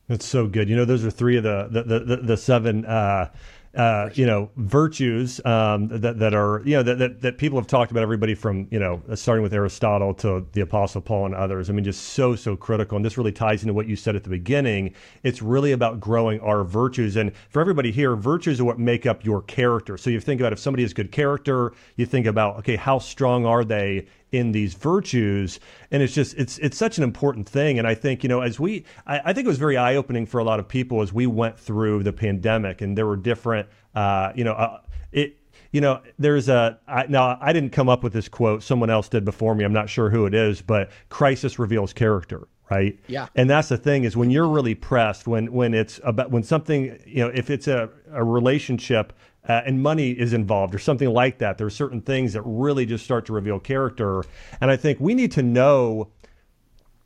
That's 0.07 0.25
so 0.25 0.47
good. 0.47 0.69
You 0.69 0.75
know, 0.75 0.85
those 0.85 1.03
are 1.03 1.11
three 1.11 1.37
of 1.37 1.43
the 1.43 1.67
the 1.69 1.99
the, 1.99 2.15
the 2.17 2.37
seven. 2.37 2.85
Uh, 2.85 3.31
uh, 3.75 4.09
you 4.13 4.25
know 4.25 4.49
virtues 4.55 5.43
um, 5.45 5.89
that 5.89 6.17
that 6.17 6.33
are 6.33 6.61
you 6.63 6.77
know 6.77 6.83
that, 6.83 6.97
that 6.97 7.21
that 7.21 7.37
people 7.37 7.59
have 7.59 7.67
talked 7.67 7.91
about 7.91 8.01
everybody 8.01 8.33
from 8.33 8.67
you 8.71 8.79
know 8.79 9.01
starting 9.15 9.43
with 9.43 9.53
Aristotle 9.53 10.13
to 10.13 10.47
the 10.53 10.61
Apostle 10.61 11.01
Paul 11.01 11.25
and 11.25 11.35
others. 11.35 11.69
I 11.69 11.73
mean, 11.73 11.83
just 11.83 12.01
so 12.01 12.35
so 12.35 12.55
critical, 12.55 12.95
and 12.95 13.03
this 13.03 13.17
really 13.17 13.33
ties 13.33 13.63
into 13.63 13.73
what 13.73 13.87
you 13.87 13.97
said 13.97 14.15
at 14.15 14.23
the 14.23 14.29
beginning. 14.29 14.93
It's 15.23 15.41
really 15.41 15.73
about 15.73 15.99
growing 15.99 16.39
our 16.39 16.63
virtues, 16.63 17.17
and 17.17 17.33
for 17.49 17.59
everybody 17.59 17.91
here, 17.91 18.15
virtues 18.15 18.61
are 18.61 18.65
what 18.65 18.79
make 18.79 19.05
up 19.05 19.25
your 19.25 19.41
character. 19.41 19.97
So 19.97 20.09
you 20.09 20.21
think 20.21 20.39
about 20.39 20.53
if 20.53 20.59
somebody 20.59 20.83
has 20.83 20.93
good 20.93 21.11
character, 21.11 21.73
you 21.97 22.05
think 22.05 22.27
about 22.27 22.57
okay, 22.59 22.77
how 22.77 22.99
strong 22.99 23.45
are 23.45 23.65
they 23.65 24.07
in 24.35 24.51
these 24.51 24.73
virtues 24.73 25.59
and 25.91 26.03
it's 26.03 26.13
just 26.13 26.35
it's 26.37 26.57
it's 26.59 26.77
such 26.77 26.97
an 26.97 27.03
important 27.03 27.47
thing. 27.47 27.79
And 27.79 27.87
i 27.87 27.95
think 27.95 28.23
you 28.23 28.29
know 28.29 28.41
as 28.41 28.59
we 28.59 28.85
i, 29.07 29.19
I 29.25 29.33
think 29.33 29.45
it 29.45 29.47
was 29.47 29.57
very 29.57 29.77
eye-opening 29.77 30.25
for 30.25 30.39
a 30.39 30.43
lot 30.43 30.59
of 30.59 30.67
people 30.67 31.01
as 31.01 31.13
we 31.13 31.25
went 31.25 31.57
through 31.57 32.03
the 32.03 32.13
pandemic 32.13 32.81
and 32.81 32.97
there 32.97 33.05
were 33.05 33.17
different 33.17 33.67
uh, 33.95 34.31
you 34.35 34.43
know 34.43 34.53
uh, 34.53 34.81
it 35.11 35.37
you 35.71 35.81
know 35.81 36.01
there's 36.19 36.49
a 36.49 36.79
I, 36.87 37.05
now 37.07 37.37
i 37.41 37.53
didn't 37.53 37.71
come 37.71 37.89
up 37.89 38.03
with 38.03 38.13
this 38.13 38.27
quote. 38.27 38.63
Someone 38.63 38.89
else 38.89 39.09
did 39.09 39.23
before 39.25 39.55
me. 39.55 39.63
I'm 39.63 39.73
not 39.73 39.89
sure 39.89 40.09
who 40.09 40.25
it 40.25 40.33
is 40.33 40.61
but 40.61 40.91
crisis 41.09 41.57
reveals 41.59 41.93
character 41.93 42.47
right? 42.69 42.99
Yeah. 43.07 43.27
And 43.35 43.47
that's 43.47 43.69
the 43.69 43.77
thing 43.77 44.05
is 44.05 44.17
when 44.17 44.31
you're 44.31 44.47
really 44.47 44.75
pressed 44.75 45.27
when 45.27 45.51
when 45.53 45.73
it's 45.73 45.99
about 46.03 46.31
when 46.31 46.43
something 46.43 46.99
you 47.05 47.23
know 47.23 47.31
if 47.33 47.49
it's 47.49 47.67
a, 47.67 47.89
a 48.11 48.23
relationship 48.23 49.13
uh, 49.47 49.61
and 49.65 49.81
money 49.81 50.11
is 50.11 50.33
involved 50.33 50.73
or 50.73 50.79
something 50.79 51.09
like 51.09 51.37
that. 51.39 51.57
There 51.57 51.67
are 51.67 51.71
certain 51.71 52.01
things 52.01 52.33
that 52.33 52.41
really 52.43 52.85
just 52.85 53.03
start 53.03 53.25
to 53.27 53.33
reveal 53.33 53.59
character. 53.59 54.23
And 54.59 54.71
I 54.71 54.75
think 54.75 54.99
we 54.99 55.13
need 55.13 55.31
to 55.33 55.43
know 55.43 56.09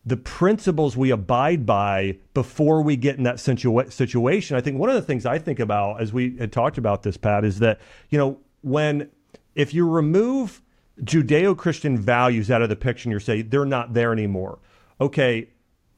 the 0.06 0.18
principles 0.18 0.96
we 0.96 1.12
abide 1.12 1.66
by 1.66 2.18
before 2.34 2.82
we 2.82 2.96
get 2.96 3.18
in 3.18 3.24
that 3.24 3.36
situa- 3.36 3.92
situation. 3.92 4.56
I 4.56 4.62
think 4.62 4.80
one 4.80 4.90
of 4.90 4.96
the 4.96 5.02
things 5.02 5.26
I 5.26 5.38
think 5.38 5.60
about 5.60 6.02
as 6.02 6.14
we 6.14 6.38
had 6.38 6.52
talked 6.52 6.78
about 6.78 7.04
this, 7.04 7.18
Pat, 7.18 7.44
is 7.44 7.60
that, 7.60 7.80
you 8.10 8.18
know, 8.18 8.40
when 8.62 9.10
if 9.56 9.74
you 9.74 9.88
remove 9.88 10.62
Judeo 11.02 11.56
Christian 11.56 11.98
values 11.98 12.50
out 12.50 12.62
of 12.62 12.70
the 12.70 12.76
picture 12.76 13.08
and 13.08 13.14
you 13.14 13.20
say 13.20 13.42
they're 13.42 13.66
not 13.66 13.94
there 13.94 14.14
anymore, 14.14 14.60
okay, 15.02 15.50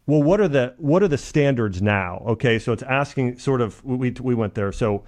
well, 0.08 0.24
what 0.24 0.42
are 0.42 0.48
the 0.48 0.74
what 0.78 1.04
are 1.04 1.08
the 1.08 1.18
standards 1.18 1.82
now? 1.82 2.24
Okay, 2.28 2.60
so 2.60 2.74
it's 2.74 2.84
asking 2.84 3.38
sort 3.38 3.62
of 3.62 3.84
we 3.86 4.12
we 4.20 4.36
went 4.36 4.56
there. 4.56 4.72
So 4.72 5.04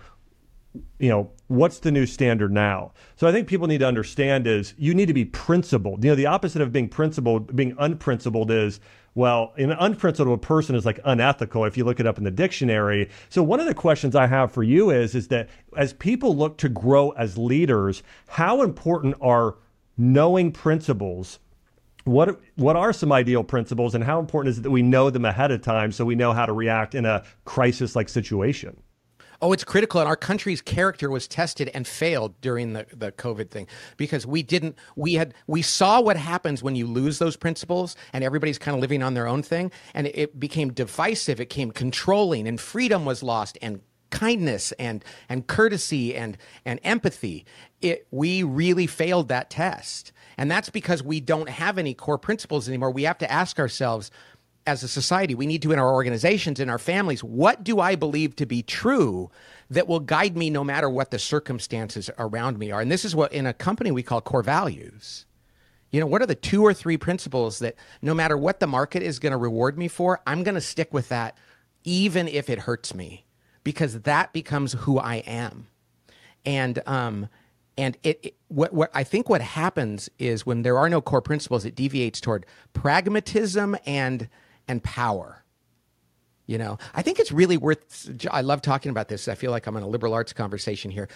you 1.00 1.10
know, 1.10 1.32
what's 1.48 1.80
the 1.80 1.92
new 1.92 2.06
standard 2.06 2.52
now? 2.52 2.94
So 3.16 3.28
I 3.28 3.32
think 3.32 3.48
people 3.48 3.68
need 3.68 3.80
to 3.80 3.88
understand 3.88 4.48
is 4.48 4.74
you 4.78 4.94
need 4.94 5.08
to 5.08 5.14
be 5.14 5.26
principled. 5.26 6.04
You 6.04 6.12
know, 6.12 6.16
the 6.16 6.26
opposite 6.26 6.62
of 6.62 6.72
being 6.72 6.90
principled, 6.90 7.56
being 7.56 7.76
unprincipled 7.78 8.50
is, 8.50 8.80
well, 9.16 9.54
an 9.58 9.72
unprincipled 9.72 10.42
person 10.42 10.76
is 10.76 10.86
like 10.86 11.00
unethical 11.06 11.66
if 11.66 11.78
you 11.78 11.84
look 11.84 12.00
it 12.00 12.08
up 12.08 12.18
in 12.18 12.24
the 12.24 12.32
dictionary. 12.32 13.10
So 13.30 13.44
one 13.44 13.60
of 13.60 13.68
the 13.68 13.76
questions 13.76 14.16
I 14.16 14.26
have 14.28 14.52
for 14.52 14.64
you 14.64 14.90
is, 14.90 15.14
is 15.14 15.28
that 15.28 15.50
as 15.78 15.94
people 15.94 16.36
look 16.36 16.58
to 16.60 16.70
grow 16.70 17.12
as 17.12 17.38
leaders, 17.38 18.02
how 18.28 18.64
important 18.64 19.16
are 19.22 19.58
knowing 19.98 20.52
principles 20.52 21.40
what 22.06 22.42
what 22.56 22.76
are 22.76 22.92
some 22.92 23.12
ideal 23.14 23.44
principles 23.44 23.96
and 23.96 24.04
how 24.04 24.20
important 24.20 24.52
is 24.52 24.58
it 24.58 24.64
that 24.64 24.72
we 24.72 24.82
know 24.82 25.10
them 25.10 25.24
ahead 25.24 25.52
of 25.52 25.62
time 25.62 25.92
so 25.92 26.04
we 26.04 26.16
know 26.16 26.34
how 26.34 26.46
to 26.46 26.52
react 26.52 26.96
in 26.96 27.06
a 27.06 27.24
crisis 27.46 27.96
like 27.96 28.10
situation 28.10 28.76
Oh, 29.44 29.52
it's 29.52 29.66
critical. 29.66 30.00
And 30.00 30.08
our 30.08 30.16
country's 30.16 30.62
character 30.62 31.10
was 31.10 31.28
tested 31.28 31.70
and 31.74 31.86
failed 31.86 32.40
during 32.40 32.72
the, 32.72 32.86
the 32.94 33.12
COVID 33.12 33.50
thing 33.50 33.68
because 33.98 34.26
we 34.26 34.42
didn't, 34.42 34.78
we 34.96 35.16
had, 35.16 35.34
we 35.48 35.62
saw 35.62 36.00
what 36.00 36.16
happens 36.16 36.64
when 36.64 36.78
you 36.78 36.88
lose 36.88 37.20
those 37.20 37.36
principles 37.36 37.98
and 38.14 38.24
everybody's 38.24 38.58
kind 38.58 38.74
of 38.74 38.80
living 38.80 39.04
on 39.04 39.16
their 39.16 39.28
own 39.28 39.44
thing. 39.44 39.70
And 39.94 40.08
it 40.08 40.40
became 40.40 40.72
divisive, 40.72 41.42
it 41.42 41.50
became 41.50 41.72
controlling, 41.72 42.48
and 42.48 42.58
freedom 42.58 43.04
was 43.04 43.22
lost, 43.22 43.58
and 43.62 43.82
kindness 44.12 44.72
and 44.74 45.04
and 45.28 45.48
courtesy 45.48 46.16
and 46.16 46.38
and 46.66 46.80
empathy 46.84 47.48
it 47.82 48.06
we 48.12 48.44
really 48.44 48.86
failed 48.86 49.28
that 49.28 49.50
test 49.50 50.12
and 50.38 50.52
that's 50.52 50.70
because 50.70 51.02
we 51.02 51.20
don't 51.20 51.50
have 51.50 51.80
any 51.80 51.96
core 51.96 52.20
principles 52.20 52.70
anymore 52.70 52.92
we 52.92 53.02
have 53.02 53.18
to 53.18 53.32
ask 53.32 53.58
ourselves 53.58 54.12
as 54.66 54.84
a 54.84 54.88
society, 54.88 55.36
we 55.36 55.46
need 55.46 55.62
to 55.62 55.72
in 55.72 55.80
our 55.80 55.92
organizations, 55.92 56.60
in 56.60 56.70
our 56.70 56.78
families, 56.78 57.24
what 57.24 57.64
do 57.64 57.80
I 57.80 57.96
believe 57.96 58.36
to 58.38 58.46
be 58.46 58.64
true 58.64 59.30
that 59.70 59.88
will 59.88 60.00
guide 60.00 60.38
me 60.38 60.50
no 60.50 60.64
matter 60.64 60.90
what 60.90 61.12
the 61.12 61.20
circumstances 61.20 62.10
around 62.18 62.58
me 62.58 62.72
are? 62.72 62.82
And 62.82 62.92
this 62.92 63.04
is 63.04 63.16
what 63.16 63.34
in 63.34 63.46
a 63.46 63.54
company 63.54 63.92
we 63.92 64.04
call 64.04 64.22
core 64.22 64.44
values. 64.44 65.26
You 65.92 66.00
know, 66.00 66.08
what 66.08 66.22
are 66.22 66.28
the 66.28 66.36
two 66.36 66.64
or 66.64 66.74
three 66.74 66.98
principles 66.98 67.60
that 67.60 67.76
no 68.02 68.14
matter 68.14 68.38
what 68.38 68.60
the 68.60 68.68
market 68.68 69.04
is 69.04 69.20
going 69.20 69.32
to 69.32 69.38
reward 69.38 69.78
me 69.78 69.88
for, 69.88 70.22
I'm 70.26 70.44
going 70.44 70.56
to 70.56 70.62
stick 70.62 70.94
with 70.94 71.10
that 71.10 71.38
even 71.84 72.28
if 72.28 72.50
it 72.50 72.60
hurts 72.60 72.96
me 72.96 73.26
because 73.64 74.02
that 74.02 74.34
becomes 74.34 74.74
who 74.74 74.98
I 74.98 75.16
am. 75.18 75.68
And 76.46 76.82
um 76.86 77.30
and 77.76 77.98
it, 78.04 78.20
it, 78.22 78.36
what 78.50 78.74
what 78.74 78.92
I 78.94 79.04
think 79.04 79.30
what 79.30 79.42
happens 79.42 80.10
is 80.20 80.46
when 80.46 80.62
there 80.62 80.78
are 80.78 80.90
no 80.90 81.02
core 81.02 81.22
principles, 81.22 81.66
it 81.66 81.76
deviates 81.76 82.22
toward 82.22 82.46
pragmatism 82.74 83.76
and 83.86 84.30
and 84.68 84.84
power. 84.84 85.44
You 86.46 86.58
know, 86.58 86.78
I 86.94 87.02
think 87.02 87.20
it's 87.20 87.32
really 87.32 87.58
worth. 87.58 88.10
I 88.30 88.42
love 88.42 88.62
talking 88.62 88.90
about 88.90 89.08
this. 89.08 89.28
I 89.28 89.36
feel 89.36 89.52
like 89.52 89.66
I'm 89.66 89.78
in 89.78 89.84
a 89.84 89.88
liberal 89.88 90.14
arts 90.14 90.34
conversation 90.34 90.92
here. 90.92 91.08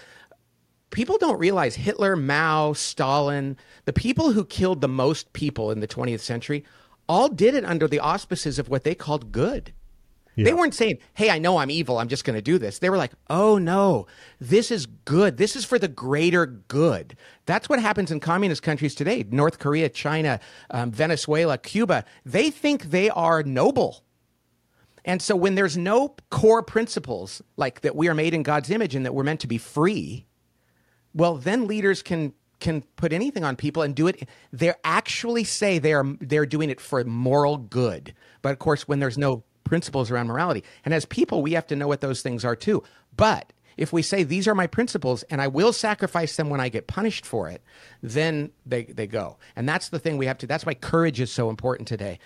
People 0.90 1.18
don't 1.18 1.38
realize 1.38 1.76
Hitler, 1.76 2.16
Mao, 2.16 2.72
Stalin, 2.72 3.58
the 3.84 3.92
people 3.92 4.32
who 4.32 4.46
killed 4.46 4.80
the 4.80 4.88
most 4.88 5.34
people 5.34 5.70
in 5.70 5.82
the 5.82 5.88
20th 5.88 6.22
century, 6.22 6.64
all 7.10 7.28
did 7.28 7.56
it 7.56 7.66
under 7.66 7.90
the 7.90 8.00
auspices 8.00 8.58
of 8.58 8.70
what 8.70 8.86
they 8.86 8.96
called 8.96 9.34
good. 9.34 9.74
Yeah. 10.38 10.45
They 10.45 10.54
weren't 10.54 10.76
saying, 10.76 11.00
hey, 11.15 11.32
I 11.32 11.39
know 11.39 11.58
I'm 11.58 11.71
evil. 11.71 11.97
I'm 11.97 12.08
just 12.08 12.23
going 12.23 12.36
to 12.36 12.43
do 12.43 12.60
this. 12.60 12.78
They 12.78 12.91
were 12.91 12.97
like, 12.97 13.12
oh, 13.28 13.58
no, 13.58 14.06
this 14.39 14.69
is 14.69 14.86
good. 14.86 15.38
This 15.38 15.56
is 15.56 15.65
for 15.65 15.80
the 15.80 15.88
greater 15.88 16.45
good. 16.45 17.17
That's 17.47 17.67
what 17.67 17.80
happens 17.80 18.12
in 18.12 18.19
communist 18.19 18.62
countries 18.62 18.93
today 18.93 19.26
North 19.32 19.58
Korea, 19.58 19.89
China, 19.89 20.39
um, 20.69 20.91
Venezuela, 20.91 21.58
Cuba. 21.58 22.06
They 22.23 22.52
think 22.52 22.91
they 22.91 23.10
are 23.10 23.41
noble. 23.41 24.04
And 25.04 25.23
so 25.23 25.36
when 25.36 25.56
there's 25.56 25.76
no 25.76 26.15
core 26.30 26.62
principles 26.62 27.41
like 27.56 27.82
that 27.82 27.95
we 27.95 28.08
are 28.08 28.13
made 28.13 28.36
in 28.36 28.43
God's 28.43 28.69
image 28.69 28.93
and 28.93 29.06
that 29.08 29.15
we're 29.15 29.23
meant 29.23 29.39
to 29.39 29.47
be 29.47 29.58
free, 29.58 30.28
well, 31.15 31.36
then 31.36 31.65
leaders 31.65 32.04
can 32.04 32.34
can 32.60 32.82
put 32.95 33.13
anything 33.13 33.43
on 33.43 33.56
people 33.56 33.84
and 33.84 33.93
do 33.93 34.08
it 34.08 34.28
they 34.52 34.73
actually 34.84 35.43
say 35.43 35.78
they 35.78 35.93
are 35.93 36.04
they're 36.19 36.45
doing 36.45 36.71
it 36.71 36.82
for 36.82 37.04
moral 37.04 37.56
good 37.58 38.15
but 38.41 38.52
of 38.52 38.58
course 38.58 38.88
when 38.88 39.00
there's 39.00 39.15
no 39.15 39.43
principles 39.67 40.10
around 40.10 40.27
morality. 40.27 40.63
And 40.86 40.93
as 40.93 41.06
people, 41.06 41.41
we 41.41 41.53
have 41.53 41.67
to 41.67 41.75
know 41.75 41.88
what 41.88 42.01
those 42.01 42.21
things 42.21 42.43
are 42.45 42.56
too. 42.56 42.84
But 43.15 43.53
if 43.77 43.93
we 43.93 44.01
say 44.01 44.23
these 44.23 44.47
are 44.47 44.56
my 44.56 44.67
principles 44.67 45.23
and 45.23 45.41
I 45.41 45.47
will 45.47 45.71
sacrifice 45.71 46.36
them 46.36 46.49
when 46.49 46.60
I 46.60 46.69
get 46.69 46.88
punished 46.88 47.25
for 47.25 47.49
it, 47.49 47.62
then 48.01 48.51
they, 48.65 48.86
they 48.86 49.08
go. 49.08 49.38
And 49.56 49.69
that's 49.69 49.89
the 49.89 49.99
thing 49.99 50.17
we 50.17 50.25
have 50.25 50.39
to, 50.39 50.47
that's 50.47 50.65
why 50.65 50.73
courage 50.73 51.19
is 51.19 51.32
so 51.32 51.49
important 51.49 51.88
today. 51.88 52.19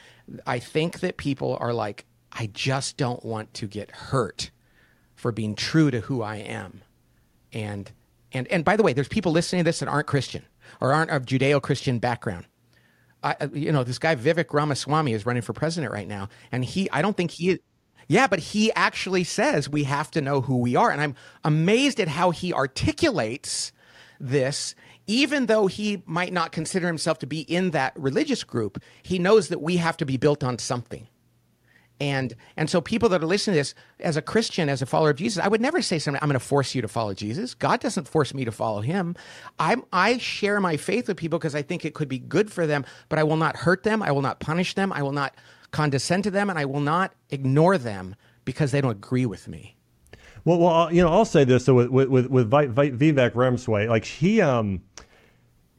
I 0.48 0.60
think 0.60 1.02
that 1.02 1.18
people 1.18 1.58
are 1.60 1.74
like, 1.74 2.06
I 2.32 2.48
just 2.48 2.96
don't 2.96 3.24
want 3.26 3.54
to 3.56 3.68
get 3.68 3.92
hurt 3.92 4.52
for 5.16 5.32
being 5.34 5.56
true 5.56 5.92
to 5.92 6.00
who 6.00 6.22
I 6.22 6.38
am. 6.38 6.82
And, 7.52 7.92
and, 8.32 8.48
and 8.48 8.64
by 8.64 8.78
the 8.78 8.84
way, 8.84 8.94
there's 8.94 9.10
people 9.10 9.34
listening 9.34 9.66
to 9.66 9.68
this 9.68 9.80
that 9.80 9.90
aren't 9.90 10.08
Christian 10.08 10.46
or 10.80 10.94
aren't 10.94 11.12
of 11.12 11.26
Judeo-Christian 11.26 12.00
background. 12.00 12.46
I, 13.24 13.36
uh, 13.40 13.48
you 13.54 13.72
know, 13.72 13.84
this 13.84 14.00
guy 14.00 14.16
Vivek 14.16 14.54
Ramaswamy 14.54 15.14
is 15.14 15.26
running 15.26 15.42
for 15.42 15.54
president 15.54 15.92
right 15.94 16.08
now, 16.08 16.30
and 16.52 16.66
he, 16.66 16.90
I 16.92 17.02
don't 17.02 17.16
think 17.16 17.32
he, 17.32 17.60
yeah, 18.08 18.28
but 18.28 18.40
he 18.40 18.72
actually 18.74 19.24
says 19.24 19.70
we 19.70 19.84
have 19.84 20.12
to 20.12 20.22
know 20.22 20.42
who 20.42 20.58
we 20.58 20.76
are, 20.76 20.92
and 20.92 21.02
I'm 21.02 21.16
amazed 21.44 22.00
at 22.00 22.08
how 22.08 22.32
he 22.32 22.54
articulates 22.54 23.72
this. 24.20 24.76
Even 25.08 25.48
though 25.48 25.68
he 25.68 26.04
might 26.06 26.32
not 26.32 26.52
consider 26.52 26.88
himself 26.88 27.20
to 27.20 27.26
be 27.26 27.42
in 27.42 27.72
that 27.72 27.92
religious 27.98 28.44
group, 28.44 28.82
he 29.02 29.20
knows 29.20 29.50
that 29.50 29.62
we 29.62 29.78
have 29.78 29.98
to 29.98 30.06
be 30.06 30.16
built 30.16 30.44
on 30.44 30.58
something. 30.58 31.08
And 32.02 32.36
and 32.58 32.68
so 32.68 32.82
people 32.82 33.10
that 33.10 33.22
are 33.22 33.28
listening 33.28 33.54
to 33.54 33.60
this, 33.60 33.76
as 34.00 34.18
a 34.18 34.24
Christian, 34.24 34.70
as 34.70 34.82
a 34.82 34.88
follower 34.88 35.12
of 35.12 35.18
Jesus, 35.18 35.42
I 35.42 35.48
would 35.48 35.62
never 35.62 35.84
say 35.84 36.00
something, 36.00 36.20
I'm 36.20 36.30
going 36.30 36.40
to 36.40 36.44
force 36.44 36.74
you 36.74 36.82
to 36.82 36.88
follow 36.88 37.14
Jesus. 37.14 37.54
God 37.54 37.80
doesn't 37.80 38.08
force 38.08 38.34
me 38.34 38.44
to 38.44 38.52
follow 38.52 38.82
him. 38.82 39.16
i 39.60 39.76
I 39.94 40.18
share 40.18 40.60
my 40.60 40.78
faith 40.78 41.08
with 41.08 41.18
people 41.18 41.38
because 41.38 41.54
I 41.54 41.62
think 41.62 41.86
it 41.86 41.94
could 41.94 42.10
be 42.10 42.18
good 42.18 42.52
for 42.52 42.66
them, 42.66 42.86
but 43.08 43.20
I 43.20 43.24
will 43.24 43.38
not 43.38 43.56
hurt 43.56 43.84
them. 43.84 44.02
I 44.02 44.12
will 44.12 44.24
not 44.24 44.40
punish 44.40 44.74
them. 44.74 44.92
I 44.92 45.04
will 45.04 45.12
not 45.12 45.36
condescend 45.70 46.24
to 46.24 46.32
them, 46.32 46.50
and 46.50 46.58
I 46.58 46.66
will 46.66 46.80
not 46.80 47.14
ignore 47.30 47.78
them 47.78 48.16
because 48.46 48.72
they 48.72 48.82
don't 48.82 48.90
agree 48.90 49.28
with 49.28 49.48
me. 49.48 49.78
Well, 50.44 50.58
well, 50.58 50.92
you 50.92 51.04
know, 51.04 51.10
I'll 51.10 51.24
say 51.24 51.44
this. 51.44 51.66
So 51.66 51.76
with 51.76 52.10
with 52.10 52.26
with 52.32 52.50
Vivek 52.50 53.36
Ramaswamy, 53.36 53.90
like 53.90 54.06
he 54.06 54.42
um 54.42 54.82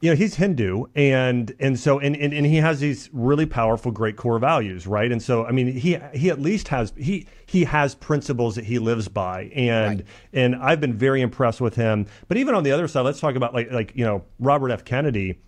you 0.03 0.09
know 0.09 0.17
he's 0.17 0.35
hindu 0.35 0.83
and 0.95 1.55
and 1.61 1.79
so 1.79 1.97
and, 1.97 2.17
and 2.17 2.33
and 2.33 2.45
he 2.45 2.57
has 2.57 2.81
these 2.81 3.09
really 3.13 3.45
powerful 3.45 3.89
great 3.89 4.17
core 4.17 4.37
values 4.37 4.85
right? 4.85 5.09
And 5.09 5.23
so 5.23 5.45
i 5.45 5.51
mean 5.51 5.71
he 5.71 5.97
he 6.13 6.29
at 6.29 6.41
least 6.41 6.67
has 6.67 6.91
he 6.97 7.25
he 7.45 7.63
has 7.63 7.95
principles 7.95 8.55
that 8.55 8.65
he 8.65 8.79
lives 8.79 9.07
by. 9.07 9.43
And 9.55 9.99
right. 9.99 10.07
and 10.33 10.55
i've 10.57 10.81
been 10.81 10.93
very 10.93 11.21
impressed 11.21 11.61
with 11.61 11.75
him. 11.75 12.05
But 12.27 12.35
even 12.35 12.53
on 12.53 12.65
the 12.65 12.71
other 12.73 12.89
side 12.89 13.01
let's 13.01 13.21
talk 13.21 13.35
about 13.35 13.53
like 13.53 13.71
like 13.71 13.93
you 13.95 14.03
know 14.03 14.25
robert 14.39 14.71
f. 14.71 14.83
Kennedy. 14.83 15.39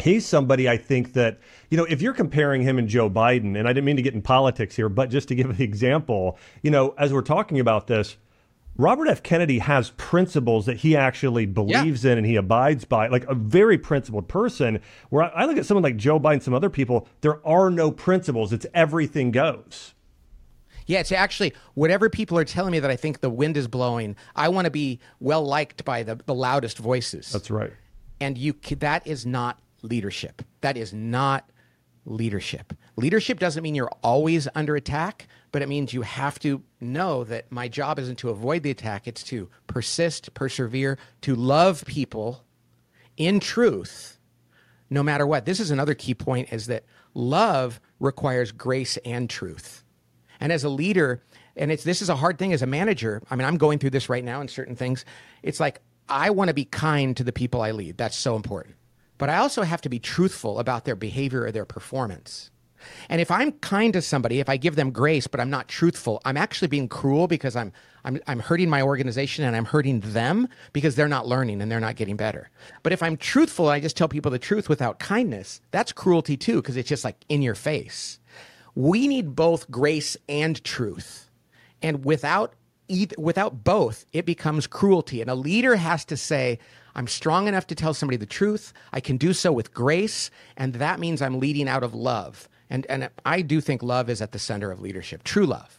He's 0.00 0.26
somebody 0.26 0.68
I 0.68 0.78
think 0.78 1.12
that, 1.12 1.38
you 1.70 1.76
know, 1.76 1.84
if 1.84 2.00
you're 2.00 2.14
comparing 2.14 2.62
him 2.62 2.78
and 2.78 2.88
Joe 2.88 3.10
Biden, 3.10 3.56
and 3.58 3.68
I 3.68 3.74
didn't 3.74 3.84
mean 3.84 3.96
to 3.96 4.02
get 4.02 4.14
in 4.14 4.22
politics 4.22 4.74
here, 4.74 4.88
but 4.88 5.10
just 5.10 5.28
to 5.28 5.34
give 5.34 5.50
an 5.50 5.56
example, 5.62 6.38
you 6.62 6.70
know, 6.70 6.94
as 6.98 7.12
we're 7.12 7.20
talking 7.20 7.60
about 7.60 7.86
this, 7.86 8.16
Robert 8.76 9.06
F. 9.06 9.22
Kennedy 9.22 9.58
has 9.58 9.90
principles 9.90 10.66
that 10.66 10.78
he 10.78 10.96
actually 10.96 11.44
believes 11.44 12.04
yeah. 12.04 12.12
in 12.12 12.18
and 12.18 12.26
he 12.26 12.36
abides 12.36 12.84
by, 12.84 13.08
like 13.08 13.24
a 13.24 13.34
very 13.34 13.76
principled 13.76 14.28
person. 14.28 14.80
Where 15.10 15.24
I, 15.24 15.42
I 15.42 15.44
look 15.44 15.58
at 15.58 15.66
someone 15.66 15.82
like 15.82 15.96
Joe 15.96 16.18
Biden, 16.18 16.42
some 16.42 16.54
other 16.54 16.70
people, 16.70 17.06
there 17.20 17.46
are 17.46 17.70
no 17.70 17.90
principles. 17.90 18.52
It's 18.52 18.66
everything 18.72 19.30
goes. 19.30 19.94
Yeah, 20.86 21.00
it's 21.00 21.12
actually 21.12 21.52
whatever 21.74 22.10
people 22.10 22.38
are 22.38 22.44
telling 22.44 22.72
me 22.72 22.80
that 22.80 22.90
I 22.90 22.96
think 22.96 23.20
the 23.20 23.30
wind 23.30 23.56
is 23.56 23.68
blowing. 23.68 24.16
I 24.34 24.48
want 24.48 24.64
to 24.64 24.70
be 24.70 25.00
well 25.20 25.44
liked 25.44 25.84
by 25.84 26.02
the, 26.02 26.16
the 26.26 26.34
loudest 26.34 26.78
voices. 26.78 27.30
That's 27.30 27.50
right. 27.50 27.72
And 28.20 28.38
you 28.38 28.54
that 28.78 29.06
is 29.06 29.26
not 29.26 29.60
leadership. 29.82 30.42
That 30.60 30.76
is 30.76 30.92
not 30.92 31.48
leadership. 32.04 32.72
Leadership 32.96 33.38
doesn't 33.38 33.62
mean 33.62 33.74
you're 33.74 33.92
always 34.02 34.48
under 34.54 34.76
attack, 34.76 35.28
but 35.52 35.62
it 35.62 35.68
means 35.68 35.92
you 35.92 36.02
have 36.02 36.38
to 36.40 36.62
know 36.80 37.24
that 37.24 37.52
my 37.52 37.68
job 37.68 37.98
isn't 37.98 38.18
to 38.18 38.30
avoid 38.30 38.62
the 38.62 38.70
attack, 38.70 39.06
it's 39.06 39.22
to 39.24 39.48
persist, 39.66 40.32
persevere, 40.34 40.98
to 41.20 41.34
love 41.34 41.84
people 41.86 42.42
in 43.16 43.38
truth, 43.38 44.18
no 44.88 45.02
matter 45.02 45.26
what. 45.26 45.44
This 45.44 45.60
is 45.60 45.70
another 45.70 45.94
key 45.94 46.14
point 46.14 46.52
is 46.52 46.66
that 46.66 46.84
love 47.14 47.80
requires 48.00 48.50
grace 48.50 48.96
and 49.04 49.28
truth. 49.28 49.84
And 50.40 50.50
as 50.50 50.64
a 50.64 50.68
leader, 50.68 51.22
and 51.54 51.70
it's 51.70 51.84
this 51.84 52.02
is 52.02 52.08
a 52.08 52.16
hard 52.16 52.38
thing 52.38 52.52
as 52.52 52.62
a 52.62 52.66
manager. 52.66 53.22
I 53.30 53.36
mean, 53.36 53.46
I'm 53.46 53.58
going 53.58 53.78
through 53.78 53.90
this 53.90 54.08
right 54.08 54.24
now 54.24 54.40
in 54.40 54.48
certain 54.48 54.74
things. 54.74 55.04
It's 55.42 55.60
like 55.60 55.80
I 56.08 56.30
want 56.30 56.48
to 56.48 56.54
be 56.54 56.64
kind 56.64 57.16
to 57.16 57.24
the 57.24 57.32
people 57.32 57.60
I 57.60 57.72
lead. 57.72 57.98
That's 57.98 58.16
so 58.16 58.36
important. 58.36 58.76
But 59.18 59.28
I 59.28 59.36
also 59.36 59.62
have 59.62 59.82
to 59.82 59.88
be 59.88 59.98
truthful 59.98 60.58
about 60.58 60.84
their 60.84 60.96
behavior 60.96 61.44
or 61.44 61.52
their 61.52 61.66
performance. 61.66 62.50
And 63.08 63.20
if 63.20 63.30
I'm 63.30 63.52
kind 63.52 63.92
to 63.92 64.02
somebody, 64.02 64.40
if 64.40 64.48
I 64.48 64.56
give 64.56 64.76
them 64.76 64.90
grace, 64.90 65.26
but 65.26 65.40
I'm 65.40 65.50
not 65.50 65.68
truthful, 65.68 66.20
I'm 66.24 66.36
actually 66.36 66.68
being 66.68 66.88
cruel 66.88 67.26
because 67.26 67.56
I'm, 67.56 67.72
I'm, 68.04 68.20
I'm 68.26 68.40
hurting 68.40 68.70
my 68.70 68.82
organization 68.82 69.44
and 69.44 69.56
I'm 69.56 69.64
hurting 69.64 70.00
them 70.00 70.48
because 70.72 70.94
they're 70.94 71.08
not 71.08 71.26
learning 71.26 71.62
and 71.62 71.70
they're 71.70 71.80
not 71.80 71.96
getting 71.96 72.16
better. 72.16 72.50
But 72.82 72.92
if 72.92 73.02
I'm 73.02 73.16
truthful 73.16 73.68
I 73.68 73.80
just 73.80 73.96
tell 73.96 74.08
people 74.08 74.30
the 74.30 74.38
truth 74.38 74.68
without 74.68 74.98
kindness, 74.98 75.60
that's 75.70 75.92
cruelty 75.92 76.36
too 76.36 76.56
because 76.56 76.76
it's 76.76 76.88
just 76.88 77.04
like 77.04 77.16
in 77.28 77.42
your 77.42 77.54
face. 77.54 78.18
We 78.74 79.06
need 79.06 79.36
both 79.36 79.70
grace 79.70 80.16
and 80.28 80.62
truth. 80.64 81.28
And 81.82 82.04
without 82.04 82.54
either, 82.88 83.16
without 83.18 83.64
both, 83.64 84.04
it 84.12 84.26
becomes 84.26 84.66
cruelty. 84.66 85.20
And 85.20 85.30
a 85.30 85.34
leader 85.34 85.76
has 85.76 86.04
to 86.06 86.16
say, 86.16 86.58
I'm 86.94 87.06
strong 87.06 87.48
enough 87.48 87.66
to 87.68 87.74
tell 87.74 87.94
somebody 87.94 88.16
the 88.16 88.26
truth. 88.26 88.72
I 88.92 89.00
can 89.00 89.16
do 89.16 89.32
so 89.32 89.52
with 89.52 89.74
grace. 89.74 90.30
And 90.56 90.74
that 90.74 91.00
means 91.00 91.22
I'm 91.22 91.40
leading 91.40 91.68
out 91.68 91.82
of 91.82 91.94
love. 91.94 92.48
And, 92.72 92.86
and 92.88 93.10
I 93.26 93.42
do 93.42 93.60
think 93.60 93.82
love 93.82 94.08
is 94.08 94.22
at 94.22 94.32
the 94.32 94.38
center 94.38 94.70
of 94.70 94.80
leadership, 94.80 95.24
true 95.24 95.44
love. 95.44 95.78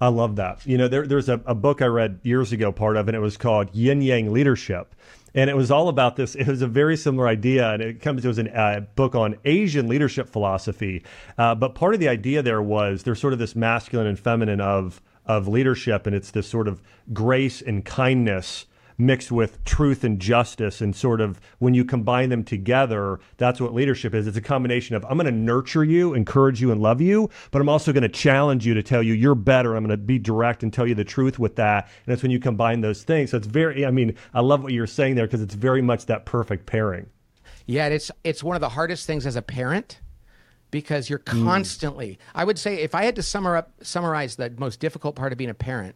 I 0.00 0.08
love 0.08 0.34
that. 0.34 0.66
You 0.66 0.76
know, 0.76 0.88
there, 0.88 1.06
there's 1.06 1.28
a, 1.28 1.40
a 1.46 1.54
book 1.54 1.80
I 1.80 1.86
read 1.86 2.18
years 2.24 2.52
ago, 2.52 2.72
part 2.72 2.96
of 2.96 3.06
and 3.06 3.16
it 3.16 3.20
was 3.20 3.36
called 3.36 3.72
Yin 3.72 4.02
Yang 4.02 4.32
Leadership. 4.32 4.96
And 5.36 5.48
it 5.48 5.56
was 5.56 5.70
all 5.70 5.88
about 5.88 6.16
this. 6.16 6.34
It 6.34 6.48
was 6.48 6.62
a 6.62 6.66
very 6.66 6.96
similar 6.96 7.28
idea, 7.28 7.70
and 7.70 7.80
it 7.80 8.00
comes. 8.00 8.24
It 8.24 8.28
was 8.28 8.40
a 8.40 8.60
uh, 8.60 8.80
book 8.80 9.14
on 9.14 9.36
Asian 9.44 9.86
leadership 9.86 10.28
philosophy. 10.28 11.04
Uh, 11.36 11.54
but 11.54 11.76
part 11.76 11.94
of 11.94 12.00
the 12.00 12.08
idea 12.08 12.42
there 12.42 12.62
was 12.62 13.04
there's 13.04 13.20
sort 13.20 13.32
of 13.32 13.38
this 13.38 13.54
masculine 13.54 14.08
and 14.08 14.18
feminine 14.18 14.60
of 14.60 15.00
of 15.26 15.46
leadership, 15.46 16.08
and 16.08 16.16
it's 16.16 16.32
this 16.32 16.48
sort 16.48 16.66
of 16.66 16.82
grace 17.12 17.62
and 17.62 17.84
kindness 17.84 18.66
mixed 18.98 19.30
with 19.30 19.64
truth 19.64 20.02
and 20.02 20.20
justice 20.20 20.80
and 20.80 20.94
sort 20.94 21.20
of 21.20 21.40
when 21.60 21.72
you 21.72 21.84
combine 21.84 22.28
them 22.28 22.42
together 22.42 23.20
that's 23.36 23.60
what 23.60 23.72
leadership 23.72 24.12
is 24.12 24.26
it's 24.26 24.36
a 24.36 24.42
combination 24.42 24.96
of 24.96 25.04
i'm 25.04 25.16
going 25.16 25.24
to 25.24 25.30
nurture 25.32 25.84
you 25.84 26.14
encourage 26.14 26.60
you 26.60 26.72
and 26.72 26.82
love 26.82 27.00
you 27.00 27.30
but 27.52 27.62
i'm 27.62 27.68
also 27.68 27.92
going 27.92 28.02
to 28.02 28.08
challenge 28.08 28.66
you 28.66 28.74
to 28.74 28.82
tell 28.82 29.02
you 29.02 29.14
you're 29.14 29.36
better 29.36 29.76
i'm 29.76 29.84
going 29.84 29.96
to 29.96 29.96
be 29.96 30.18
direct 30.18 30.64
and 30.64 30.72
tell 30.72 30.86
you 30.86 30.96
the 30.96 31.04
truth 31.04 31.38
with 31.38 31.54
that 31.54 31.88
and 32.06 32.12
it's 32.12 32.22
when 32.22 32.32
you 32.32 32.40
combine 32.40 32.80
those 32.80 33.04
things 33.04 33.30
so 33.30 33.36
it's 33.36 33.46
very 33.46 33.86
i 33.86 33.90
mean 33.90 34.14
i 34.34 34.40
love 34.40 34.64
what 34.64 34.72
you're 34.72 34.86
saying 34.86 35.14
there 35.14 35.26
because 35.26 35.40
it's 35.40 35.54
very 35.54 35.80
much 35.80 36.06
that 36.06 36.26
perfect 36.26 36.66
pairing 36.66 37.08
yeah 37.66 37.86
it's 37.86 38.10
it's 38.24 38.42
one 38.42 38.56
of 38.56 38.60
the 38.60 38.68
hardest 38.68 39.06
things 39.06 39.26
as 39.26 39.36
a 39.36 39.42
parent 39.42 40.00
because 40.72 41.08
you're 41.08 41.22
hmm. 41.28 41.44
constantly 41.44 42.10
mm. 42.10 42.18
i 42.34 42.44
would 42.44 42.58
say 42.58 42.80
if 42.80 42.96
i 42.96 43.04
had 43.04 43.14
to 43.14 43.22
summarize, 43.22 43.64
summarize 43.80 44.34
the 44.34 44.52
most 44.58 44.80
difficult 44.80 45.14
part 45.14 45.30
of 45.30 45.38
being 45.38 45.50
a 45.50 45.54
parent 45.54 45.94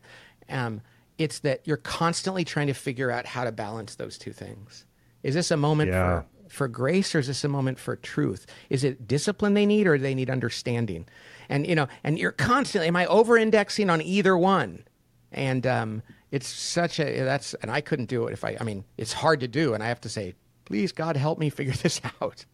um, 0.48 0.80
it's 1.22 1.40
that 1.40 1.60
you're 1.64 1.76
constantly 1.76 2.44
trying 2.44 2.66
to 2.66 2.74
figure 2.74 3.10
out 3.10 3.26
how 3.26 3.44
to 3.44 3.52
balance 3.52 3.94
those 3.94 4.18
two 4.18 4.32
things. 4.32 4.86
Is 5.22 5.34
this 5.34 5.50
a 5.50 5.56
moment 5.56 5.90
yeah. 5.90 6.20
for 6.20 6.26
for 6.48 6.68
grace 6.68 7.14
or 7.14 7.18
is 7.18 7.28
this 7.28 7.44
a 7.44 7.48
moment 7.48 7.78
for 7.78 7.96
truth? 7.96 8.46
Is 8.68 8.84
it 8.84 9.08
discipline 9.08 9.54
they 9.54 9.64
need 9.64 9.86
or 9.86 9.96
do 9.96 10.02
they 10.02 10.14
need 10.14 10.28
understanding? 10.28 11.06
And 11.48 11.66
you 11.66 11.74
know, 11.74 11.88
and 12.04 12.18
you're 12.18 12.32
constantly 12.32 12.88
am 12.88 12.96
I 12.96 13.06
over 13.06 13.38
indexing 13.38 13.88
on 13.88 14.02
either 14.02 14.36
one? 14.36 14.84
And 15.30 15.66
um, 15.66 16.02
it's 16.30 16.46
such 16.46 17.00
a 17.00 17.22
that's 17.24 17.54
and 17.54 17.70
I 17.70 17.80
couldn't 17.80 18.06
do 18.06 18.26
it 18.26 18.32
if 18.32 18.44
I 18.44 18.56
I 18.60 18.64
mean, 18.64 18.84
it's 18.98 19.12
hard 19.12 19.40
to 19.40 19.48
do 19.48 19.74
and 19.74 19.82
I 19.82 19.88
have 19.88 20.00
to 20.02 20.08
say, 20.08 20.34
please 20.64 20.92
God 20.92 21.16
help 21.16 21.38
me 21.38 21.48
figure 21.48 21.72
this 21.82 22.00
out. 22.20 22.44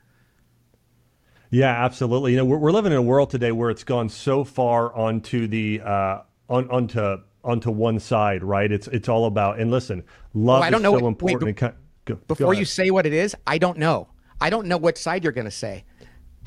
Yeah, 1.51 1.85
absolutely. 1.85 2.33
You 2.33 2.39
know, 2.39 2.45
we're, 2.45 2.59
we're 2.59 2.73
living 2.73 2.93
in 2.93 2.99
a 2.99 3.03
world 3.03 3.31
today 3.31 3.53
where 3.53 3.71
it's 3.71 3.85
gone 3.85 4.11
so 4.11 4.45
far 4.45 4.95
onto 4.95 5.47
the 5.47 5.81
uh, 5.81 6.23
on 6.49 6.71
onto 6.71 7.19
onto 7.49 7.71
one 7.71 7.99
side, 7.99 8.45
right? 8.45 8.71
It's 8.71 8.87
it's 8.89 9.09
all 9.09 9.25
about 9.25 9.59
and 9.59 9.71
listen, 9.71 10.05
love 10.35 10.61
well, 10.61 10.63
I 10.63 10.71
don't 10.71 10.81
is 10.81 10.83
know 10.85 10.99
so 10.99 11.03
what, 11.03 11.09
important. 11.09 11.61
Wait, 11.61 11.73
go, 12.05 12.15
before 12.29 12.53
go 12.53 12.59
you 12.59 12.65
say 12.65 12.91
what 12.91 13.07
it 13.07 13.13
is, 13.13 13.35
I 13.47 13.59
don't 13.59 13.79
know. 13.79 14.09
I 14.41 14.51
don't 14.51 14.67
know 14.67 14.77
what 14.77 14.99
side 14.99 15.25
you're 15.25 15.33
going 15.33 15.47
to 15.47 15.51
say. 15.51 15.85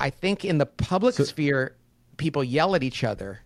I 0.00 0.10
think 0.10 0.44
in 0.44 0.58
the 0.58 0.66
public 0.66 1.14
so, 1.14 1.24
sphere, 1.24 1.76
people 2.16 2.42
yell 2.42 2.74
at 2.74 2.82
each 2.82 3.04
other, 3.04 3.40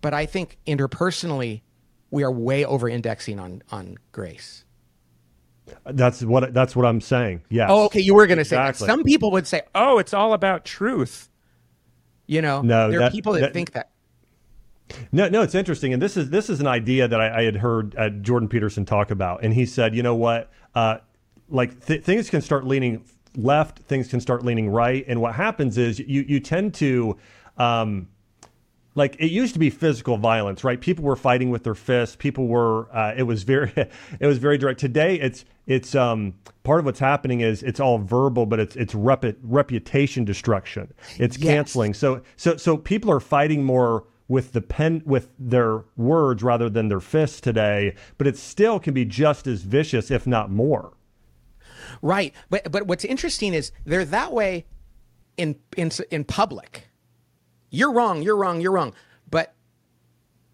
but 0.00 0.12
I 0.12 0.26
think 0.26 0.58
interpersonally, 0.66 1.62
we 2.10 2.24
are 2.24 2.32
way 2.32 2.64
over 2.64 2.88
indexing 2.88 3.38
on 3.38 3.62
on 3.70 3.98
grace. 4.12 4.64
That's 5.84 6.22
what 6.22 6.52
that's 6.52 6.74
what 6.74 6.86
I'm 6.86 7.00
saying. 7.00 7.42
Yeah. 7.48 7.66
Oh, 7.68 7.84
okay. 7.84 8.00
You 8.00 8.14
were 8.14 8.26
going 8.26 8.38
to 8.38 8.42
exactly. 8.42 8.78
say 8.78 8.86
that. 8.86 8.92
Some 8.92 9.04
people 9.04 9.30
would 9.32 9.46
say, 9.46 9.62
"Oh, 9.74 9.98
it's 9.98 10.14
all 10.14 10.32
about 10.32 10.64
truth." 10.64 11.28
You 12.26 12.42
know, 12.42 12.62
no, 12.62 12.90
there 12.90 13.00
that, 13.00 13.08
are 13.08 13.10
people 13.10 13.34
that, 13.34 13.40
that 13.40 13.52
think 13.52 13.72
that. 13.72 13.89
No, 15.12 15.28
no, 15.28 15.42
it's 15.42 15.54
interesting, 15.54 15.92
and 15.92 16.00
this 16.00 16.16
is 16.16 16.30
this 16.30 16.50
is 16.50 16.60
an 16.60 16.66
idea 16.66 17.08
that 17.08 17.20
I, 17.20 17.40
I 17.40 17.42
had 17.44 17.56
heard 17.56 17.94
uh, 17.96 18.10
Jordan 18.10 18.48
Peterson 18.48 18.84
talk 18.84 19.10
about, 19.10 19.42
and 19.42 19.54
he 19.54 19.66
said, 19.66 19.94
you 19.94 20.02
know 20.02 20.14
what, 20.14 20.50
uh, 20.74 20.98
like 21.48 21.84
th- 21.86 22.02
things 22.02 22.30
can 22.30 22.40
start 22.40 22.66
leaning 22.66 23.04
left, 23.36 23.80
things 23.80 24.08
can 24.08 24.20
start 24.20 24.44
leaning 24.44 24.68
right, 24.68 25.04
and 25.08 25.20
what 25.20 25.34
happens 25.34 25.78
is 25.78 25.98
you 25.98 26.24
you 26.26 26.40
tend 26.40 26.74
to. 26.74 27.16
Um, 27.56 28.08
like 28.96 29.16
it 29.20 29.30
used 29.30 29.52
to 29.54 29.60
be 29.60 29.70
physical 29.70 30.16
violence, 30.16 30.64
right? 30.64 30.80
People 30.80 31.04
were 31.04 31.16
fighting 31.16 31.50
with 31.50 31.62
their 31.62 31.74
fists. 31.74 32.16
People 32.16 32.48
were. 32.48 32.94
Uh, 32.94 33.14
it 33.16 33.22
was 33.22 33.44
very, 33.44 33.72
it 33.76 34.26
was 34.26 34.38
very 34.38 34.58
direct. 34.58 34.80
Today, 34.80 35.14
it's 35.14 35.44
it's 35.66 35.94
um, 35.94 36.34
part 36.64 36.80
of 36.80 36.84
what's 36.84 36.98
happening 36.98 37.40
is 37.40 37.62
it's 37.62 37.78
all 37.78 37.98
verbal, 37.98 38.46
but 38.46 38.58
it's 38.58 38.76
it's 38.76 38.94
rep- 38.94 39.36
reputation 39.42 40.24
destruction. 40.24 40.92
It's 41.18 41.38
yes. 41.38 41.46
canceling. 41.46 41.94
So 41.94 42.22
so 42.36 42.56
so 42.56 42.76
people 42.76 43.10
are 43.10 43.20
fighting 43.20 43.64
more 43.64 44.04
with 44.30 44.52
the 44.52 44.60
pen 44.60 45.02
with 45.04 45.32
their 45.40 45.82
words 45.96 46.40
rather 46.40 46.70
than 46.70 46.86
their 46.86 47.00
fists 47.00 47.40
today, 47.40 47.96
but 48.16 48.28
it 48.28 48.38
still 48.38 48.78
can 48.78 48.94
be 48.94 49.04
just 49.04 49.48
as 49.48 49.62
vicious, 49.62 50.08
if 50.08 50.24
not 50.24 50.48
more. 50.48 50.92
Right. 52.00 52.32
But 52.48 52.70
but 52.70 52.86
what's 52.86 53.04
interesting 53.04 53.52
is 53.54 53.72
they're 53.84 54.04
that 54.04 54.32
way 54.32 54.66
in 55.36 55.56
in 55.76 55.90
in 56.12 56.22
public. 56.22 56.86
You're 57.70 57.92
wrong, 57.92 58.22
you're 58.22 58.36
wrong, 58.36 58.60
you're 58.60 58.70
wrong. 58.70 58.94
But 59.28 59.52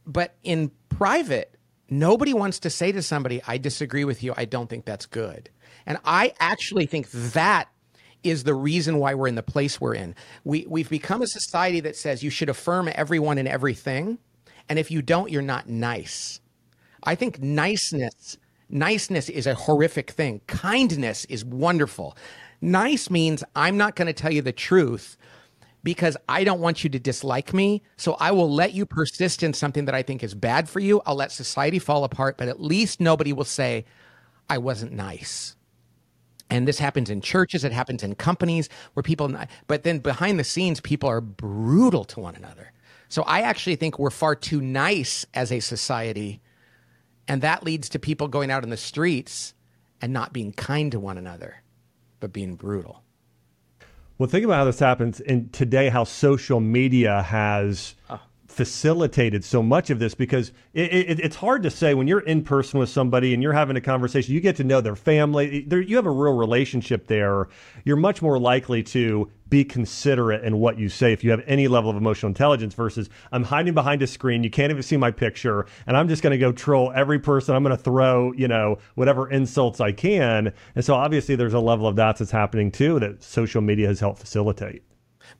but 0.06 0.36
in 0.42 0.70
private, 0.88 1.58
nobody 1.90 2.32
wants 2.32 2.58
to 2.60 2.70
say 2.70 2.92
to 2.92 3.02
somebody, 3.02 3.42
I 3.46 3.58
disagree 3.58 4.04
with 4.04 4.22
you. 4.22 4.32
I 4.38 4.46
don't 4.46 4.70
think 4.70 4.86
that's 4.86 5.04
good. 5.04 5.50
And 5.84 5.98
I 6.02 6.32
actually 6.40 6.86
think 6.86 7.10
that 7.10 7.68
is 8.28 8.44
the 8.44 8.54
reason 8.54 8.98
why 8.98 9.14
we're 9.14 9.28
in 9.28 9.34
the 9.34 9.42
place 9.42 9.80
we're 9.80 9.94
in. 9.94 10.14
We 10.44 10.66
we've 10.68 10.90
become 10.90 11.22
a 11.22 11.26
society 11.26 11.80
that 11.80 11.96
says 11.96 12.22
you 12.22 12.30
should 12.30 12.48
affirm 12.48 12.90
everyone 12.94 13.38
and 13.38 13.48
everything, 13.48 14.18
and 14.68 14.78
if 14.78 14.90
you 14.90 15.02
don't, 15.02 15.30
you're 15.30 15.42
not 15.42 15.68
nice. 15.68 16.40
I 17.02 17.14
think 17.14 17.40
niceness 17.40 18.38
niceness 18.68 19.28
is 19.28 19.46
a 19.46 19.54
horrific 19.54 20.10
thing. 20.10 20.40
Kindness 20.46 21.24
is 21.26 21.44
wonderful. 21.44 22.16
Nice 22.60 23.10
means 23.10 23.44
I'm 23.54 23.76
not 23.76 23.96
going 23.96 24.06
to 24.06 24.12
tell 24.12 24.32
you 24.32 24.42
the 24.42 24.52
truth 24.52 25.16
because 25.82 26.16
I 26.28 26.42
don't 26.42 26.60
want 26.60 26.82
you 26.82 26.90
to 26.90 26.98
dislike 26.98 27.54
me. 27.54 27.82
So 27.96 28.14
I 28.18 28.32
will 28.32 28.52
let 28.52 28.72
you 28.72 28.86
persist 28.86 29.42
in 29.42 29.52
something 29.52 29.84
that 29.84 29.94
I 29.94 30.02
think 30.02 30.24
is 30.24 30.34
bad 30.34 30.68
for 30.68 30.80
you. 30.80 31.00
I'll 31.06 31.14
let 31.14 31.30
society 31.30 31.78
fall 31.78 32.02
apart, 32.02 32.36
but 32.38 32.48
at 32.48 32.60
least 32.60 33.00
nobody 33.00 33.32
will 33.32 33.44
say, 33.44 33.84
I 34.48 34.58
wasn't 34.58 34.92
nice. 34.92 35.54
And 36.48 36.66
this 36.68 36.78
happens 36.78 37.10
in 37.10 37.20
churches, 37.20 37.64
it 37.64 37.72
happens 37.72 38.02
in 38.02 38.14
companies 38.14 38.68
where 38.94 39.02
people, 39.02 39.34
but 39.66 39.82
then 39.82 39.98
behind 39.98 40.38
the 40.38 40.44
scenes, 40.44 40.80
people 40.80 41.08
are 41.08 41.20
brutal 41.20 42.04
to 42.04 42.20
one 42.20 42.36
another. 42.36 42.72
So 43.08 43.22
I 43.22 43.40
actually 43.40 43.76
think 43.76 43.98
we're 43.98 44.10
far 44.10 44.34
too 44.34 44.60
nice 44.60 45.26
as 45.34 45.50
a 45.50 45.60
society. 45.60 46.40
And 47.28 47.42
that 47.42 47.64
leads 47.64 47.88
to 47.90 47.98
people 47.98 48.28
going 48.28 48.50
out 48.50 48.62
in 48.62 48.70
the 48.70 48.76
streets 48.76 49.54
and 50.00 50.12
not 50.12 50.32
being 50.32 50.52
kind 50.52 50.92
to 50.92 51.00
one 51.00 51.18
another, 51.18 51.62
but 52.20 52.32
being 52.32 52.54
brutal. 52.54 53.02
Well, 54.18 54.28
think 54.28 54.44
about 54.44 54.58
how 54.58 54.64
this 54.64 54.78
happens 54.78 55.20
in 55.20 55.50
today, 55.50 55.88
how 55.88 56.04
social 56.04 56.60
media 56.60 57.22
has 57.22 57.96
uh 58.08 58.18
facilitated 58.56 59.44
so 59.44 59.62
much 59.62 59.90
of 59.90 59.98
this 59.98 60.14
because 60.14 60.50
it, 60.72 60.90
it, 60.90 61.20
it's 61.20 61.36
hard 61.36 61.62
to 61.62 61.70
say 61.70 61.92
when 61.92 62.08
you're 62.08 62.20
in 62.20 62.42
person 62.42 62.80
with 62.80 62.88
somebody 62.88 63.34
and 63.34 63.42
you're 63.42 63.52
having 63.52 63.76
a 63.76 63.82
conversation, 63.82 64.32
you 64.32 64.40
get 64.40 64.56
to 64.56 64.64
know 64.64 64.80
their 64.80 64.96
family, 64.96 65.66
you 65.70 65.96
have 65.96 66.06
a 66.06 66.10
real 66.10 66.32
relationship 66.32 67.06
there. 67.06 67.48
You're 67.84 67.98
much 67.98 68.22
more 68.22 68.38
likely 68.38 68.82
to 68.84 69.30
be 69.50 69.62
considerate 69.62 70.42
in 70.42 70.58
what 70.58 70.78
you 70.78 70.88
say 70.88 71.12
if 71.12 71.22
you 71.22 71.30
have 71.32 71.42
any 71.46 71.68
level 71.68 71.90
of 71.90 71.98
emotional 71.98 72.28
intelligence 72.28 72.72
versus 72.72 73.10
I'm 73.30 73.44
hiding 73.44 73.74
behind 73.74 74.00
a 74.00 74.06
screen, 74.06 74.42
you 74.42 74.48
can't 74.48 74.70
even 74.70 74.82
see 74.82 74.96
my 74.96 75.10
picture, 75.10 75.66
and 75.86 75.94
I'm 75.94 76.08
just 76.08 76.22
going 76.22 76.30
to 76.30 76.38
go 76.38 76.50
troll 76.50 76.90
every 76.94 77.18
person. 77.18 77.54
I'm 77.54 77.62
going 77.62 77.76
to 77.76 77.82
throw, 77.82 78.32
you 78.32 78.48
know, 78.48 78.78
whatever 78.94 79.30
insults 79.30 79.82
I 79.82 79.92
can. 79.92 80.54
And 80.74 80.82
so 80.82 80.94
obviously 80.94 81.36
there's 81.36 81.52
a 81.52 81.60
level 81.60 81.86
of 81.86 81.96
that 81.96 82.16
that's 82.16 82.30
happening 82.30 82.72
too 82.72 82.98
that 83.00 83.22
social 83.22 83.60
media 83.60 83.88
has 83.88 84.00
helped 84.00 84.20
facilitate. 84.20 84.82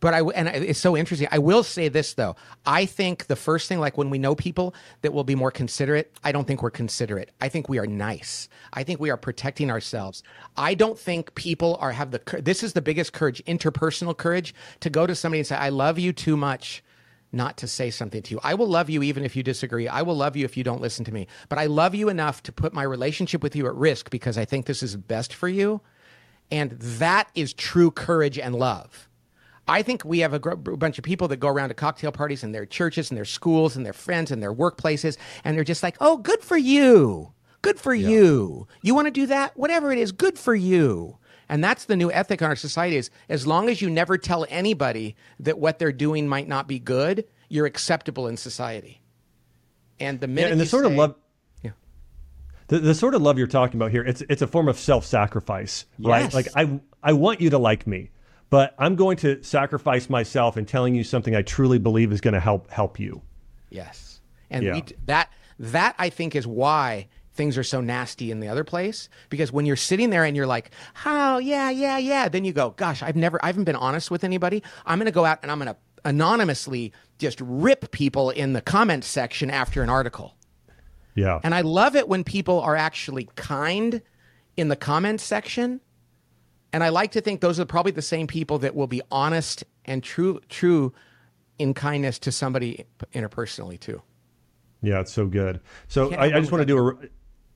But 0.01 0.15
I 0.15 0.21
and 0.21 0.49
it's 0.49 0.79
so 0.79 0.97
interesting. 0.97 1.29
I 1.31 1.39
will 1.39 1.63
say 1.63 1.89
this 1.89 2.15
though. 2.15 2.37
I 2.65 2.87
think 2.87 3.27
the 3.27 3.37
first 3.37 3.69
thing, 3.69 3.81
like 3.81 3.97
when 3.97 4.11
we 4.11 4.19
know 4.19 4.35
people 4.35 4.75
that 5.03 5.13
will 5.13 5.25
be 5.25 5.35
more 5.35 5.51
considerate, 5.51 6.13
I 6.25 6.33
don't 6.33 6.47
think 6.47 6.63
we're 6.63 6.71
considerate. 6.71 7.31
I 7.41 7.49
think 7.49 7.69
we 7.69 7.79
are 7.79 7.87
nice. 7.87 8.49
I 8.73 8.83
think 8.83 9.01
we 9.01 9.11
are 9.11 9.17
protecting 9.17 9.71
ourselves. 9.71 10.23
I 10.57 10.75
don't 10.75 10.99
think 10.99 11.35
people 11.35 11.77
are 11.81 11.93
have 11.93 12.11
the. 12.11 12.21
This 12.43 12.63
is 12.63 12.75
the 12.75 12.83
biggest 12.83 13.13
courage, 13.13 13.43
interpersonal 13.47 14.17
courage, 14.17 14.55
to 14.81 14.91
go 14.91 15.07
to 15.07 15.15
somebody 15.15 15.41
and 15.41 15.47
say, 15.47 15.57
"I 15.57 15.71
love 15.71 15.99
you 15.99 16.13
too 16.13 16.37
much." 16.37 16.83
Not 17.33 17.57
to 17.59 17.67
say 17.67 17.91
something 17.91 18.23
to 18.23 18.31
you. 18.35 18.41
I 18.45 18.55
will 18.55 18.69
love 18.69 18.89
you 18.89 19.03
even 19.03 19.25
if 19.25 19.35
you 19.35 19.43
disagree. 19.43 19.89
I 19.89 20.03
will 20.03 20.15
love 20.15 20.37
you 20.37 20.45
if 20.45 20.57
you 20.57 20.63
don't 20.63 20.81
listen 20.81 21.05
to 21.07 21.13
me. 21.13 21.27
But 21.49 21.59
I 21.59 21.67
love 21.67 21.95
you 21.95 22.09
enough 22.09 22.43
to 22.45 22.53
put 22.53 22.73
my 22.73 22.85
relationship 22.85 23.43
with 23.43 23.57
you 23.57 23.67
at 23.67 23.75
risk 23.75 24.11
because 24.11 24.39
I 24.39 24.45
think 24.45 24.65
this 24.65 24.83
is 24.83 24.97
best 24.97 25.35
for 25.35 25.49
you. 25.49 25.81
And 26.53 26.71
that 26.71 27.29
is 27.35 27.53
true 27.53 27.91
courage 27.91 28.39
and 28.39 28.55
love 28.55 29.09
I 29.69 29.83
think 29.83 30.05
we 30.05 30.21
have 30.21 30.33
a 30.33 30.39
gr- 30.39 30.55
bunch 30.55 30.99
of 30.99 31.05
people 31.05 31.29
that 31.29 31.39
go 31.39 31.49
around 31.49 31.69
to 31.71 31.75
cocktail 31.75 32.13
parties 32.13 32.45
in 32.45 32.53
their 32.53 32.67
churches 32.67 33.11
and 33.11 33.19
their 33.19 33.25
schools 33.25 33.77
and 33.77 33.85
their 33.85 33.93
friends 33.93 34.31
and 34.31 34.43
their 34.43 34.55
workplaces, 34.55 35.17
and 35.45 35.57
they're 35.57 35.65
just 35.65 35.83
like, 35.83 35.97
oh, 36.01 36.19
good 36.19 36.43
for 36.43 36.57
you. 36.57 37.33
Good 37.63 37.81
for 37.81 37.95
yeah. 37.95 38.09
you. 38.09 38.69
You 38.83 38.95
want 38.95 39.07
to 39.07 39.11
do 39.11 39.27
that? 39.27 39.57
Whatever 39.57 39.91
it 39.93 39.99
is, 39.99 40.13
good 40.13 40.39
for 40.39 40.55
you. 40.55 41.19
And 41.49 41.63
that's 41.63 41.85
the 41.85 41.97
new 41.97 42.13
ethic 42.13 42.41
in 42.41 42.47
our 42.47 42.57
society 42.57 42.97
is 42.97 43.11
as 43.29 43.47
long 43.47 43.69
as 43.69 43.81
you 43.81 43.91
never 43.91 44.19
tell 44.19 44.47
anybody 44.49 45.17
that 45.41 45.59
what 45.59 45.79
they're 45.79 45.93
doing 45.93 46.29
might 46.29 46.49
not 46.49 46.69
be 46.69 46.79
good, 46.79 47.25
you're 47.49 47.67
acceptable 47.67 48.29
in 48.29 48.37
society. 48.37 49.01
And 49.99 50.21
the 50.21 50.29
minute 50.29 50.49
yeah, 50.49 50.53
and 50.53 50.61
the 50.61 50.67
sort 50.67 50.85
say, 50.85 50.93
of 50.93 50.97
love 50.97 51.15
yeah. 51.63 51.71
the, 52.69 52.81
the 52.81 52.95
sort 52.95 53.15
of 53.15 53.23
love 53.23 53.39
you're 53.39 53.47
talking 53.47 53.81
about 53.81 53.91
here, 53.91 54.05
it's 54.05 54.23
it's 54.29 54.43
a 54.43 54.47
form 54.47 54.69
of 54.69 54.79
self-sacrifice, 54.79 55.87
yes. 55.99 56.09
right? 56.09 56.35
Like 56.35 56.49
I 56.55 56.81
I 57.03 57.15
want 57.15 57.41
you 57.41 57.51
to 57.51 57.59
like 57.59 57.87
me 57.87 58.11
but 58.51 58.75
I'm 58.79 58.97
going 58.97 59.17
to 59.19 59.43
sacrifice 59.43 60.09
myself 60.09 60.57
in 60.57 60.67
telling 60.67 60.95
you 60.95 61.05
something 61.05 61.35
I 61.35 61.43
truly 61.43 61.79
believe 61.79 62.13
is 62.13 62.21
going 62.21 62.35
to 62.35 62.41
help 62.41 62.71
help 62.71 62.99
you. 62.99 63.23
Yes, 63.71 64.21
and 64.51 64.65
yeah. 64.65 64.75
we, 64.75 64.85
that 65.07 65.31
that 65.59 65.95
I 65.99 66.11
think 66.11 66.35
is 66.35 66.47
why 66.47 67.09
things 67.35 67.59
are 67.59 67.63
so 67.63 67.81
nasty 67.81 68.31
in 68.31 68.41
the 68.41 68.49
other 68.49 68.65
place 68.65 69.09
because 69.29 69.53
when 69.53 69.67
you're 69.67 69.77
sitting 69.77 70.11
there 70.11 70.25
and 70.25 70.37
you're 70.37 70.47
like, 70.47 70.71
"Oh, 71.05 71.39
yeah, 71.39 71.71
yeah, 71.71 71.99
yeah," 71.99 72.29
then 72.29 72.45
you 72.45 72.53
go, 72.53 72.71
"Gosh, 72.71 73.03
I've 73.03 73.17
never 73.17 73.43
I 73.45 73.49
haven't 73.49 73.65
been 73.65 73.77
honest 73.77 74.11
with 74.11 74.25
anybody. 74.25 74.63
I'm 74.85 74.99
going 74.99 75.07
to 75.07 75.13
go 75.13 75.25
out 75.25 75.41
and 75.43 75.51
I'm 75.51 75.59
going 75.59 75.73
to 75.73 75.77
anonymously 76.05 76.93
just 77.19 77.41
rip 77.41 77.91
people 77.91 78.31
in 78.31 78.53
the 78.53 78.61
comments 78.61 79.07
section 79.07 79.51
after 79.51 79.83
an 79.83 79.91
article." 79.91 80.35
Yeah. 81.15 81.41
And 81.43 81.55
I 81.55 81.63
love 81.63 81.97
it 81.97 82.09
when 82.09 82.25
people 82.25 82.61
are 82.61 82.77
actually 82.77 83.29
kind 83.37 84.03
in 84.57 84.69
the 84.69 84.77
comments 84.77 85.25
section 85.25 85.81
and 86.73 86.85
I 86.85 86.89
like 86.91 87.13
to 87.13 87.21
think 87.21 87.41
those 87.41 87.59
are 87.61 87.65
probably 87.65 87.93
the 87.93 88.03
same 88.03 88.27
people 88.27 88.59
that 88.61 88.75
will 88.75 88.87
be 88.87 89.03
honest 89.11 89.65
and 89.85 90.03
true 90.03 90.41
true 90.49 90.93
in 91.59 91.75
kindness 91.75 92.19
to 92.21 92.33
somebody 92.33 92.85
interpersonally 93.15 93.79
too. 93.81 94.03
Yeah, 94.83 95.01
it's 95.01 95.13
so 95.13 95.27
good. 95.27 95.61
So 95.89 96.13
I, 96.15 96.37
I, 96.37 96.41
just 96.41 96.53
want 96.53 96.63
to 96.63 96.67
do 96.67 96.89
a. 96.89 96.95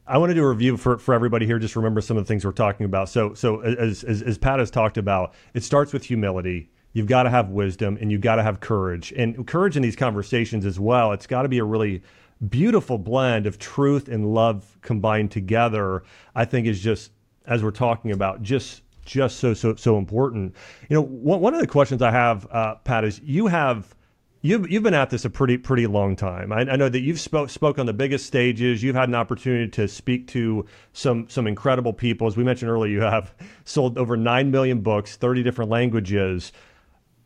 I 0.07 0.18
want 0.18 0.31
to 0.31 0.35
do 0.35 0.42
a 0.42 0.49
review 0.49 0.77
for, 0.77 0.99
for 0.99 1.14
everybody 1.14 1.46
here. 1.46 1.59
Just 1.59 1.77
remember 1.77 2.01
some 2.01 2.16
of 2.16 2.25
the 2.25 2.29
things 2.29 2.44
we're 2.44 2.53
talking 2.53 2.87
about. 2.87 3.09
So 3.09 3.35
so 3.35 3.61
as, 3.61 4.03
as 4.05 4.23
as 4.23 4.38
Pat 4.38 4.59
has 4.59 4.70
talked 4.70 4.99
about, 4.99 5.35
it 5.55 5.62
starts 5.62 5.92
with 5.92 6.05
humility. 6.05 6.70
You've 6.92 7.07
got 7.07 7.23
to 7.25 7.31
have 7.31 7.51
wisdom 7.51 7.99
and 8.01 8.11
you've 8.11 8.20
got 8.20 8.37
to 8.37 8.42
have 8.42 8.59
courage. 8.59 9.12
And 9.16 9.46
courage 9.46 9.77
in 9.77 9.83
these 9.83 9.94
conversations 9.94 10.66
as 10.66 10.81
well. 10.81 11.12
It's 11.12 11.27
got 11.27 11.42
to 11.42 11.49
be 11.49 11.59
a 11.59 11.64
really 11.64 12.03
beautiful 12.49 12.99
blend 12.99 13.46
of 13.46 13.59
truth 13.59 14.09
and 14.09 14.35
love 14.35 14.79
combined 14.81 15.31
together. 15.31 16.03
I 16.35 16.44
think 16.44 16.66
is 16.66 16.81
just 16.81 17.12
as 17.46 17.62
we're 17.62 17.70
talking 17.70 18.11
about 18.11 18.42
just 18.42 18.83
just 19.11 19.38
so 19.38 19.53
so 19.53 19.75
so 19.75 19.99
important. 19.99 20.55
You 20.88 20.94
know, 20.94 21.03
one, 21.03 21.40
one 21.40 21.55
of 21.55 21.61
the 21.61 21.66
questions 21.66 22.01
I 22.01 22.12
have, 22.12 22.46
uh, 22.51 22.77
Pat, 22.77 23.05
is 23.05 23.20
you 23.25 23.49
have 23.49 23.94
you've 24.40 24.70
you've 24.70 24.85
been 24.85 24.94
at 24.94 25.11
this 25.11 25.25
a 25.25 25.31
pretty 25.31 25.59
pretty 25.59 25.87
long 25.88 26.14
time. 26.14 26.53
I, 26.53 26.61
I, 26.61 26.77
know 26.77 26.88
that 26.88 27.01
you've 27.01 27.18
spoke 27.18 27.51
spoke 27.51 27.79
on 27.79 27.87
the 27.87 27.92
biggest 27.92 28.27
stages. 28.27 28.83
You've 28.83 28.94
had 28.94 29.09
an 29.09 29.16
opportunity 29.16 29.68
to 29.68 29.88
speak 29.88 30.29
to 30.29 30.64
some 30.92 31.29
some 31.29 31.49
incredible 31.49 31.92
people. 31.92 32.29
As 32.29 32.37
we 32.37 32.44
mentioned 32.44 32.70
earlier, 32.70 32.92
you 32.92 33.01
have 33.01 33.35
sold 33.64 33.99
over 33.99 34.16
nine 34.16 34.53
million 34.53 34.81
books, 34.81 35.16
thirty 35.16 35.42
different 35.42 35.73
languages, 35.73 36.53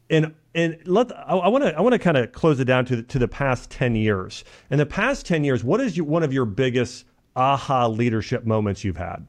and 0.09 0.35
and 0.55 0.79
let 0.87 1.12
I 1.29 1.49
want 1.49 1.64
to 1.64 1.77
I 1.77 1.83
want 1.83 1.92
to 1.92 1.99
kind 1.99 2.16
of 2.16 2.33
close 2.33 2.61
it 2.61 2.64
down 2.64 2.87
to 2.87 2.97
the, 2.97 3.03
to 3.03 3.18
the 3.18 3.29
past 3.29 3.70
ten 3.70 3.94
years. 3.94 4.42
In 4.70 4.79
the 4.79 4.87
past 4.87 5.27
ten 5.27 5.44
years, 5.44 5.62
what 5.62 5.83
is 5.83 5.99
your, 5.99 6.07
one 6.07 6.23
of 6.23 6.33
your 6.33 6.47
biggest 6.47 7.05
aha 7.37 7.88
leadership 7.88 8.47
moments 8.47 8.85
you've 8.85 8.97
had? 8.97 9.27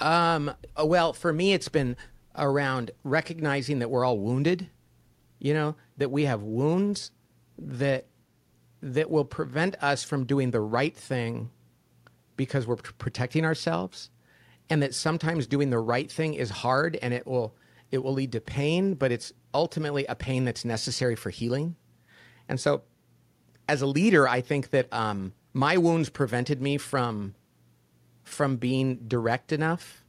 Um, 0.00 0.52
well, 0.82 1.12
for 1.12 1.32
me, 1.32 1.52
it's 1.52 1.68
been 1.68 1.96
around 2.36 2.90
recognizing 3.02 3.78
that 3.78 3.90
we're 3.90 4.04
all 4.04 4.18
wounded. 4.18 4.68
You 5.38 5.54
know 5.54 5.76
that 5.96 6.10
we 6.10 6.24
have 6.24 6.42
wounds 6.42 7.10
that 7.58 8.06
that 8.82 9.10
will 9.10 9.24
prevent 9.24 9.82
us 9.82 10.04
from 10.04 10.24
doing 10.24 10.50
the 10.50 10.60
right 10.60 10.96
thing 10.96 11.50
because 12.36 12.66
we're 12.66 12.76
protecting 12.76 13.44
ourselves, 13.44 14.10
and 14.68 14.82
that 14.82 14.94
sometimes 14.94 15.46
doing 15.46 15.70
the 15.70 15.78
right 15.78 16.10
thing 16.10 16.34
is 16.34 16.50
hard 16.50 16.96
and 17.02 17.12
it 17.14 17.26
will 17.26 17.54
it 17.90 18.02
will 18.02 18.12
lead 18.12 18.32
to 18.32 18.40
pain, 18.40 18.94
but 18.94 19.12
it's 19.12 19.32
ultimately 19.54 20.04
a 20.06 20.14
pain 20.14 20.44
that's 20.44 20.64
necessary 20.64 21.14
for 21.14 21.30
healing. 21.30 21.76
And 22.48 22.58
so, 22.58 22.82
as 23.68 23.82
a 23.82 23.86
leader, 23.86 24.28
I 24.28 24.40
think 24.40 24.70
that 24.70 24.92
um, 24.92 25.32
my 25.52 25.76
wounds 25.76 26.08
prevented 26.08 26.60
me 26.60 26.78
from 26.78 27.34
from 28.26 28.56
being 28.56 28.96
direct 29.06 29.52
enough 29.52 30.04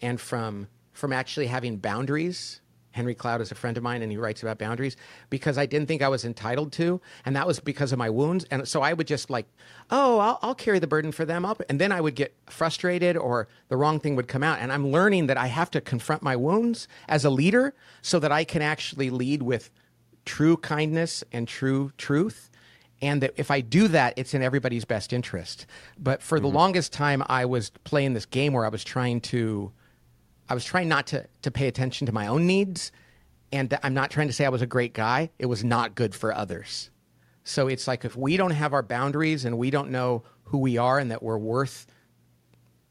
and 0.00 0.20
from 0.20 0.68
from 0.92 1.12
actually 1.12 1.46
having 1.46 1.78
boundaries. 1.78 2.60
Henry 2.92 3.16
Cloud 3.16 3.40
is 3.40 3.50
a 3.50 3.56
friend 3.56 3.76
of 3.76 3.82
mine 3.82 4.02
and 4.02 4.12
he 4.12 4.16
writes 4.16 4.44
about 4.44 4.58
boundaries 4.58 4.96
because 5.28 5.58
I 5.58 5.66
didn't 5.66 5.88
think 5.88 6.00
I 6.00 6.06
was 6.06 6.24
entitled 6.24 6.70
to. 6.74 7.00
And 7.24 7.34
that 7.34 7.44
was 7.44 7.58
because 7.58 7.90
of 7.90 7.98
my 7.98 8.08
wounds. 8.08 8.44
And 8.52 8.68
so 8.68 8.82
I 8.82 8.92
would 8.92 9.08
just 9.08 9.30
like, 9.30 9.46
oh, 9.90 10.20
I'll, 10.20 10.38
I'll 10.42 10.54
carry 10.54 10.78
the 10.78 10.86
burden 10.86 11.10
for 11.10 11.24
them 11.24 11.44
up. 11.44 11.60
And 11.68 11.80
then 11.80 11.90
I 11.90 12.00
would 12.00 12.14
get 12.14 12.36
frustrated 12.46 13.16
or 13.16 13.48
the 13.66 13.76
wrong 13.76 13.98
thing 13.98 14.14
would 14.14 14.28
come 14.28 14.44
out. 14.44 14.60
And 14.60 14.72
I'm 14.72 14.92
learning 14.92 15.26
that 15.26 15.36
I 15.36 15.48
have 15.48 15.72
to 15.72 15.80
confront 15.80 16.22
my 16.22 16.36
wounds 16.36 16.86
as 17.08 17.24
a 17.24 17.30
leader 17.30 17.74
so 18.00 18.20
that 18.20 18.30
I 18.30 18.44
can 18.44 18.62
actually 18.62 19.10
lead 19.10 19.42
with 19.42 19.72
true 20.24 20.56
kindness 20.56 21.24
and 21.32 21.48
true 21.48 21.90
truth 21.98 22.48
and 23.02 23.22
that 23.22 23.32
if 23.36 23.50
I 23.50 23.60
do 23.60 23.88
that, 23.88 24.14
it's 24.16 24.34
in 24.34 24.42
everybody's 24.42 24.84
best 24.84 25.12
interest. 25.12 25.66
But 25.98 26.22
for 26.22 26.40
the 26.40 26.46
longest 26.46 26.92
time, 26.92 27.22
I 27.26 27.44
was 27.44 27.70
playing 27.84 28.14
this 28.14 28.26
game 28.26 28.52
where 28.52 28.64
I 28.64 28.68
was 28.68 28.84
trying 28.84 29.20
to, 29.22 29.72
I 30.48 30.54
was 30.54 30.64
trying 30.64 30.88
not 30.88 31.06
to 31.08 31.26
to 31.42 31.50
pay 31.50 31.68
attention 31.68 32.06
to 32.06 32.12
my 32.12 32.26
own 32.26 32.46
needs, 32.46 32.92
and 33.52 33.76
I'm 33.82 33.94
not 33.94 34.10
trying 34.10 34.28
to 34.28 34.32
say 34.32 34.44
I 34.44 34.50
was 34.50 34.62
a 34.62 34.66
great 34.66 34.94
guy. 34.94 35.30
It 35.38 35.46
was 35.46 35.64
not 35.64 35.94
good 35.94 36.14
for 36.14 36.34
others. 36.34 36.90
So 37.44 37.68
it's 37.68 37.86
like 37.86 38.04
if 38.04 38.16
we 38.16 38.36
don't 38.36 38.52
have 38.52 38.72
our 38.72 38.82
boundaries 38.82 39.44
and 39.44 39.58
we 39.58 39.70
don't 39.70 39.90
know 39.90 40.22
who 40.44 40.58
we 40.58 40.78
are 40.78 40.98
and 40.98 41.10
that 41.10 41.22
we're 41.22 41.38
worth, 41.38 41.86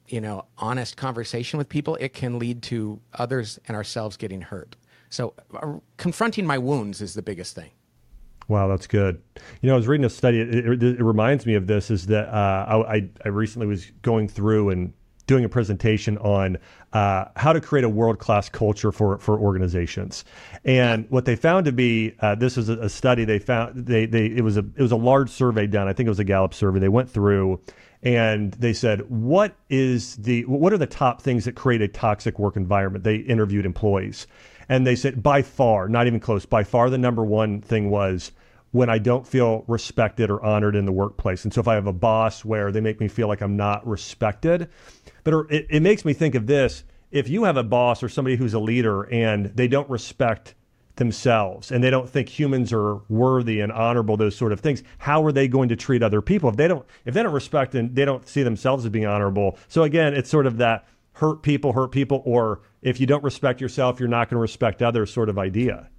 you 0.08 0.22
know, 0.22 0.46
honest 0.58 0.96
conversation 0.96 1.58
with 1.58 1.70
people, 1.70 1.96
it 1.96 2.14
can 2.14 2.38
lead 2.38 2.62
to 2.64 3.02
others 3.16 3.60
and 3.68 3.76
ourselves 3.76 4.16
getting 4.16 4.42
hurt. 4.42 4.76
So 5.10 5.34
uh, 5.56 5.80
confronting 5.98 6.46
my 6.46 6.58
wounds 6.60 7.02
is 7.02 7.14
the 7.14 7.22
biggest 7.22 7.56
thing. 7.56 7.72
Wow, 8.48 8.68
that's 8.68 8.88
good. 8.88 9.22
You 9.62 9.68
know, 9.68 9.74
I 9.74 9.78
was 9.78 9.88
reading 9.88 10.06
a 10.06 10.10
study. 10.10 10.40
It, 10.40 10.54
it, 10.54 10.84
it 10.84 11.04
reminds 11.04 11.46
me 11.46 11.56
of 11.56 11.68
this. 11.68 11.90
Is 11.90 12.08
that 12.08 12.28
uh, 12.28 12.84
I, 12.88 13.10
I 13.24 13.28
recently 13.30 13.68
was 13.68 13.86
going 14.02 14.28
through 14.28 14.70
and 14.70 14.94
doing 15.26 15.46
a 15.46 15.50
presentation 15.50 16.18
on 16.18 16.58
uh, 16.92 17.26
how 17.36 17.54
to 17.54 17.62
create 17.62 17.86
a 17.86 17.90
world 17.90 18.20
class 18.20 18.50
culture 18.50 18.92
for 18.92 19.18
for 19.20 19.40
organizations. 19.40 20.26
And 20.66 21.10
what 21.10 21.26
they 21.26 21.36
found 21.36 21.66
to 21.66 21.72
be 21.72 22.16
uh, 22.20 22.36
this 22.36 22.58
was 22.58 22.70
a, 22.70 22.78
a, 22.80 22.90
study 22.90 23.26
they 23.26 23.40
found 23.40 23.86
they 23.86 24.06
they 24.06 24.26
it 24.26 24.44
was 24.44 24.58
a 24.58 24.66
it 24.76 24.82
was 24.82 24.92
a 24.92 24.98
large 24.98 25.30
survey 25.30 25.68
done. 25.68 25.88
I 25.88 25.94
think 25.94 26.08
it 26.08 26.10
was 26.12 26.20
a 26.20 26.26
Gallup 26.26 26.54
survey. 26.54 26.80
They 26.80 26.90
went 26.90 27.10
through 27.10 27.62
and 28.04 28.52
they 28.54 28.74
said 28.74 29.10
what 29.10 29.56
is 29.70 30.18
the 30.18 30.46
what 30.46 30.74
are 30.74 30.78
the 30.78 30.86
top 30.88 31.22
things 31.22 31.46
that 31.46 31.56
create 31.56 31.82
a 31.82 31.88
toxic 31.88 32.38
work 32.38 32.58
environment. 32.58 33.04
They 33.04 33.16
interviewed 33.16 33.66
employees 33.66 34.28
and 34.70 34.86
they 34.86 34.96
said, 34.96 35.22
by 35.22 35.42
far, 35.42 35.88
not 35.88 36.08
even 36.08 36.20
close, 36.20 36.46
by 36.46 36.64
far 36.64 36.90
the 36.90 36.98
number 36.98 37.24
one 37.24 37.62
thing 37.62 37.90
was 37.90 38.32
when 38.72 38.90
I 38.90 38.98
don't 38.98 39.28
feel 39.28 39.64
respected 39.68 40.32
or 40.32 40.44
honored 40.44 40.76
in 40.76 40.86
the 40.86 40.92
workplace. 40.92 41.44
And 41.44 41.54
so 41.54 41.62
if 41.62 41.68
I 41.68 41.76
have 41.76 41.88
a 41.88 41.94
boss 41.94 42.44
where 42.44 42.72
they 42.72 42.82
make 42.82 43.00
me 43.00 43.08
feel 43.08 43.28
like 43.28 43.42
I'm 43.42 43.56
not 43.56 43.86
respected, 43.86 44.70
but 45.24 45.46
it, 45.52 45.68
it 45.70 45.82
makes 45.82 46.04
me 46.04 46.14
think 46.14 46.34
of 46.36 46.48
this 46.48 46.84
if 47.12 47.30
you 47.30 47.44
have 47.44 47.56
a 47.56 47.64
boss 47.64 48.02
or 48.02 48.10
somebody 48.10 48.36
who's 48.36 48.56
a 48.56 48.60
leader 48.60 49.04
and 49.04 49.46
they 49.56 49.68
don't 49.68 49.90
respect 49.90 50.56
themselves 50.96 51.72
and 51.72 51.84
they 51.84 51.90
don't 51.90 52.10
think 52.10 52.30
humans 52.30 52.72
are 52.72 52.98
worthy 53.10 53.60
and 53.60 53.72
honorable 53.72 54.16
those 54.16 54.36
sort 54.36 54.52
of 54.52 54.60
things 54.60 54.84
how 55.00 55.24
are 55.26 55.32
they 55.32 55.48
going 55.48 55.68
to 55.68 55.76
treat 55.76 56.04
other 56.04 56.22
people 56.22 56.50
if 56.50 56.56
they 56.56 56.68
don't 56.68 56.86
if 57.06 57.16
they 57.16 57.24
don't 57.24 57.34
respect 57.34 57.74
and 57.74 57.96
they 57.96 58.06
don't 58.06 58.28
see 58.28 58.44
themselves 58.44 58.86
as 58.86 58.92
being 58.92 59.06
honorable 59.06 59.58
so 59.68 59.82
again 59.82 60.14
it's 60.14 60.30
sort 60.30 60.46
of 60.46 60.58
that 60.58 60.86
hurt 61.14 61.44
people 61.44 61.74
hurt 61.74 61.92
people 61.92 62.22
or 62.26 62.62
if 62.82 63.00
you 63.00 63.08
don't 63.08 63.24
respect 63.24 63.62
yourself, 63.62 64.00
you're 64.00 64.10
not 64.10 64.30
going 64.30 64.38
to 64.38 64.42
respect 64.42 64.82
others 64.82 65.12
sort 65.12 65.30
of 65.30 65.38
idea. 65.38 65.90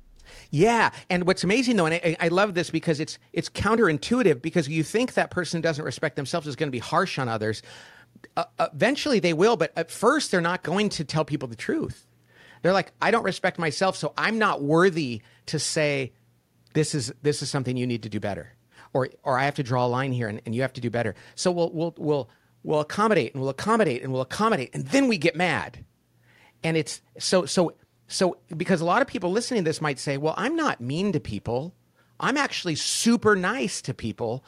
Yeah, 0.50 0.90
and 1.10 1.26
what's 1.26 1.44
amazing 1.44 1.76
though, 1.76 1.86
and 1.86 1.94
I, 1.94 2.16
I, 2.20 2.28
love 2.28 2.54
this 2.54 2.70
because 2.70 2.98
it's 2.98 3.18
it's 3.32 3.48
counterintuitive 3.48 4.40
because 4.40 4.68
you 4.68 4.82
think 4.82 5.14
that 5.14 5.30
person 5.30 5.60
doesn't 5.60 5.84
respect 5.84 6.16
themselves 6.16 6.46
is 6.46 6.56
going 6.56 6.68
to 6.68 6.72
be 6.72 6.78
harsh 6.78 7.18
on 7.18 7.28
others. 7.28 7.62
Uh, 8.36 8.44
eventually, 8.72 9.20
they 9.20 9.32
will, 9.32 9.56
but 9.56 9.72
at 9.76 9.90
first, 9.90 10.30
they're 10.30 10.40
not 10.40 10.62
going 10.62 10.88
to 10.88 11.04
tell 11.04 11.24
people 11.24 11.46
the 11.46 11.56
truth. 11.56 12.06
They're 12.62 12.72
like, 12.72 12.92
I 13.02 13.10
don't 13.10 13.24
respect 13.24 13.58
myself, 13.58 13.96
so 13.96 14.14
I'm 14.16 14.38
not 14.38 14.62
worthy 14.62 15.20
to 15.46 15.58
say 15.58 16.12
this 16.72 16.94
is 16.94 17.12
this 17.22 17.42
is 17.42 17.50
something 17.50 17.76
you 17.76 17.86
need 17.86 18.02
to 18.04 18.08
do 18.08 18.20
better, 18.20 18.52
or 18.92 19.10
or 19.22 19.38
I 19.38 19.44
have 19.44 19.56
to 19.56 19.62
draw 19.62 19.84
a 19.84 19.88
line 19.88 20.12
here, 20.12 20.28
and, 20.28 20.40
and 20.46 20.54
you 20.54 20.62
have 20.62 20.72
to 20.74 20.80
do 20.80 20.90
better. 20.90 21.14
So 21.34 21.50
we'll 21.50 21.70
we'll 21.72 21.94
we'll 21.98 22.30
we'll 22.64 22.80
accommodate 22.80 23.32
and 23.32 23.40
we'll 23.40 23.50
accommodate 23.50 24.02
and 24.02 24.12
we'll 24.12 24.22
accommodate, 24.22 24.70
and 24.74 24.88
then 24.88 25.06
we 25.06 25.18
get 25.18 25.36
mad 25.36 25.84
and 26.64 26.76
it's 26.76 27.02
so 27.18 27.44
so 27.44 27.74
so 28.08 28.38
because 28.56 28.80
a 28.80 28.84
lot 28.84 29.02
of 29.02 29.06
people 29.06 29.30
listening 29.30 29.62
to 29.62 29.68
this 29.68 29.80
might 29.80 30.00
say, 30.00 30.16
"Well, 30.16 30.34
I'm 30.36 30.56
not 30.56 30.80
mean 30.80 31.12
to 31.12 31.20
people. 31.20 31.74
I'm 32.18 32.36
actually 32.36 32.74
super 32.74 33.36
nice 33.36 33.80
to 33.82 33.94
people." 33.94 34.44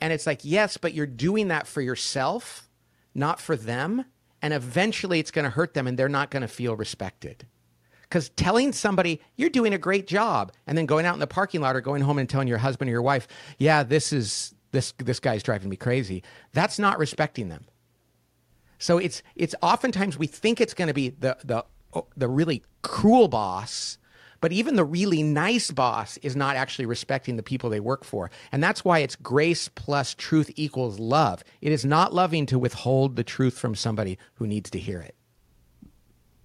And 0.00 0.12
it's 0.12 0.26
like, 0.26 0.40
"Yes, 0.42 0.76
but 0.76 0.92
you're 0.92 1.06
doing 1.06 1.48
that 1.48 1.66
for 1.66 1.80
yourself, 1.80 2.68
not 3.14 3.40
for 3.40 3.56
them, 3.56 4.04
and 4.42 4.52
eventually 4.52 5.20
it's 5.20 5.30
going 5.30 5.44
to 5.44 5.50
hurt 5.50 5.74
them 5.74 5.86
and 5.86 5.96
they're 5.96 6.08
not 6.08 6.30
going 6.30 6.42
to 6.42 6.48
feel 6.48 6.76
respected." 6.76 7.46
Cuz 8.10 8.28
telling 8.30 8.72
somebody, 8.72 9.20
"You're 9.36 9.50
doing 9.50 9.72
a 9.72 9.78
great 9.78 10.06
job," 10.06 10.52
and 10.66 10.76
then 10.76 10.86
going 10.86 11.06
out 11.06 11.14
in 11.14 11.20
the 11.20 11.26
parking 11.26 11.60
lot 11.60 11.76
or 11.76 11.80
going 11.80 12.02
home 12.02 12.18
and 12.18 12.28
telling 12.28 12.48
your 12.48 12.58
husband 12.58 12.88
or 12.88 12.92
your 12.92 13.02
wife, 13.02 13.26
"Yeah, 13.58 13.82
this 13.82 14.12
is 14.12 14.54
this 14.74 14.92
this 14.98 15.20
guy's 15.20 15.42
driving 15.42 15.70
me 15.70 15.76
crazy." 15.76 16.22
That's 16.52 16.78
not 16.78 16.98
respecting 16.98 17.48
them. 17.48 17.64
So 18.78 18.98
it's 18.98 19.22
it's 19.34 19.54
oftentimes 19.62 20.18
we 20.18 20.26
think 20.26 20.60
it's 20.60 20.74
going 20.74 20.88
to 20.88 20.94
be 20.94 21.08
the 21.08 21.38
the 21.42 21.64
the 22.16 22.28
really 22.28 22.62
cruel 22.82 23.28
boss, 23.28 23.98
but 24.40 24.52
even 24.52 24.76
the 24.76 24.84
really 24.84 25.22
nice 25.22 25.70
boss 25.70 26.18
is 26.18 26.36
not 26.36 26.56
actually 26.56 26.86
respecting 26.86 27.36
the 27.36 27.42
people 27.42 27.70
they 27.70 27.80
work 27.80 28.04
for. 28.04 28.30
And 28.52 28.62
that's 28.62 28.84
why 28.84 28.98
it's 28.98 29.16
grace 29.16 29.68
plus 29.68 30.14
truth 30.14 30.50
equals 30.56 30.98
love. 30.98 31.42
It 31.60 31.72
is 31.72 31.84
not 31.84 32.12
loving 32.12 32.46
to 32.46 32.58
withhold 32.58 33.16
the 33.16 33.24
truth 33.24 33.58
from 33.58 33.74
somebody 33.74 34.18
who 34.34 34.46
needs 34.46 34.70
to 34.70 34.78
hear 34.78 35.00
it. 35.00 35.14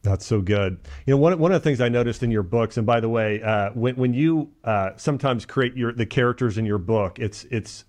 That's 0.01 0.25
so 0.25 0.39
good. 0.39 0.79
You 1.05 1.15
know, 1.15 1.17
one, 1.17 1.37
one 1.39 1.51
of 1.51 1.61
the 1.61 1.69
things 1.69 1.81
I 1.81 1.89
noticed 1.89 2.23
in 2.23 2.31
your 2.31 2.43
books, 2.43 2.77
and 2.77 2.87
by 2.87 3.01
the 3.01 3.09
way, 3.09 3.41
uh, 3.41 3.71
when 3.71 3.95
when 3.97 4.13
you 4.13 4.49
uh, 4.63 4.91
sometimes 4.95 5.45
create 5.45 5.75
your 5.75 5.91
the 5.91 6.05
characters 6.05 6.57
in 6.57 6.65
your 6.65 6.77
book, 6.77 7.19
it's 7.19 7.43
it's 7.51 7.83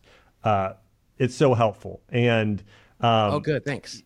uh, 0.44 0.74
it's 1.18 1.34
so 1.34 1.54
helpful. 1.54 2.00
And 2.08 2.60
um, 3.00 3.34
oh, 3.34 3.40
good, 3.40 3.64
thanks. 3.64 4.02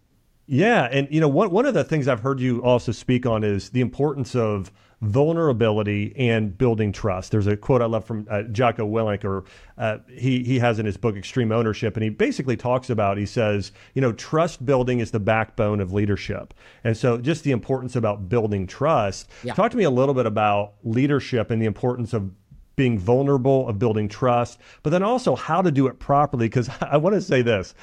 Yeah, 0.46 0.88
and 0.90 1.08
you 1.10 1.20
know 1.20 1.28
one 1.28 1.50
one 1.50 1.64
of 1.64 1.74
the 1.74 1.84
things 1.84 2.06
I've 2.06 2.20
heard 2.20 2.38
you 2.38 2.62
also 2.62 2.92
speak 2.92 3.24
on 3.24 3.44
is 3.44 3.70
the 3.70 3.80
importance 3.80 4.34
of 4.34 4.70
vulnerability 5.00 6.14
and 6.16 6.56
building 6.56 6.92
trust. 6.92 7.30
There's 7.30 7.46
a 7.46 7.56
quote 7.56 7.82
I 7.82 7.86
love 7.86 8.04
from 8.04 8.26
uh, 8.30 8.42
Jocko 8.44 8.86
Willink, 8.86 9.24
or 9.24 9.44
uh, 9.78 9.98
he 10.08 10.42
he 10.44 10.58
has 10.58 10.78
in 10.78 10.86
his 10.86 10.96
book 10.96 11.16
Extreme 11.16 11.50
Ownership, 11.52 11.96
and 11.96 12.04
he 12.04 12.10
basically 12.10 12.56
talks 12.56 12.90
about 12.90 13.16
he 13.16 13.26
says, 13.26 13.72
you 13.94 14.02
know, 14.02 14.12
trust 14.12 14.64
building 14.66 15.00
is 15.00 15.10
the 15.10 15.20
backbone 15.20 15.80
of 15.80 15.92
leadership, 15.92 16.52
and 16.82 16.96
so 16.96 17.18
just 17.18 17.44
the 17.44 17.50
importance 17.50 17.96
about 17.96 18.28
building 18.28 18.66
trust. 18.66 19.30
Yeah. 19.42 19.54
Talk 19.54 19.70
to 19.70 19.76
me 19.76 19.84
a 19.84 19.90
little 19.90 20.14
bit 20.14 20.26
about 20.26 20.74
leadership 20.82 21.50
and 21.50 21.60
the 21.60 21.66
importance 21.66 22.12
of 22.12 22.30
being 22.76 22.98
vulnerable, 22.98 23.68
of 23.68 23.78
building 23.78 24.08
trust, 24.08 24.58
but 24.82 24.90
then 24.90 25.02
also 25.02 25.36
how 25.36 25.62
to 25.62 25.70
do 25.70 25.86
it 25.86 25.98
properly. 25.98 26.46
Because 26.46 26.68
I 26.80 26.96
want 26.96 27.14
to 27.14 27.20
say 27.20 27.42
this, 27.42 27.74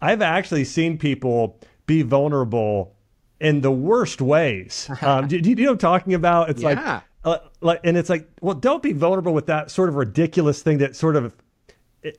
I've 0.00 0.22
actually 0.22 0.64
seen 0.64 0.98
people 0.98 1.58
be 1.86 2.02
vulnerable 2.02 2.94
in 3.40 3.60
the 3.62 3.70
worst 3.70 4.20
ways. 4.20 4.88
Um, 5.02 5.28
do, 5.28 5.40
do, 5.40 5.50
you 5.50 5.56
know 5.56 5.64
what 5.64 5.72
I'm 5.72 5.78
talking 5.78 6.14
about? 6.14 6.50
It's 6.50 6.62
yeah. 6.62 6.68
like, 6.68 7.02
uh, 7.24 7.38
like, 7.60 7.80
and 7.84 7.96
it's 7.96 8.10
like, 8.10 8.28
well, 8.40 8.54
don't 8.54 8.82
be 8.82 8.92
vulnerable 8.92 9.32
with 9.32 9.46
that 9.46 9.70
sort 9.70 9.88
of 9.88 9.94
ridiculous 9.94 10.62
thing 10.62 10.78
that 10.78 10.94
sort 10.94 11.16
of 11.16 11.34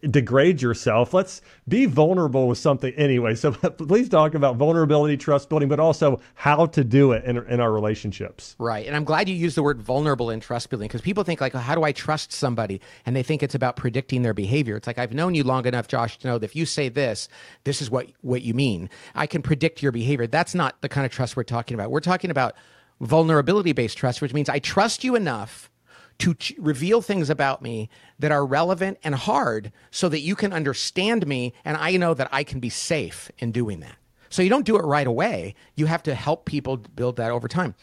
degrade 0.10 0.62
yourself. 0.62 1.14
Let's 1.14 1.42
be 1.68 1.86
vulnerable 1.86 2.48
with 2.48 2.58
something 2.58 2.94
anyway. 2.94 3.36
So 3.36 3.52
please 3.54 4.10
talk 4.10 4.36
about 4.36 4.58
vulnerability, 4.58 5.18
trust 5.18 5.50
building, 5.50 5.70
but 5.70 5.80
also 5.80 6.20
how 6.36 6.68
to 6.68 6.84
do 6.84 7.12
it 7.14 7.26
in, 7.26 7.38
in 7.48 7.60
our 7.60 7.72
relationships. 7.72 8.56
Right. 8.60 8.86
And 8.86 8.96
I'm 8.96 9.04
glad 9.04 9.28
you 9.28 9.36
used 9.36 9.58
the 9.58 9.64
word 9.64 9.82
vulnerable 9.82 10.30
in 10.30 10.40
trust 10.40 10.70
building 10.70 10.88
because 10.88 11.02
people 11.02 11.24
think 11.24 11.42
like, 11.42 11.56
oh, 11.56 11.60
how 11.60 11.76
do 11.76 11.84
I 11.84 11.92
trust 11.92 12.32
somebody? 12.32 12.80
And 13.06 13.16
they 13.16 13.24
think 13.24 13.42
it's 13.42 13.56
about 13.56 13.76
predicting 13.76 14.22
their 14.22 14.34
behavior. 14.34 14.76
It's 14.76 14.88
like, 14.88 15.00
I've 15.00 15.14
known 15.14 15.34
you 15.34 15.44
long 15.44 15.66
enough, 15.66 15.88
Josh, 15.88 16.18
to 16.20 16.28
know 16.28 16.38
that 16.38 16.46
if 16.46 16.56
you 16.56 16.66
say 16.66 16.90
this, 16.90 17.28
this 17.64 17.82
is 17.82 17.90
what, 17.90 18.08
what 18.22 18.44
you 18.44 18.54
mean. 18.54 18.90
I 19.16 19.26
can 19.26 19.42
predict 19.42 19.82
your 19.82 19.92
behavior. 19.92 20.28
That's 20.28 20.54
not 20.54 20.80
the 20.82 20.90
kind 20.90 21.06
of 21.06 21.12
trust 21.12 21.36
we're 21.36 21.44
talking 21.44 21.74
about. 21.74 21.90
We're 21.90 22.02
talking 22.02 22.30
about 22.30 22.56
vulnerability 23.00 23.74
based 23.74 23.98
trust, 23.98 24.22
which 24.22 24.34
means 24.34 24.48
I 24.48 24.60
trust 24.60 25.04
you 25.04 25.16
enough 25.16 25.72
to 26.20 26.34
ch- 26.36 26.54
reveal 26.58 27.02
things 27.02 27.30
about 27.30 27.62
me 27.62 27.90
that 28.20 28.32
are 28.32 28.46
relevant 28.46 28.98
and 29.04 29.16
hard 29.16 29.72
so 29.90 30.10
that 30.10 30.20
you 30.20 30.36
can 30.36 30.54
understand 30.54 31.26
me 31.28 31.54
and 31.66 31.78
I 31.78 31.98
know 31.98 32.14
that 32.14 32.30
I 32.32 32.44
can 32.44 32.60
be 32.60 32.70
safe 32.70 33.32
in 33.40 33.52
doing 33.52 33.80
that. 33.80 33.96
So 34.30 34.42
you 34.42 34.50
don't 34.50 34.66
do 34.66 34.78
it 34.78 34.86
right 34.86 35.08
away. 35.08 35.56
You 35.76 35.88
have 35.88 36.04
to 36.04 36.16
help 36.16 36.46
people 36.46 36.78
build 36.78 37.18
that 37.18 37.32
over 37.32 37.48
time. 37.48 37.76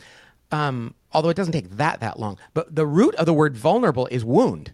Um, 0.50 0.94
although 1.12 1.28
it 1.28 1.36
doesn't 1.36 1.52
take 1.52 1.70
that 1.70 2.00
that 2.00 2.18
long. 2.18 2.38
But 2.54 2.74
the 2.74 2.86
root 2.86 3.14
of 3.16 3.26
the 3.26 3.34
word 3.34 3.56
vulnerable 3.56 4.06
is 4.10 4.24
wound. 4.24 4.72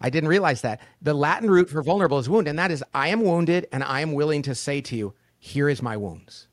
I 0.00 0.10
didn't 0.10 0.28
realize 0.28 0.62
that. 0.62 0.80
The 1.02 1.14
Latin 1.14 1.50
root 1.50 1.68
for 1.68 1.82
vulnerable 1.82 2.18
is 2.18 2.28
wound, 2.28 2.46
and 2.48 2.58
that 2.58 2.70
is 2.70 2.84
I 2.94 3.08
am 3.08 3.20
wounded 3.20 3.66
and 3.72 3.82
I 3.82 4.00
am 4.00 4.12
willing 4.12 4.42
to 4.42 4.54
say 4.54 4.80
to 4.82 4.96
you, 4.96 5.14
here 5.38 5.68
is 5.68 5.82
my 5.82 5.96
wounds. 5.96 6.48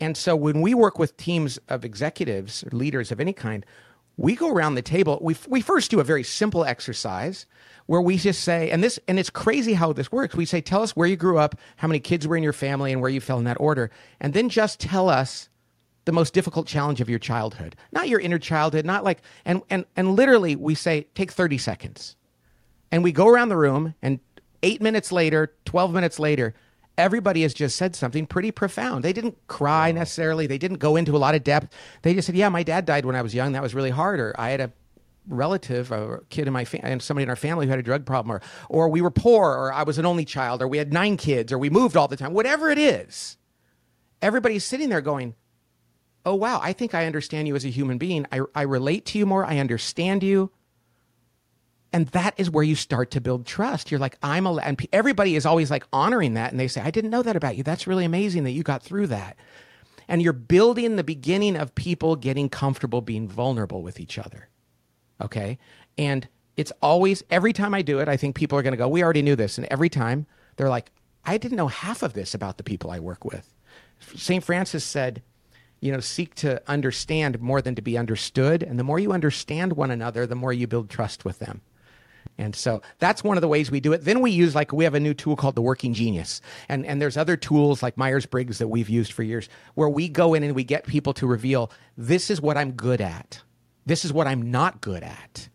And 0.00 0.16
so 0.16 0.34
when 0.34 0.60
we 0.60 0.74
work 0.74 0.98
with 0.98 1.16
teams 1.16 1.58
of 1.68 1.84
executives 1.84 2.64
leaders 2.72 3.12
of 3.12 3.20
any 3.20 3.32
kind, 3.32 3.64
we 4.16 4.36
go 4.36 4.50
around 4.50 4.74
the 4.74 4.82
table. 4.82 5.18
We, 5.20 5.36
we 5.48 5.60
first 5.60 5.90
do 5.90 6.00
a 6.00 6.04
very 6.04 6.22
simple 6.22 6.64
exercise 6.64 7.46
where 7.86 8.00
we 8.00 8.16
just 8.16 8.42
say, 8.42 8.70
and 8.70 8.82
this, 8.82 8.98
and 9.08 9.18
it's 9.18 9.30
crazy 9.30 9.74
how 9.74 9.92
this 9.92 10.10
works. 10.10 10.34
We 10.34 10.46
say, 10.46 10.60
tell 10.60 10.82
us 10.82 10.96
where 10.96 11.08
you 11.08 11.16
grew 11.16 11.38
up, 11.38 11.56
how 11.76 11.88
many 11.88 12.00
kids 12.00 12.26
were 12.26 12.36
in 12.36 12.42
your 12.42 12.52
family, 12.52 12.92
and 12.92 13.00
where 13.00 13.10
you 13.10 13.20
fell 13.20 13.38
in 13.38 13.44
that 13.44 13.60
order. 13.60 13.90
And 14.20 14.32
then 14.32 14.48
just 14.48 14.80
tell 14.80 15.08
us 15.08 15.48
the 16.04 16.12
most 16.12 16.32
difficult 16.32 16.66
challenge 16.66 17.00
of 17.00 17.08
your 17.10 17.18
childhood, 17.18 17.76
not 17.92 18.08
your 18.08 18.20
inner 18.20 18.38
childhood, 18.38 18.84
not 18.84 19.04
like, 19.04 19.22
and, 19.44 19.62
and, 19.70 19.84
and 19.96 20.16
literally 20.16 20.54
we 20.56 20.74
say, 20.74 21.06
take 21.14 21.32
30 21.32 21.58
seconds. 21.58 22.16
And 22.90 23.02
we 23.02 23.12
go 23.12 23.26
around 23.28 23.48
the 23.48 23.56
room, 23.56 23.94
and 24.02 24.20
eight 24.62 24.80
minutes 24.80 25.10
later, 25.10 25.52
12 25.64 25.92
minutes 25.92 26.18
later, 26.18 26.54
everybody 26.96 27.42
has 27.42 27.54
just 27.54 27.76
said 27.76 27.96
something 27.96 28.26
pretty 28.26 28.50
profound. 28.50 29.04
They 29.04 29.12
didn't 29.12 29.36
cry 29.48 29.92
necessarily. 29.92 30.46
They 30.46 30.58
didn't 30.58 30.78
go 30.78 30.96
into 30.96 31.16
a 31.16 31.18
lot 31.18 31.34
of 31.34 31.44
depth. 31.44 31.74
They 32.02 32.14
just 32.14 32.26
said, 32.26 32.36
"Yeah, 32.36 32.48
my 32.48 32.62
dad 32.62 32.84
died 32.86 33.04
when 33.04 33.16
I 33.16 33.22
was 33.22 33.34
young. 33.34 33.52
That 33.52 33.62
was 33.62 33.74
really 33.74 33.90
hard." 33.90 34.20
Or 34.20 34.34
I 34.38 34.50
had 34.50 34.60
a 34.60 34.72
relative, 35.28 35.90
a 35.90 36.20
kid 36.28 36.46
in 36.46 36.52
my 36.52 36.64
fa- 36.64 36.84
and 36.84 37.02
somebody 37.02 37.24
in 37.24 37.30
our 37.30 37.36
family 37.36 37.66
who 37.66 37.70
had 37.70 37.78
a 37.78 37.82
drug 37.82 38.04
problem, 38.06 38.36
or 38.36 38.40
or 38.68 38.88
we 38.88 39.00
were 39.02 39.10
poor, 39.10 39.50
or 39.50 39.72
I 39.72 39.82
was 39.82 39.98
an 39.98 40.06
only 40.06 40.24
child, 40.24 40.62
or 40.62 40.68
we 40.68 40.78
had 40.78 40.92
nine 40.92 41.16
kids, 41.16 41.52
or 41.52 41.58
we 41.58 41.70
moved 41.70 41.96
all 41.96 42.08
the 42.08 42.16
time, 42.16 42.32
whatever 42.34 42.70
it 42.70 42.78
is, 42.78 43.36
everybody's 44.22 44.64
sitting 44.64 44.88
there 44.88 45.00
going, 45.00 45.34
"Oh 46.26 46.34
wow, 46.34 46.60
I 46.62 46.72
think 46.72 46.94
I 46.94 47.06
understand 47.06 47.48
you 47.48 47.56
as 47.56 47.64
a 47.64 47.70
human 47.70 47.98
being. 47.98 48.26
I 48.30 48.40
I 48.54 48.62
relate 48.62 49.06
to 49.06 49.18
you 49.18 49.26
more. 49.26 49.44
I 49.44 49.58
understand 49.58 50.22
you." 50.22 50.50
And 51.94 52.08
that 52.08 52.34
is 52.36 52.50
where 52.50 52.64
you 52.64 52.74
start 52.74 53.12
to 53.12 53.20
build 53.20 53.46
trust. 53.46 53.92
You're 53.92 54.00
like, 54.00 54.18
I'm 54.20 54.46
a, 54.46 54.56
and 54.56 54.84
everybody 54.92 55.36
is 55.36 55.46
always 55.46 55.70
like 55.70 55.86
honoring 55.92 56.34
that. 56.34 56.50
And 56.50 56.58
they 56.58 56.66
say, 56.66 56.80
I 56.80 56.90
didn't 56.90 57.12
know 57.12 57.22
that 57.22 57.36
about 57.36 57.56
you. 57.56 57.62
That's 57.62 57.86
really 57.86 58.04
amazing 58.04 58.42
that 58.42 58.50
you 58.50 58.64
got 58.64 58.82
through 58.82 59.06
that. 59.06 59.36
And 60.08 60.20
you're 60.20 60.32
building 60.32 60.96
the 60.96 61.04
beginning 61.04 61.54
of 61.54 61.72
people 61.76 62.16
getting 62.16 62.48
comfortable 62.48 63.00
being 63.00 63.28
vulnerable 63.28 63.80
with 63.80 64.00
each 64.00 64.18
other. 64.18 64.48
Okay. 65.22 65.56
And 65.96 66.26
it's 66.56 66.72
always, 66.82 67.22
every 67.30 67.52
time 67.52 67.74
I 67.74 67.82
do 67.82 68.00
it, 68.00 68.08
I 68.08 68.16
think 68.16 68.34
people 68.34 68.58
are 68.58 68.62
going 68.62 68.72
to 68.72 68.76
go, 68.76 68.88
We 68.88 69.04
already 69.04 69.22
knew 69.22 69.36
this. 69.36 69.56
And 69.56 69.68
every 69.70 69.88
time 69.88 70.26
they're 70.56 70.68
like, 70.68 70.90
I 71.24 71.38
didn't 71.38 71.56
know 71.56 71.68
half 71.68 72.02
of 72.02 72.14
this 72.14 72.34
about 72.34 72.56
the 72.56 72.64
people 72.64 72.90
I 72.90 72.98
work 72.98 73.24
with. 73.24 73.54
St. 74.16 74.42
Francis 74.42 74.82
said, 74.82 75.22
you 75.80 75.92
know, 75.92 76.00
seek 76.00 76.34
to 76.36 76.60
understand 76.68 77.40
more 77.40 77.62
than 77.62 77.76
to 77.76 77.82
be 77.82 77.96
understood. 77.96 78.64
And 78.64 78.80
the 78.80 78.84
more 78.84 78.98
you 78.98 79.12
understand 79.12 79.74
one 79.74 79.92
another, 79.92 80.26
the 80.26 80.34
more 80.34 80.52
you 80.52 80.66
build 80.66 80.90
trust 80.90 81.24
with 81.24 81.38
them. 81.38 81.60
And 82.36 82.54
so 82.56 82.82
that's 82.98 83.22
one 83.22 83.36
of 83.36 83.42
the 83.42 83.48
ways 83.48 83.70
we 83.70 83.80
do 83.80 83.92
it. 83.92 84.04
Then 84.04 84.20
we 84.20 84.30
use 84.30 84.54
like 84.54 84.72
we 84.72 84.84
have 84.84 84.94
a 84.94 85.00
new 85.00 85.14
tool 85.14 85.36
called 85.36 85.54
the 85.54 85.62
Working 85.62 85.94
Genius. 85.94 86.40
And 86.68 86.84
and 86.84 87.00
there's 87.00 87.16
other 87.16 87.36
tools 87.36 87.82
like 87.82 87.96
Myers-Briggs 87.96 88.58
that 88.58 88.68
we've 88.68 88.88
used 88.88 89.12
for 89.12 89.22
years 89.22 89.48
where 89.74 89.88
we 89.88 90.08
go 90.08 90.34
in 90.34 90.42
and 90.42 90.54
we 90.54 90.64
get 90.64 90.86
people 90.86 91.12
to 91.14 91.26
reveal 91.26 91.70
this 91.96 92.30
is 92.30 92.40
what 92.40 92.56
I'm 92.56 92.72
good 92.72 93.00
at. 93.00 93.42
This 93.86 94.04
is 94.04 94.12
what 94.12 94.26
I'm 94.26 94.50
not 94.50 94.80
good 94.80 95.02
at. 95.02 95.48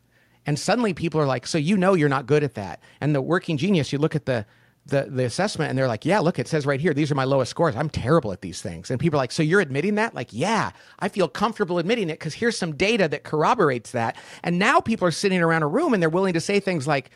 And 0.46 0.58
suddenly 0.58 0.94
people 0.94 1.20
are 1.20 1.26
like, 1.26 1.46
so 1.46 1.58
you 1.58 1.78
know 1.78 1.94
you're 1.94 2.10
not 2.10 2.26
good 2.26 2.44
at 2.44 2.56
that. 2.56 2.82
And 3.02 3.14
the 3.14 3.22
Working 3.22 3.58
Genius, 3.58 3.92
you 3.92 4.00
look 4.00 4.16
at 4.16 4.26
the 4.26 4.46
the, 4.90 5.08
the 5.10 5.26
assessment 5.26 5.70
and 5.70 5.78
they're 5.78 5.88
like, 5.88 6.06
yeah, 6.06 6.20
look, 6.20 6.40
it 6.40 6.48
says 6.48 6.66
right 6.66 6.80
here, 6.80 6.94
these 6.94 7.12
are 7.12 7.16
my 7.16 7.24
lowest 7.24 7.50
scores. 7.50 7.76
I'm 7.76 7.90
terrible 7.90 8.32
at 8.32 8.42
these 8.42 8.62
things. 8.62 8.92
And 8.92 9.00
people 9.00 9.18
are 9.18 9.24
like, 9.24 9.32
so 9.32 9.44
you're 9.44 9.62
admitting 9.62 9.96
that? 9.96 10.14
Like, 10.14 10.30
yeah, 10.32 10.72
I 11.00 11.10
feel 11.10 11.28
comfortable 11.28 11.80
admitting 11.80 12.10
it 12.10 12.20
because 12.20 12.34
here's 12.34 12.58
some 12.58 12.76
data 12.76 13.08
that 13.08 13.24
corroborates 13.24 13.92
that. 13.92 14.18
And 14.44 14.60
now 14.60 14.80
people 14.80 15.08
are 15.08 15.12
sitting 15.12 15.42
around 15.42 15.64
a 15.64 15.68
room 15.68 15.94
and 15.94 16.02
they're 16.02 16.10
willing 16.10 16.34
to 16.34 16.42
say 16.42 16.60
things 16.60 16.88
like, 16.88 17.12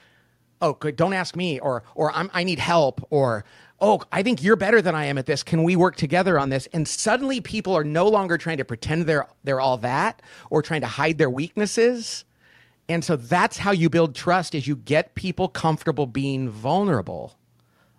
oh, 0.61 0.74
don't 0.74 1.13
ask 1.13 1.36
me, 1.36 1.59
or, 1.59 1.84
or 1.93 2.11
I'm, 2.13 2.32
I 2.34 2.45
need 2.45 2.59
help, 2.59 3.05
or, 3.09 3.43
oh, 3.82 4.01
I 4.13 4.24
think 4.24 4.41
you're 4.41 4.55
better 4.55 4.82
than 4.82 4.95
I 4.95 5.05
am 5.05 5.17
at 5.17 5.26
this. 5.26 5.43
Can 5.43 5.63
we 5.63 5.76
work 5.76 5.97
together 5.97 6.39
on 6.39 6.49
this? 6.49 6.67
And 6.71 6.88
suddenly 6.88 7.41
people 7.41 7.76
are 7.76 7.84
no 7.84 8.07
longer 8.07 8.38
trying 8.38 8.57
to 8.57 8.65
pretend 8.65 9.05
they're, 9.05 9.28
they're 9.43 9.59
all 9.59 9.78
that 9.80 10.21
or 10.49 10.61
trying 10.61 10.82
to 10.82 10.88
hide 10.88 11.17
their 11.17 11.30
weaknesses. 11.30 12.24
And 12.88 13.03
so 13.03 13.15
that's 13.15 13.57
how 13.57 13.71
you 13.71 13.89
build 13.89 14.15
trust 14.15 14.55
is 14.55 14.67
you 14.67 14.76
get 14.76 15.15
people 15.15 15.47
comfortable 15.47 16.05
being 16.05 16.49
vulnerable 16.49 17.38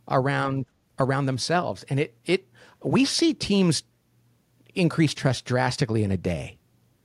around 0.09 0.67
around 0.99 1.27
themselves. 1.27 1.85
And 1.89 2.01
it 2.01 2.15
it 2.25 2.49
we 2.83 3.05
see 3.05 3.35
teams 3.35 3.83
increase 4.75 5.15
trust 5.15 5.45
drastically 5.45 6.03
in 6.03 6.11
a 6.11 6.17
day. 6.17 6.59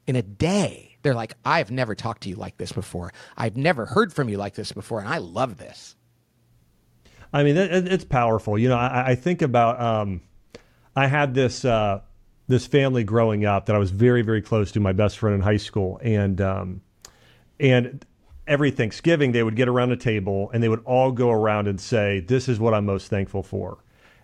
In 0.07 0.15
a 0.15 0.21
day, 0.21 0.97
they're 1.01 1.13
like, 1.13 1.35
I've 1.45 1.71
never 1.71 1.95
talked 1.95 2.23
to 2.23 2.29
you 2.29 2.35
like 2.35 2.57
this 2.57 2.71
before. 2.71 3.13
I've 3.37 3.55
never 3.55 3.85
heard 3.85 4.11
from 4.11 4.27
you 4.27 4.37
like 4.37 4.55
this 4.55 4.71
before, 4.71 4.99
and 4.99 5.07
I 5.07 5.19
love 5.19 5.57
this. 5.57 5.95
I 7.31 7.43
mean, 7.43 7.57
it, 7.57 7.87
it's 7.87 8.05
powerful. 8.05 8.57
You 8.57 8.69
know, 8.69 8.77
I, 8.77 9.11
I 9.11 9.15
think 9.15 9.41
about 9.41 9.79
um, 9.79 10.21
I 10.95 11.07
had 11.07 11.35
this 11.35 11.63
uh, 11.63 12.01
this 12.47 12.65
family 12.65 13.03
growing 13.03 13.45
up 13.45 13.67
that 13.67 13.75
I 13.75 13.79
was 13.79 13.91
very 13.91 14.23
very 14.23 14.41
close 14.41 14.71
to, 14.73 14.79
my 14.79 14.93
best 14.93 15.19
friend 15.19 15.35
in 15.35 15.41
high 15.41 15.57
school, 15.57 15.99
and 16.03 16.41
um, 16.41 16.81
and 17.59 18.03
every 18.49 18.71
Thanksgiving, 18.71 19.31
they 19.31 19.43
would 19.43 19.55
get 19.55 19.69
around 19.69 19.91
a 19.91 19.95
table 19.95 20.49
and 20.53 20.61
they 20.61 20.67
would 20.67 20.83
all 20.83 21.11
go 21.11 21.29
around 21.29 21.67
and 21.67 21.79
say, 21.79 22.19
This 22.19 22.49
is 22.49 22.59
what 22.59 22.73
I'm 22.73 22.85
most 22.85 23.07
thankful 23.07 23.43
for. 23.43 23.77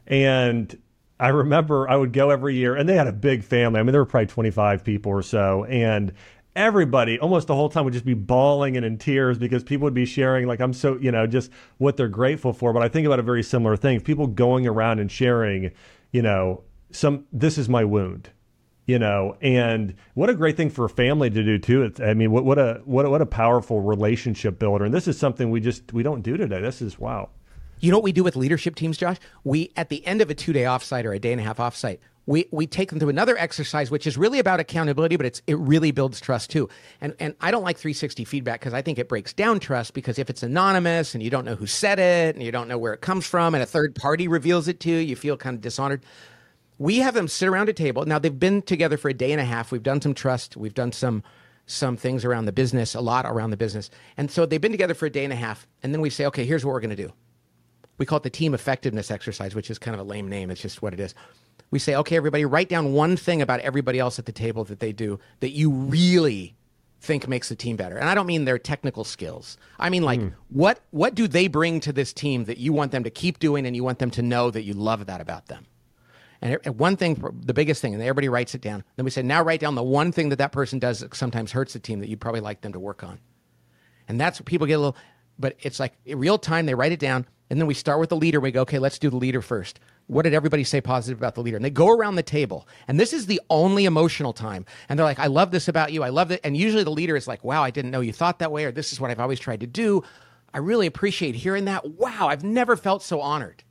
And 0.07 0.77
I 1.19 1.29
remember 1.29 1.89
I 1.89 1.95
would 1.95 2.11
go 2.11 2.29
every 2.29 2.55
year, 2.55 2.75
and 2.75 2.89
they 2.89 2.95
had 2.95 3.07
a 3.07 3.13
big 3.13 3.43
family. 3.43 3.79
I 3.79 3.83
mean, 3.83 3.93
there 3.93 4.01
were 4.01 4.05
probably 4.05 4.27
25 4.27 4.83
people 4.83 5.11
or 5.11 5.21
so. 5.21 5.63
And 5.65 6.11
everybody, 6.55 7.17
almost 7.19 7.47
the 7.47 7.55
whole 7.55 7.69
time, 7.69 7.85
would 7.85 7.93
just 7.93 8.05
be 8.05 8.13
bawling 8.13 8.75
and 8.75 8.85
in 8.85 8.97
tears 8.97 9.37
because 9.37 9.63
people 9.63 9.85
would 9.85 9.93
be 9.93 10.05
sharing, 10.05 10.45
like, 10.45 10.59
I'm 10.59 10.73
so, 10.73 10.97
you 10.97 11.11
know, 11.11 11.25
just 11.25 11.51
what 11.77 11.95
they're 11.95 12.09
grateful 12.09 12.51
for. 12.51 12.73
But 12.73 12.83
I 12.83 12.89
think 12.89 13.05
about 13.05 13.19
a 13.19 13.23
very 13.23 13.43
similar 13.43 13.77
thing 13.77 14.01
people 14.01 14.27
going 14.27 14.67
around 14.67 14.99
and 14.99 15.09
sharing, 15.09 15.71
you 16.11 16.21
know, 16.21 16.63
some, 16.91 17.25
this 17.31 17.57
is 17.57 17.69
my 17.69 17.85
wound 17.85 18.29
you 18.85 18.99
know 18.99 19.35
and 19.41 19.95
what 20.13 20.29
a 20.29 20.35
great 20.35 20.57
thing 20.57 20.69
for 20.69 20.85
a 20.85 20.89
family 20.89 21.29
to 21.29 21.43
do 21.43 21.57
too. 21.57 21.83
It's, 21.83 21.99
i 21.99 22.13
mean 22.13 22.31
what, 22.31 22.45
what 22.45 22.59
a 22.59 22.81
what 22.85 23.05
a, 23.05 23.09
what 23.09 23.21
a 23.21 23.25
powerful 23.25 23.81
relationship 23.81 24.59
builder. 24.59 24.85
And 24.85 24.93
this 24.93 25.07
is 25.07 25.17
something 25.17 25.49
we 25.51 25.59
just 25.59 25.93
we 25.93 26.03
don't 26.03 26.21
do 26.21 26.37
today. 26.37 26.61
This 26.61 26.81
is 26.81 26.99
wow. 26.99 27.29
You 27.79 27.91
know 27.91 27.97
what 27.97 28.03
we 28.03 28.13
do 28.13 28.23
with 28.23 28.35
leadership 28.35 28.75
teams 28.75 28.97
josh? 28.97 29.17
We 29.43 29.71
at 29.75 29.89
the 29.89 30.05
end 30.05 30.21
of 30.21 30.29
a 30.29 30.35
two 30.35 30.53
day 30.53 30.63
offsite 30.63 31.05
or 31.05 31.13
a 31.13 31.19
day 31.19 31.31
and 31.31 31.41
a 31.41 31.43
half 31.43 31.57
offsite 31.57 31.99
we 32.25 32.47
we 32.51 32.65
take 32.67 32.89
them 32.89 32.99
to 32.99 33.09
another 33.09 33.37
exercise 33.37 33.91
which 33.91 34.07
is 34.07 34.17
really 34.17 34.39
about 34.39 34.59
accountability 34.59 35.15
but 35.15 35.25
it's 35.25 35.41
it 35.47 35.57
really 35.57 35.91
builds 35.91 36.19
trust 36.19 36.49
too. 36.49 36.69
And 37.01 37.15
and 37.19 37.35
i 37.41 37.51
don't 37.51 37.63
like 37.63 37.77
360 37.77 38.25
feedback 38.25 38.59
because 38.59 38.73
i 38.73 38.81
think 38.81 38.97
it 38.97 39.09
breaks 39.09 39.33
down 39.33 39.59
trust 39.59 39.93
because 39.93 40.19
if 40.19 40.29
it's 40.29 40.43
anonymous 40.43 41.13
and 41.13 41.23
you 41.23 41.29
don't 41.29 41.45
know 41.45 41.55
who 41.55 41.67
said 41.67 41.99
it 41.99 42.35
and 42.35 42.43
you 42.43 42.51
don't 42.51 42.67
know 42.67 42.77
where 42.77 42.93
it 42.93 43.01
comes 43.01 43.25
from 43.25 43.53
and 43.53 43.63
a 43.63 43.65
third 43.65 43.95
party 43.95 44.27
reveals 44.27 44.67
it 44.67 44.79
to 44.81 44.89
you 44.89 44.97
you 44.97 45.15
feel 45.15 45.37
kind 45.37 45.55
of 45.55 45.61
dishonored 45.61 46.01
we 46.77 46.99
have 46.99 47.13
them 47.13 47.27
sit 47.27 47.47
around 47.47 47.69
a 47.69 47.73
table. 47.73 48.05
Now 48.05 48.19
they've 48.19 48.39
been 48.39 48.61
together 48.61 48.97
for 48.97 49.09
a 49.09 49.13
day 49.13 49.31
and 49.31 49.41
a 49.41 49.45
half. 49.45 49.71
We've 49.71 49.83
done 49.83 50.01
some 50.01 50.13
trust. 50.13 50.57
We've 50.57 50.73
done 50.73 50.91
some 50.91 51.23
some 51.67 51.97
things 51.97 52.23
around 52.23 52.45
the 52.45 52.51
business, 52.51 52.93
a 52.93 53.01
lot 53.01 53.25
around 53.25 53.49
the 53.49 53.57
business. 53.57 53.89
And 54.17 54.29
so 54.29 54.45
they've 54.45 54.61
been 54.61 54.71
together 54.71 54.93
for 54.93 55.07
a 55.07 55.09
day 55.09 55.23
and 55.23 55.33
a 55.33 55.35
half. 55.35 55.65
And 55.81 55.93
then 55.93 56.01
we 56.01 56.11
say, 56.11 56.25
okay, 56.27 56.45
here's 56.45 56.63
what 56.63 56.73
we're 56.73 56.79
going 56.79 56.95
to 56.95 57.07
do. 57.07 57.11
We 57.97 58.05
call 58.05 58.17
it 58.17 58.23
the 58.23 58.29
team 58.29 58.53
effectiveness 58.53 59.09
exercise, 59.09 59.55
which 59.55 59.71
is 59.71 59.79
kind 59.79 59.95
of 59.95 60.01
a 60.01 60.03
lame 60.03 60.29
name. 60.29 60.51
It's 60.51 60.61
just 60.61 60.81
what 60.81 60.93
it 60.93 60.99
is. 60.99 61.15
We 61.71 61.79
say, 61.79 61.95
okay, 61.95 62.17
everybody, 62.17 62.45
write 62.45 62.69
down 62.69 62.93
one 62.93 63.17
thing 63.17 63.41
about 63.41 63.61
everybody 63.61 63.97
else 63.97 64.19
at 64.19 64.25
the 64.25 64.31
table 64.31 64.63
that 64.65 64.79
they 64.79 64.91
do 64.91 65.19
that 65.39 65.51
you 65.51 65.71
really 65.71 66.55
think 67.01 67.27
makes 67.27 67.49
the 67.49 67.55
team 67.55 67.77
better. 67.77 67.97
And 67.97 68.09
I 68.09 68.15
don't 68.15 68.27
mean 68.27 68.45
their 68.45 68.59
technical 68.59 69.03
skills. 69.03 69.57
I 69.79 69.89
mean 69.89 70.03
like 70.03 70.19
mm. 70.19 70.33
what 70.49 70.81
what 70.91 71.15
do 71.15 71.27
they 71.27 71.47
bring 71.47 71.79
to 71.81 71.93
this 71.93 72.13
team 72.13 72.45
that 72.45 72.57
you 72.57 72.73
want 72.73 72.91
them 72.91 73.03
to 73.03 73.09
keep 73.09 73.39
doing 73.39 73.65
and 73.65 73.75
you 73.75 73.83
want 73.83 73.99
them 73.99 74.11
to 74.11 74.21
know 74.21 74.51
that 74.51 74.63
you 74.63 74.73
love 74.73 75.05
that 75.05 75.21
about 75.21 75.47
them? 75.47 75.67
And 76.41 76.59
one 76.77 76.97
thing, 76.97 77.23
the 77.45 77.53
biggest 77.53 77.81
thing, 77.81 77.93
and 77.93 78.03
everybody 78.03 78.29
writes 78.29 78.53
it 78.55 78.61
down. 78.61 78.83
Then 78.95 79.05
we 79.05 79.11
say, 79.11 79.21
now 79.21 79.41
write 79.41 79.59
down 79.59 79.75
the 79.75 79.83
one 79.83 80.11
thing 80.11 80.29
that 80.29 80.37
that 80.37 80.51
person 80.51 80.79
does 80.79 80.99
that 80.99 81.15
sometimes 81.15 81.51
hurts 81.51 81.73
the 81.73 81.79
team 81.79 81.99
that 82.01 82.09
you'd 82.09 82.21
probably 82.21 82.41
like 82.41 82.61
them 82.61 82.73
to 82.73 82.79
work 82.79 83.03
on. 83.03 83.19
And 84.07 84.19
that's 84.19 84.39
what 84.39 84.45
people 84.45 84.67
get 84.67 84.73
a 84.73 84.79
little, 84.79 84.97
but 85.39 85.55
it's 85.59 85.79
like 85.79 85.93
in 86.05 86.19
real 86.19 86.37
time, 86.37 86.65
they 86.65 86.75
write 86.75 86.91
it 86.91 86.99
down. 86.99 87.25
And 87.49 87.59
then 87.59 87.67
we 87.67 87.73
start 87.73 87.99
with 87.99 88.09
the 88.09 88.15
leader. 88.15 88.39
We 88.39 88.51
go, 88.51 88.61
okay, 88.61 88.79
let's 88.79 88.97
do 88.97 89.09
the 89.09 89.17
leader 89.17 89.41
first. 89.41 89.79
What 90.07 90.23
did 90.23 90.33
everybody 90.33 90.63
say 90.63 90.81
positive 90.81 91.19
about 91.19 91.35
the 91.35 91.41
leader? 91.41 91.55
And 91.55 91.65
they 91.65 91.69
go 91.69 91.89
around 91.89 92.15
the 92.15 92.23
table. 92.23 92.67
And 92.87 92.99
this 92.99 93.13
is 93.13 93.27
the 93.27 93.41
only 93.49 93.85
emotional 93.85 94.33
time. 94.33 94.65
And 94.89 94.97
they're 94.97 95.05
like, 95.05 95.19
I 95.19 95.27
love 95.27 95.51
this 95.51 95.67
about 95.67 95.91
you. 95.91 96.03
I 96.03 96.09
love 96.09 96.31
it. 96.31 96.41
And 96.43 96.57
usually 96.57 96.83
the 96.83 96.91
leader 96.91 97.15
is 97.15 97.27
like, 97.27 97.43
wow, 97.43 97.63
I 97.63 97.69
didn't 97.69 97.91
know 97.91 98.01
you 98.01 98.13
thought 98.13 98.39
that 98.39 98.51
way, 98.51 98.65
or 98.65 98.71
this 98.71 98.91
is 98.93 98.99
what 98.99 99.11
I've 99.11 99.19
always 99.19 99.39
tried 99.39 99.59
to 99.59 99.67
do. 99.67 100.03
I 100.53 100.57
really 100.57 100.87
appreciate 100.87 101.35
hearing 101.35 101.65
that. 101.65 101.87
Wow, 101.87 102.27
I've 102.29 102.43
never 102.43 102.75
felt 102.75 103.03
so 103.03 103.21
honored. 103.21 103.63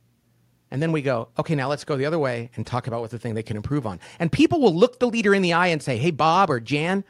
And 0.75 0.81
then 0.81 0.91
we 0.91 1.01
go, 1.01 1.29
okay, 1.39 1.55
now 1.55 1.69
let's 1.69 1.85
go 1.85 1.95
the 1.95 2.05
other 2.05 2.19
way 2.19 2.49
and 2.57 2.67
talk 2.67 2.87
about 2.87 2.99
what 2.99 3.09
the 3.09 3.17
thing 3.17 3.33
they 3.33 3.43
can 3.43 3.55
improve 3.55 3.87
on. 3.87 3.97
And 4.19 4.29
people 4.29 4.59
will 4.59 4.75
look 4.75 4.99
the 4.99 5.07
leader 5.07 5.33
in 5.33 5.41
the 5.41 5.53
eye 5.53 5.67
and 5.67 5.81
say, 5.81 5.95
hey, 5.95 6.11
Bob 6.11 6.49
or 6.49 6.59
Jan, 6.59 7.05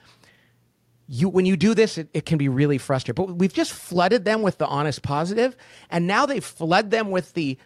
you, 1.08 1.30
when 1.30 1.48
you 1.48 1.58
do 1.58 1.74
this, 1.74 1.98
it, 1.98 2.08
it 2.14 2.28
can 2.28 2.38
be 2.38 2.48
really 2.48 2.78
frustrating. 2.78 3.26
But 3.26 3.38
we've 3.38 3.52
just 3.52 3.74
flooded 3.74 4.24
them 4.24 4.44
with 4.44 4.60
the 4.60 4.68
honest 4.68 5.02
positive, 5.02 5.58
and 5.90 6.06
now 6.06 6.28
they've 6.28 6.46
flooded 6.46 6.92
them 6.92 7.10
with 7.10 7.34
the 7.34 7.58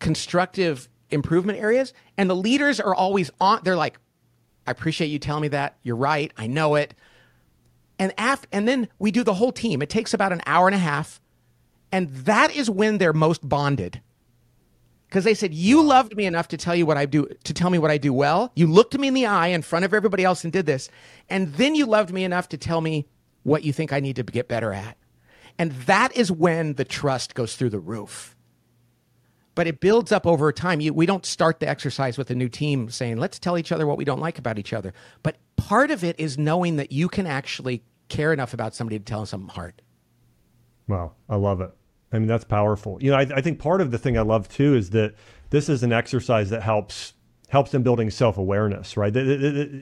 constructive 0.00 0.86
improvement 1.08 1.58
areas. 1.58 1.94
And 2.18 2.28
the 2.28 2.36
leaders 2.36 2.78
are 2.78 2.94
always 2.94 3.30
on, 3.40 3.60
they're 3.64 3.74
like, 3.74 3.98
I 4.66 4.72
appreciate 4.72 5.06
you 5.06 5.18
telling 5.18 5.40
me 5.40 5.48
that. 5.48 5.78
You're 5.82 5.96
right. 5.96 6.30
I 6.36 6.46
know 6.46 6.74
it. 6.74 6.92
And 7.98 8.12
after, 8.18 8.46
and 8.52 8.68
then 8.68 8.88
we 8.98 9.12
do 9.12 9.24
the 9.24 9.32
whole 9.32 9.52
team. 9.52 9.80
It 9.80 9.88
takes 9.88 10.12
about 10.12 10.30
an 10.30 10.42
hour 10.44 10.68
and 10.68 10.74
a 10.74 10.78
half. 10.78 11.22
And 11.90 12.10
that 12.10 12.54
is 12.54 12.68
when 12.68 12.98
they're 12.98 13.14
most 13.14 13.48
bonded 13.48 14.02
because 15.08 15.24
they 15.24 15.34
said 15.34 15.54
you 15.54 15.82
loved 15.82 16.16
me 16.16 16.26
enough 16.26 16.48
to 16.48 16.56
tell 16.56 16.74
you 16.74 16.84
what 16.84 16.98
I 16.98 17.06
do 17.06 17.28
to 17.44 17.54
tell 17.54 17.70
me 17.70 17.78
what 17.78 17.90
I 17.90 17.98
do 17.98 18.12
well. 18.12 18.52
You 18.54 18.66
looked 18.66 18.96
me 18.98 19.08
in 19.08 19.14
the 19.14 19.26
eye 19.26 19.48
in 19.48 19.62
front 19.62 19.84
of 19.84 19.94
everybody 19.94 20.24
else 20.24 20.44
and 20.44 20.52
did 20.52 20.66
this, 20.66 20.90
and 21.28 21.54
then 21.54 21.74
you 21.74 21.86
loved 21.86 22.12
me 22.12 22.24
enough 22.24 22.48
to 22.50 22.58
tell 22.58 22.80
me 22.80 23.08
what 23.42 23.64
you 23.64 23.72
think 23.72 23.92
I 23.92 24.00
need 24.00 24.16
to 24.16 24.22
get 24.22 24.48
better 24.48 24.72
at. 24.72 24.96
And 25.58 25.72
that 25.72 26.16
is 26.16 26.30
when 26.30 26.74
the 26.74 26.84
trust 26.84 27.34
goes 27.34 27.56
through 27.56 27.70
the 27.70 27.80
roof. 27.80 28.36
But 29.54 29.66
it 29.66 29.80
builds 29.80 30.12
up 30.12 30.24
over 30.24 30.52
time. 30.52 30.80
You, 30.80 30.92
we 30.92 31.06
don't 31.06 31.26
start 31.26 31.58
the 31.58 31.68
exercise 31.68 32.16
with 32.16 32.30
a 32.30 32.34
new 32.34 32.48
team 32.48 32.90
saying, 32.90 33.16
let's 33.16 33.40
tell 33.40 33.58
each 33.58 33.72
other 33.72 33.86
what 33.86 33.98
we 33.98 34.04
don't 34.04 34.20
like 34.20 34.38
about 34.38 34.56
each 34.56 34.72
other. 34.72 34.94
But 35.24 35.36
part 35.56 35.90
of 35.90 36.04
it 36.04 36.20
is 36.20 36.38
knowing 36.38 36.76
that 36.76 36.92
you 36.92 37.08
can 37.08 37.26
actually 37.26 37.82
care 38.08 38.32
enough 38.32 38.54
about 38.54 38.74
somebody 38.74 39.00
to 39.00 39.04
tell 39.04 39.20
them 39.20 39.26
something 39.26 39.48
hard. 39.48 39.82
Wow, 40.86 41.12
I 41.28 41.34
love 41.36 41.60
it. 41.60 41.72
I 42.12 42.18
mean, 42.18 42.28
that's 42.28 42.44
powerful. 42.44 42.98
You 43.02 43.10
know, 43.10 43.16
I, 43.16 43.26
I 43.36 43.40
think 43.40 43.58
part 43.58 43.80
of 43.80 43.90
the 43.90 43.98
thing 43.98 44.16
I 44.16 44.22
love 44.22 44.48
too 44.48 44.74
is 44.74 44.90
that 44.90 45.14
this 45.50 45.68
is 45.68 45.82
an 45.82 45.92
exercise 45.92 46.50
that 46.50 46.62
helps 46.62 47.14
helps 47.48 47.70
them 47.70 47.82
building 47.82 48.10
self-awareness 48.10 48.94
right 48.98 49.14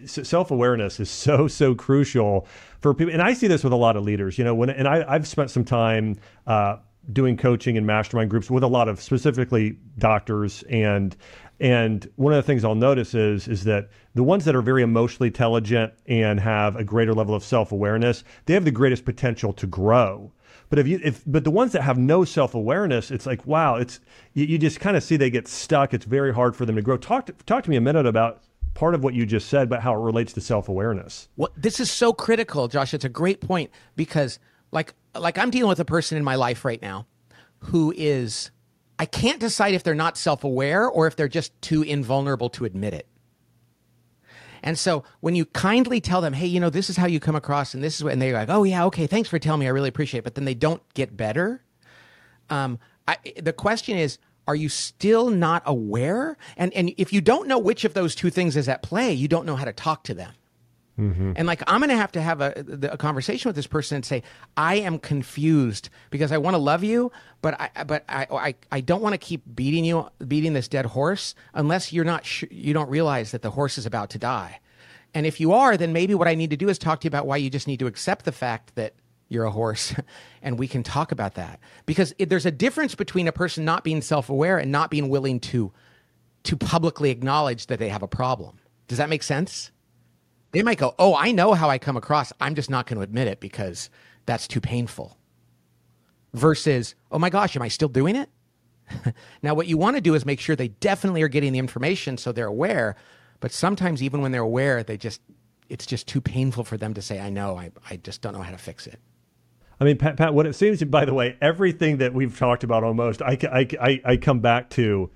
self-awareness 0.07 1.01
is 1.01 1.11
so 1.11 1.49
so 1.49 1.75
crucial 1.75 2.47
for 2.81 2.95
people 2.95 3.13
and 3.13 3.21
i 3.21 3.33
see 3.33 3.49
this 3.49 3.65
with 3.65 3.73
a 3.73 3.77
lot 3.77 3.97
of 3.97 4.05
leaders 4.05 4.39
you 4.39 4.45
know 4.45 4.55
when 4.55 4.71
and 4.71 4.87
I, 4.87 5.05
i've 5.09 5.27
spent 5.27 5.51
some 5.51 5.65
time 5.65 6.17
uh, 6.47 6.77
doing 7.13 7.37
coaching 7.37 7.77
and 7.77 7.85
mastermind 7.85 8.31
groups 8.31 8.51
with 8.51 8.63
a 8.63 8.69
lot 8.69 8.89
of 8.89 9.01
specifically 9.01 9.79
doctors 9.99 10.63
and 10.65 11.17
and 11.59 12.11
one 12.17 12.35
of 12.35 12.37
the 12.37 12.43
things 12.43 12.65
I'll 12.65 12.75
notice 12.75 13.15
is 13.15 13.49
is 13.49 13.65
that 13.65 13.89
the 14.15 14.23
ones 14.23 14.45
that 14.45 14.55
are 14.55 14.63
very 14.63 14.83
emotionally 14.83 15.29
intelligent 15.29 15.93
and 16.07 16.39
have 16.41 16.77
a 16.77 16.85
greater 16.85 17.15
level 17.15 17.35
of 17.35 17.43
self-awareness, 17.43 18.25
they 18.45 18.55
have 18.55 18.65
the 18.65 18.71
greatest 18.71 19.05
potential 19.05 19.53
to 19.55 19.67
grow. 19.67 20.33
But 20.69 20.79
if 20.79 20.89
you 20.89 21.01
if 21.03 21.23
but 21.27 21.45
the 21.45 21.51
ones 21.51 21.73
that 21.73 21.83
have 21.83 21.99
no 21.99 22.25
self 22.25 22.55
awareness, 22.55 23.11
it's 23.11 23.27
like 23.27 23.47
wow, 23.47 23.77
it's 23.77 24.01
you, 24.35 24.47
you 24.47 24.59
just 24.59 24.81
kind 24.81 24.97
of 24.97 25.03
see 25.03 25.17
they 25.17 25.31
get 25.31 25.49
stuck. 25.49 25.95
It's 25.95 26.05
very 26.05 26.33
hard 26.35 26.57
for 26.57 26.67
them 26.67 26.77
to 26.77 26.83
grow. 26.83 26.97
Talk 26.97 27.27
to, 27.27 27.33
talk 27.45 27.65
to 27.65 27.71
me 27.71 27.77
a 27.77 27.81
minute 27.81 28.07
about 28.07 28.43
part 28.75 28.95
of 28.95 29.03
what 29.03 29.15
you 29.15 29.27
just 29.27 29.49
said, 29.49 29.69
but 29.69 29.81
how 29.81 29.95
it 29.95 30.03
relates 30.03 30.33
to 30.35 30.41
self 30.41 30.69
awareness. 30.69 31.29
Well, 31.37 31.51
this 31.57 31.81
is 31.81 31.91
so 31.91 32.13
critical, 32.13 32.69
Josh. 32.69 32.95
It's 32.95 33.05
a 33.05 33.09
great 33.09 33.41
point 33.41 33.71
because 33.97 34.39
like 34.73 34.95
like 35.15 35.39
I'm 35.39 35.51
dealing 35.51 35.69
with 35.69 35.81
a 35.81 35.85
person 35.85 36.19
in 36.19 36.25
my 36.25 36.35
life 36.35 36.65
right 36.65 36.81
now 36.81 37.07
who 37.59 37.93
is 37.97 38.51
I 38.99 39.07
can't 39.07 39.41
decide 39.41 39.75
if 39.75 39.83
they're 39.83 39.95
not 39.95 40.17
self 40.17 40.45
aware 40.45 40.89
or 40.89 41.07
if 41.07 41.17
they're 41.17 41.29
just 41.29 41.61
too 41.61 41.83
invulnerable 41.83 42.51
to 42.51 42.65
admit 42.65 42.95
it. 42.95 43.07
And 44.67 44.77
so 44.77 45.05
when 45.21 45.37
you 45.37 45.45
kindly 45.47 46.01
tell 46.01 46.21
them, 46.21 46.33
hey, 46.33 46.47
you 46.47 46.59
know, 46.59 46.71
this 46.71 46.91
is 46.91 46.97
how 46.97 47.07
you 47.07 47.21
come 47.21 47.37
across 47.37 47.73
and 47.73 47.85
this 47.85 47.95
is 47.95 48.03
what, 48.03 48.13
and 48.13 48.21
they're 48.21 48.33
like, 48.33 48.49
oh, 48.51 48.65
yeah, 48.65 48.85
okay, 48.87 49.07
thanks 49.07 49.29
for 49.29 49.39
telling 49.39 49.61
me. 49.61 49.67
I 49.67 49.71
really 49.71 49.89
appreciate 49.89 50.19
it. 50.19 50.25
But 50.25 50.35
then 50.35 50.45
they 50.45 50.55
don't 50.55 50.83
get 50.95 51.17
better. 51.17 51.63
Um, 52.51 52.81
I, 53.07 53.17
the 53.41 53.53
question 53.53 53.97
is, 53.97 54.19
are 54.49 54.57
you 54.57 54.69
still 54.69 55.31
not 55.31 55.63
aware? 55.67 56.37
And, 56.57 56.73
and 56.75 56.93
if 56.97 57.13
you 57.13 57.21
don't 57.21 57.47
know 57.47 57.59
which 57.59 57.85
of 57.85 57.95
those 57.95 58.17
two 58.17 58.29
things 58.29 58.57
is 58.57 58.69
at 58.69 58.83
play, 58.83 59.13
you 59.13 59.29
don't 59.29 59.47
know 59.47 59.55
how 59.55 59.65
to 59.65 59.73
talk 59.73 60.03
to 60.05 60.15
them. 60.15 60.33
Mm-hmm. 60.99 61.33
And 61.37 61.47
like, 61.47 61.63
I'm 61.67 61.81
going 61.81 61.91
to 61.91 61.97
have 61.97 62.13
to 62.13 62.23
have 62.23 62.41
a, 62.41 62.65
a 62.91 62.97
conversation 62.97 63.49
with 63.49 63.57
this 63.57 63.67
person 63.67 63.97
and 63.97 64.05
say, 64.05 64.23
I 64.57 64.77
am 64.77 64.99
confused 64.99 65.91
because 66.11 66.33
I 66.33 66.39
want 66.39 66.55
to 66.55 66.59
love 66.59 66.83
you, 66.83 67.13
but 67.43 67.61
I, 67.61 67.85
but 67.85 68.05
I, 68.09 68.27
I, 68.31 68.55
I 68.73 68.81
don't 68.81 69.03
want 69.03 69.13
to 69.13 69.19
keep 69.19 69.43
beating 69.55 69.85
you, 69.85 70.09
beating 70.27 70.55
this 70.55 70.69
dead 70.69 70.87
horse 70.87 71.35
unless 71.53 71.93
you're 71.93 72.05
not, 72.05 72.25
sh- 72.25 72.45
you 72.51 72.73
don't 72.73 72.89
realize 72.89 73.33
that 73.33 73.43
the 73.43 73.51
horse 73.51 73.77
is 73.77 73.85
about 73.85 74.11
to 74.11 74.19
die. 74.19 74.61
And 75.13 75.27
if 75.27 75.39
you 75.39 75.53
are, 75.53 75.77
then 75.77 75.93
maybe 75.93 76.15
what 76.15 76.29
I 76.29 76.35
need 76.35 76.51
to 76.51 76.57
do 76.57 76.69
is 76.69 76.79
talk 76.79 77.01
to 77.01 77.05
you 77.07 77.09
about 77.09 77.27
why 77.27 77.37
you 77.37 77.51
just 77.51 77.67
need 77.67 77.79
to 77.81 77.87
accept 77.87 78.25
the 78.25 78.33
fact 78.33 78.75
that 78.75 78.95
you're 79.29 79.45
a 79.45 79.51
horse 79.51 79.95
and 80.43 80.59
we 80.59 80.69
can 80.69 80.83
talk 80.83 81.13
about 81.13 81.35
that 81.35 81.61
because 81.85 82.15
it, 82.19 82.29
there's 82.29 82.47
a 82.47 82.51
difference 82.51 82.95
between 82.95 83.29
a 83.29 83.33
person 83.33 83.65
not 83.65 83.85
being 83.85 84.01
self-aware 84.01 84.59
and 84.59 84.71
not 84.71 84.91
being 84.91 85.09
willing 85.09 85.41
to 85.41 85.73
to 86.45 86.57
publicly 86.57 87.11
acknowledge 87.11 87.67
that 87.67 87.79
they 87.79 87.89
have 87.89 88.03
a 88.03 88.09
problem 88.09 88.59
does 88.87 88.99
that 88.99 89.09
make 89.09 89.23
sense 89.23 89.73
they 90.53 90.63
might 90.63 90.79
go, 90.79 90.95
Oh, 90.99 91.15
I 91.15 91.33
know 91.33 91.55
how 91.55 91.71
I 91.71 91.79
come 91.79 91.97
across. 91.97 92.33
I'm 92.41 92.55
just 92.55 92.71
not 92.71 92.87
going 92.87 92.97
to 92.97 93.03
admit 93.03 93.29
it 93.29 93.41
because 93.41 93.91
that's 94.27 94.49
too 94.49 94.61
painful. 94.61 95.17
Versus, 96.35 96.95
Oh 97.11 97.19
my 97.19 97.31
gosh, 97.31 97.57
am 97.57 97.63
I 97.63 97.69
still 97.69 97.89
doing 97.89 98.17
it? 98.17 98.29
now, 99.43 99.55
what 99.55 99.67
you 99.67 99.77
want 99.77 99.97
to 99.97 100.01
do 100.01 100.15
is 100.15 100.25
make 100.25 100.41
sure 100.41 100.55
they 100.55 100.69
definitely 100.69 101.23
are 101.23 101.29
getting 101.29 101.53
the 101.53 101.59
information 101.59 102.17
so 102.17 102.33
they're 102.33 102.47
aware. 102.47 102.97
But 103.41 103.53
sometimes, 103.53 104.03
even 104.03 104.23
when 104.23 104.33
they're 104.33 104.43
aware, 104.43 104.83
they 104.83 104.97
just, 104.97 105.21
it's 105.69 105.87
just 105.87 106.07
too 106.07 106.21
painful 106.21 106.65
for 106.65 106.77
them 106.77 106.95
to 106.95 107.03
say, 107.03 107.21
I 107.21 107.31
know, 107.31 107.57
I, 107.57 107.73
I 107.91 107.97
just 107.97 108.23
don't 108.23 108.33
know 108.33 108.43
how 108.43 108.53
to 108.53 108.59
fix 108.59 108.87
it. 108.87 109.01
I 109.79 109.85
mean, 109.85 109.99
Pat, 109.99 110.17
Pat, 110.17 110.33
what 110.33 110.47
it 110.47 110.55
seems, 110.55 110.83
by 110.85 111.05
the 111.05 111.13
way, 111.13 111.37
everything 111.41 111.99
that 111.99 112.15
we've 112.15 112.37
talked 112.37 112.65
about 112.65 112.83
almost, 112.83 113.21
I, 113.21 113.37
I, 113.53 113.69
I, 113.81 114.01
I 114.05 114.17
come 114.17 114.41
back 114.41 114.71
to 114.71 115.11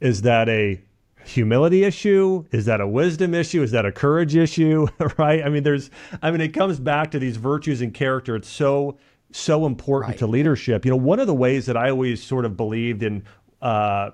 is 0.00 0.22
that 0.22 0.48
a 0.48 0.80
humility 1.26 1.84
issue? 1.84 2.44
Is 2.52 2.66
that 2.66 2.80
a 2.80 2.86
wisdom 2.86 3.34
issue? 3.34 3.62
Is 3.62 3.70
that 3.72 3.84
a 3.84 3.92
courage 3.92 4.36
issue? 4.36 4.86
right? 5.18 5.42
I 5.44 5.48
mean, 5.48 5.62
there's, 5.62 5.90
I 6.22 6.30
mean, 6.30 6.40
it 6.40 6.48
comes 6.48 6.78
back 6.78 7.10
to 7.12 7.18
these 7.18 7.36
virtues 7.36 7.82
and 7.82 7.92
character. 7.92 8.36
It's 8.36 8.48
so, 8.48 8.98
so 9.32 9.66
important 9.66 10.12
right. 10.12 10.18
to 10.18 10.26
leadership. 10.26 10.84
You 10.84 10.90
know, 10.90 10.96
one 10.96 11.20
of 11.20 11.26
the 11.26 11.34
ways 11.34 11.66
that 11.66 11.76
I 11.76 11.90
always 11.90 12.22
sort 12.22 12.44
of 12.44 12.56
believed 12.56 13.02
in, 13.02 13.24
uh, 13.60 14.10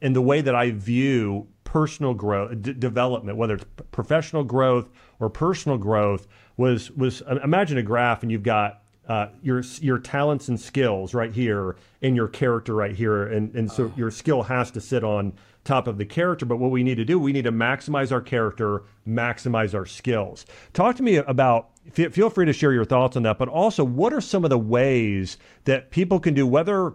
in 0.00 0.12
the 0.12 0.22
way 0.22 0.40
that 0.40 0.54
I 0.54 0.70
view 0.70 1.48
personal 1.64 2.14
growth, 2.14 2.62
d- 2.62 2.72
development, 2.72 3.36
whether 3.36 3.54
it's 3.54 3.64
professional 3.90 4.44
growth 4.44 4.88
or 5.20 5.28
personal 5.28 5.76
growth, 5.76 6.26
was 6.56 6.90
was 6.92 7.22
imagine 7.42 7.78
a 7.78 7.82
graph 7.82 8.22
and 8.22 8.32
you've 8.32 8.42
got 8.42 8.82
uh, 9.08 9.28
your 9.42 9.62
your 9.80 9.98
talents 9.98 10.48
and 10.48 10.60
skills 10.60 11.14
right 11.14 11.32
here 11.32 11.76
and 12.02 12.14
your 12.14 12.28
character 12.28 12.74
right 12.74 12.94
here, 12.94 13.26
and 13.26 13.54
and 13.54 13.70
so 13.70 13.84
oh. 13.84 13.92
your 13.96 14.10
skill 14.10 14.42
has 14.42 14.70
to 14.70 14.80
sit 14.80 15.02
on 15.04 15.32
top 15.68 15.86
of 15.86 15.98
the 15.98 16.04
character. 16.04 16.46
But 16.46 16.56
what 16.56 16.70
we 16.70 16.82
need 16.82 16.96
to 16.96 17.04
do, 17.04 17.18
we 17.18 17.32
need 17.32 17.44
to 17.44 17.52
maximize 17.52 18.10
our 18.10 18.20
character, 18.20 18.82
maximize 19.06 19.74
our 19.74 19.86
skills. 19.86 20.46
Talk 20.72 20.96
to 20.96 21.02
me 21.02 21.16
about, 21.16 21.70
feel 21.92 22.30
free 22.30 22.46
to 22.46 22.52
share 22.52 22.72
your 22.72 22.84
thoughts 22.84 23.16
on 23.16 23.22
that, 23.22 23.38
but 23.38 23.48
also 23.48 23.84
what 23.84 24.12
are 24.12 24.20
some 24.20 24.44
of 24.44 24.50
the 24.50 24.58
ways 24.58 25.38
that 25.64 25.90
people 25.90 26.18
can 26.18 26.34
do, 26.34 26.46
whether 26.46 26.94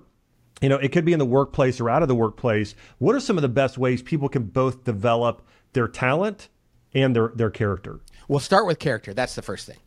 you 0.61 0.69
know, 0.69 0.77
it 0.77 0.93
could 0.93 1.03
be 1.03 1.13
in 1.13 1.19
the 1.19 1.25
workplace 1.25 1.81
or 1.81 1.89
out 1.89 2.03
of 2.03 2.07
the 2.07 2.15
workplace. 2.15 2.73
What 2.99 3.15
are 3.15 3.19
some 3.19 3.37
of 3.37 3.41
the 3.41 3.49
best 3.49 3.77
ways 3.77 4.01
people 4.01 4.29
can 4.29 4.43
both 4.43 4.85
develop 4.85 5.45
their 5.73 5.89
talent 5.89 6.47
and 6.93 7.13
their, 7.13 7.33
their 7.35 7.49
character? 7.49 7.99
We'll 8.29 8.39
start 8.39 8.65
with 8.65 8.79
character. 8.79 9.13
That's 9.13 9.35
the 9.35 9.41
first 9.41 9.67
thing. 9.67 9.79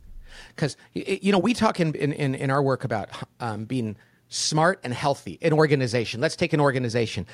Because, 0.54 0.76
you 0.92 1.32
know, 1.32 1.38
we 1.38 1.54
talk 1.54 1.80
in, 1.80 1.94
in, 1.94 2.34
in 2.34 2.50
our 2.50 2.62
work 2.62 2.84
about 2.84 3.08
um, 3.40 3.64
being 3.64 3.96
smart 4.28 4.80
and 4.82 4.92
healthy 4.92 5.38
an 5.42 5.52
organization. 5.52 6.20
Let's 6.20 6.36
take 6.36 6.52
an 6.52 6.60
organization 6.60 7.26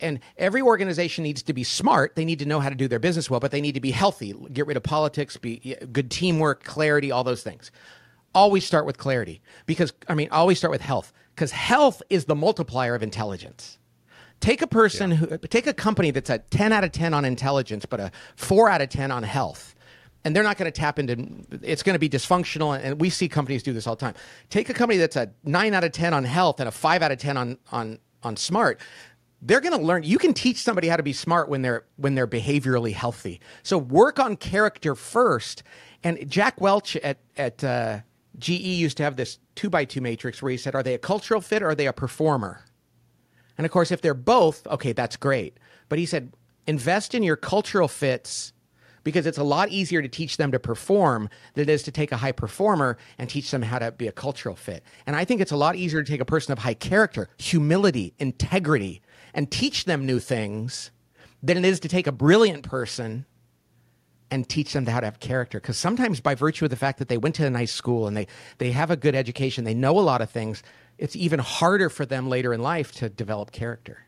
and 0.00 0.20
every 0.36 0.62
organization 0.62 1.24
needs 1.24 1.42
to 1.42 1.52
be 1.52 1.64
smart. 1.64 2.16
They 2.16 2.24
need 2.24 2.38
to 2.40 2.46
know 2.46 2.60
how 2.60 2.68
to 2.68 2.74
do 2.74 2.88
their 2.88 2.98
business 2.98 3.30
well, 3.30 3.40
but 3.40 3.50
they 3.50 3.60
need 3.60 3.74
to 3.74 3.80
be 3.80 3.90
healthy. 3.90 4.34
Get 4.52 4.66
rid 4.66 4.76
of 4.76 4.82
politics, 4.82 5.36
be 5.36 5.76
good 5.92 6.10
teamwork, 6.10 6.64
clarity, 6.64 7.10
all 7.10 7.24
those 7.24 7.42
things. 7.42 7.70
Always 8.34 8.64
start 8.64 8.86
with 8.86 8.98
clarity 8.98 9.40
because 9.66 9.92
I 10.08 10.14
mean, 10.14 10.28
always 10.30 10.58
start 10.58 10.70
with 10.70 10.80
health 10.80 11.12
because 11.34 11.50
health 11.50 12.02
is 12.10 12.26
the 12.26 12.34
multiplier 12.34 12.94
of 12.94 13.02
intelligence. 13.02 13.78
Take 14.40 14.62
a 14.62 14.66
person 14.66 15.10
yeah. 15.10 15.16
who 15.16 15.38
take 15.38 15.66
a 15.66 15.74
company 15.74 16.10
that's 16.10 16.30
a 16.30 16.38
10 16.38 16.72
out 16.72 16.84
of 16.84 16.92
10 16.92 17.14
on 17.14 17.24
intelligence 17.24 17.86
but 17.86 18.00
a 18.00 18.12
4 18.36 18.68
out 18.68 18.80
of 18.80 18.88
10 18.88 19.10
on 19.10 19.22
health. 19.22 19.74
And 20.24 20.34
they're 20.34 20.42
not 20.42 20.58
going 20.58 20.70
to 20.70 20.78
tap 20.78 20.98
into 20.98 21.44
it's 21.62 21.82
going 21.82 21.94
to 21.94 21.98
be 21.98 22.08
dysfunctional 22.08 22.78
and 22.78 23.00
we 23.00 23.08
see 23.08 23.28
companies 23.28 23.62
do 23.62 23.72
this 23.72 23.86
all 23.86 23.94
the 23.96 24.00
time. 24.00 24.14
Take 24.50 24.68
a 24.68 24.74
company 24.74 24.98
that's 24.98 25.16
a 25.16 25.30
9 25.44 25.74
out 25.74 25.84
of 25.84 25.92
10 25.92 26.12
on 26.12 26.24
health 26.24 26.60
and 26.60 26.68
a 26.68 26.72
5 26.72 27.02
out 27.02 27.12
of 27.12 27.18
10 27.18 27.36
on 27.36 27.58
on 27.70 27.98
on 28.22 28.36
smart. 28.36 28.80
They're 29.40 29.60
going 29.60 29.78
to 29.78 29.84
learn 29.84 30.02
you 30.02 30.18
can 30.18 30.34
teach 30.34 30.58
somebody 30.58 30.88
how 30.88 30.96
to 30.96 31.02
be 31.02 31.12
smart 31.12 31.48
when 31.48 31.62
they're 31.62 31.84
when 31.96 32.14
they're 32.14 32.26
behaviorally 32.26 32.92
healthy. 32.92 33.40
So 33.62 33.78
work 33.78 34.18
on 34.18 34.36
character 34.36 34.94
first. 34.94 35.62
And 36.02 36.28
jack 36.28 36.60
welch 36.60 36.96
at 36.96 37.18
at 37.36 37.62
uh, 37.62 38.00
ge 38.38 38.50
used 38.50 38.96
to 38.98 39.04
have 39.04 39.16
this 39.16 39.38
two 39.54 39.70
by 39.70 39.84
two 39.84 40.00
matrix 40.00 40.42
where 40.42 40.50
he 40.50 40.56
said 40.56 40.74
are 40.74 40.82
they 40.82 40.94
a 40.94 40.98
cultural 40.98 41.40
fit 41.40 41.62
or 41.62 41.70
are 41.70 41.74
they 41.74 41.86
a 41.86 41.92
performer? 41.92 42.64
And 43.56 43.64
of 43.64 43.70
course 43.70 43.92
if 43.92 44.00
they're 44.00 44.14
both 44.14 44.66
okay 44.66 44.92
that's 44.92 45.16
great. 45.16 45.58
But 45.88 46.00
he 46.00 46.06
said 46.06 46.32
invest 46.66 47.14
in 47.14 47.22
your 47.22 47.36
cultural 47.36 47.88
fits 47.88 48.52
because 49.08 49.24
it's 49.24 49.38
a 49.38 49.42
lot 49.42 49.70
easier 49.70 50.02
to 50.02 50.08
teach 50.08 50.36
them 50.36 50.52
to 50.52 50.58
perform 50.58 51.30
than 51.54 51.62
it 51.62 51.70
is 51.70 51.82
to 51.82 51.90
take 51.90 52.12
a 52.12 52.18
high 52.18 52.30
performer 52.30 52.98
and 53.16 53.30
teach 53.30 53.50
them 53.50 53.62
how 53.62 53.78
to 53.78 53.90
be 53.90 54.06
a 54.06 54.12
cultural 54.12 54.54
fit. 54.54 54.82
And 55.06 55.16
I 55.16 55.24
think 55.24 55.40
it's 55.40 55.50
a 55.50 55.56
lot 55.56 55.76
easier 55.76 56.02
to 56.02 56.12
take 56.12 56.20
a 56.20 56.26
person 56.26 56.52
of 56.52 56.58
high 56.58 56.74
character, 56.74 57.30
humility, 57.38 58.12
integrity, 58.18 59.00
and 59.32 59.50
teach 59.50 59.86
them 59.86 60.04
new 60.04 60.18
things 60.18 60.90
than 61.42 61.56
it 61.56 61.64
is 61.64 61.80
to 61.80 61.88
take 61.88 62.06
a 62.06 62.12
brilliant 62.12 62.64
person 62.64 63.24
and 64.30 64.46
teach 64.46 64.74
them 64.74 64.84
how 64.84 65.00
to 65.00 65.06
have 65.06 65.20
character. 65.20 65.58
Because 65.58 65.78
sometimes, 65.78 66.20
by 66.20 66.34
virtue 66.34 66.66
of 66.66 66.70
the 66.70 66.76
fact 66.76 66.98
that 66.98 67.08
they 67.08 67.16
went 67.16 67.34
to 67.36 67.46
a 67.46 67.50
nice 67.50 67.72
school 67.72 68.06
and 68.06 68.14
they, 68.14 68.26
they 68.58 68.72
have 68.72 68.90
a 68.90 68.96
good 68.96 69.14
education, 69.14 69.64
they 69.64 69.72
know 69.72 69.98
a 69.98 70.00
lot 70.00 70.20
of 70.20 70.28
things, 70.28 70.62
it's 70.98 71.16
even 71.16 71.38
harder 71.38 71.88
for 71.88 72.04
them 72.04 72.28
later 72.28 72.52
in 72.52 72.60
life 72.60 72.92
to 72.96 73.08
develop 73.08 73.52
character. 73.52 74.04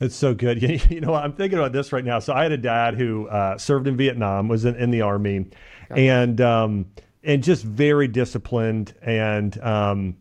It's 0.00 0.16
so 0.16 0.34
good. 0.34 0.62
You 0.90 1.00
know, 1.00 1.12
what? 1.12 1.22
I'm 1.22 1.34
thinking 1.34 1.58
about 1.58 1.72
this 1.72 1.92
right 1.92 2.04
now. 2.04 2.18
So 2.18 2.32
I 2.32 2.42
had 2.42 2.52
a 2.52 2.56
dad 2.56 2.94
who 2.94 3.28
uh, 3.28 3.58
served 3.58 3.86
in 3.86 3.96
Vietnam, 3.96 4.48
was 4.48 4.64
in, 4.64 4.74
in 4.76 4.90
the 4.90 5.02
army, 5.02 5.46
and 5.90 6.40
um, 6.40 6.86
and 7.22 7.42
just 7.42 7.64
very 7.64 8.08
disciplined 8.08 8.94
and 9.02 9.60
um, 9.62 10.16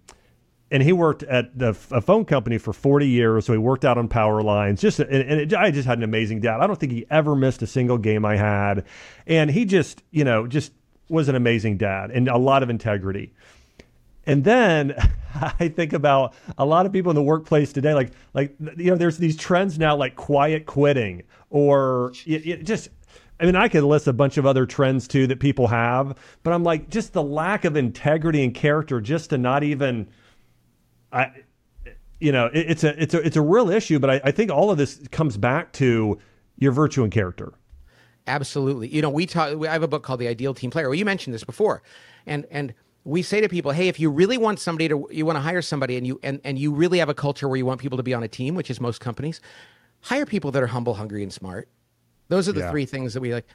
and 0.71 0.83
he 0.83 0.93
worked 0.93 1.23
at 1.23 1.57
the, 1.57 1.69
a 1.91 2.01
phone 2.01 2.25
company 2.25 2.57
for 2.57 2.73
40 2.73 3.07
years. 3.07 3.45
So 3.45 3.53
he 3.53 3.59
worked 3.59 3.85
out 3.85 3.97
on 3.97 4.07
power 4.07 4.43
lines. 4.43 4.81
Just 4.81 4.99
and, 4.99 5.09
and 5.09 5.41
it, 5.41 5.53
I 5.53 5.71
just 5.71 5.87
had 5.87 5.97
an 5.97 6.03
amazing 6.03 6.41
dad. 6.41 6.59
I 6.59 6.67
don't 6.67 6.79
think 6.79 6.91
he 6.91 7.05
ever 7.09 7.35
missed 7.35 7.61
a 7.61 7.67
single 7.67 7.97
game 7.97 8.25
I 8.25 8.35
had, 8.35 8.85
and 9.25 9.49
he 9.49 9.65
just 9.65 10.03
you 10.11 10.23
know 10.23 10.47
just 10.47 10.71
was 11.09 11.27
an 11.27 11.35
amazing 11.35 11.77
dad 11.77 12.11
and 12.11 12.27
a 12.27 12.37
lot 12.37 12.63
of 12.63 12.69
integrity. 12.69 13.33
And 14.25 14.43
then 14.43 14.95
I 15.59 15.67
think 15.67 15.93
about 15.93 16.33
a 16.57 16.65
lot 16.65 16.85
of 16.85 16.91
people 16.91 17.11
in 17.11 17.15
the 17.15 17.23
workplace 17.23 17.73
today, 17.73 17.93
like 17.93 18.11
like 18.33 18.55
you 18.77 18.91
know, 18.91 18.95
there's 18.95 19.17
these 19.17 19.37
trends 19.37 19.77
now 19.77 19.95
like 19.95 20.15
quiet 20.15 20.65
quitting 20.65 21.23
or 21.49 22.13
it, 22.25 22.45
it 22.45 22.63
just 22.63 22.89
I 23.39 23.45
mean, 23.45 23.55
I 23.55 23.69
could 23.69 23.83
list 23.83 24.07
a 24.07 24.13
bunch 24.13 24.37
of 24.37 24.45
other 24.45 24.65
trends 24.65 25.07
too 25.07 25.27
that 25.27 25.39
people 25.39 25.67
have, 25.67 26.17
but 26.43 26.51
I'm 26.51 26.63
like, 26.63 26.89
just 26.89 27.13
the 27.13 27.23
lack 27.23 27.63
of 27.63 27.77
integrity 27.77 28.43
and 28.43 28.53
character, 28.53 28.99
just 28.99 29.29
to 29.29 29.37
not 29.37 29.63
even 29.63 30.07
I, 31.11 31.31
you 32.19 32.31
know, 32.31 32.47
it, 32.47 32.71
it's 32.71 32.83
a 32.83 33.01
it's 33.01 33.13
a 33.13 33.19
it's 33.19 33.37
a 33.37 33.41
real 33.41 33.69
issue. 33.69 33.99
But 33.99 34.09
I, 34.09 34.21
I 34.25 34.31
think 34.31 34.51
all 34.51 34.71
of 34.71 34.77
this 34.77 35.07
comes 35.11 35.37
back 35.37 35.71
to 35.73 36.19
your 36.57 36.71
virtue 36.71 37.03
and 37.03 37.11
character. 37.11 37.53
Absolutely. 38.27 38.89
You 38.89 39.01
know, 39.01 39.09
we 39.09 39.25
talk. 39.25 39.65
I 39.65 39.71
have 39.71 39.83
a 39.83 39.87
book 39.87 40.03
called 40.03 40.19
The 40.19 40.27
Ideal 40.27 40.53
Team 40.53 40.69
Player. 40.69 40.89
Well, 40.89 40.95
you 40.95 41.05
mentioned 41.05 41.33
this 41.33 41.43
before, 41.43 41.81
and 42.25 42.45
and 42.51 42.73
we 43.09 43.21
say 43.21 43.41
to 43.41 43.49
people, 43.49 43.71
hey, 43.71 43.87
if 43.87 43.99
you 43.99 44.09
really 44.09 44.37
want 44.37 44.59
somebody 44.59 44.87
to, 44.87 45.07
you 45.11 45.25
want 45.25 45.35
to 45.35 45.41
hire 45.41 45.61
somebody, 45.61 45.97
and 45.97 46.05
you 46.05 46.19
and 46.23 46.39
and 46.43 46.59
you 46.59 46.71
really 46.71 46.99
have 46.99 47.09
a 47.09 47.13
culture 47.13 47.47
where 47.47 47.57
you 47.57 47.65
want 47.65 47.81
people 47.81 47.97
to 47.97 48.03
be 48.03 48.13
on 48.13 48.23
a 48.23 48.27
team, 48.27 48.55
which 48.55 48.69
is 48.69 48.79
most 48.79 48.99
companies, 48.99 49.41
hire 50.01 50.25
people 50.25 50.51
that 50.51 50.61
are 50.61 50.67
humble, 50.67 50.93
hungry, 50.93 51.23
and 51.23 51.33
smart. 51.33 51.67
Those 52.27 52.47
are 52.47 52.51
the 52.51 52.61
yeah. 52.61 52.71
three 52.71 52.85
things 52.85 53.13
that 53.13 53.21
we 53.21 53.33
like. 53.33 53.47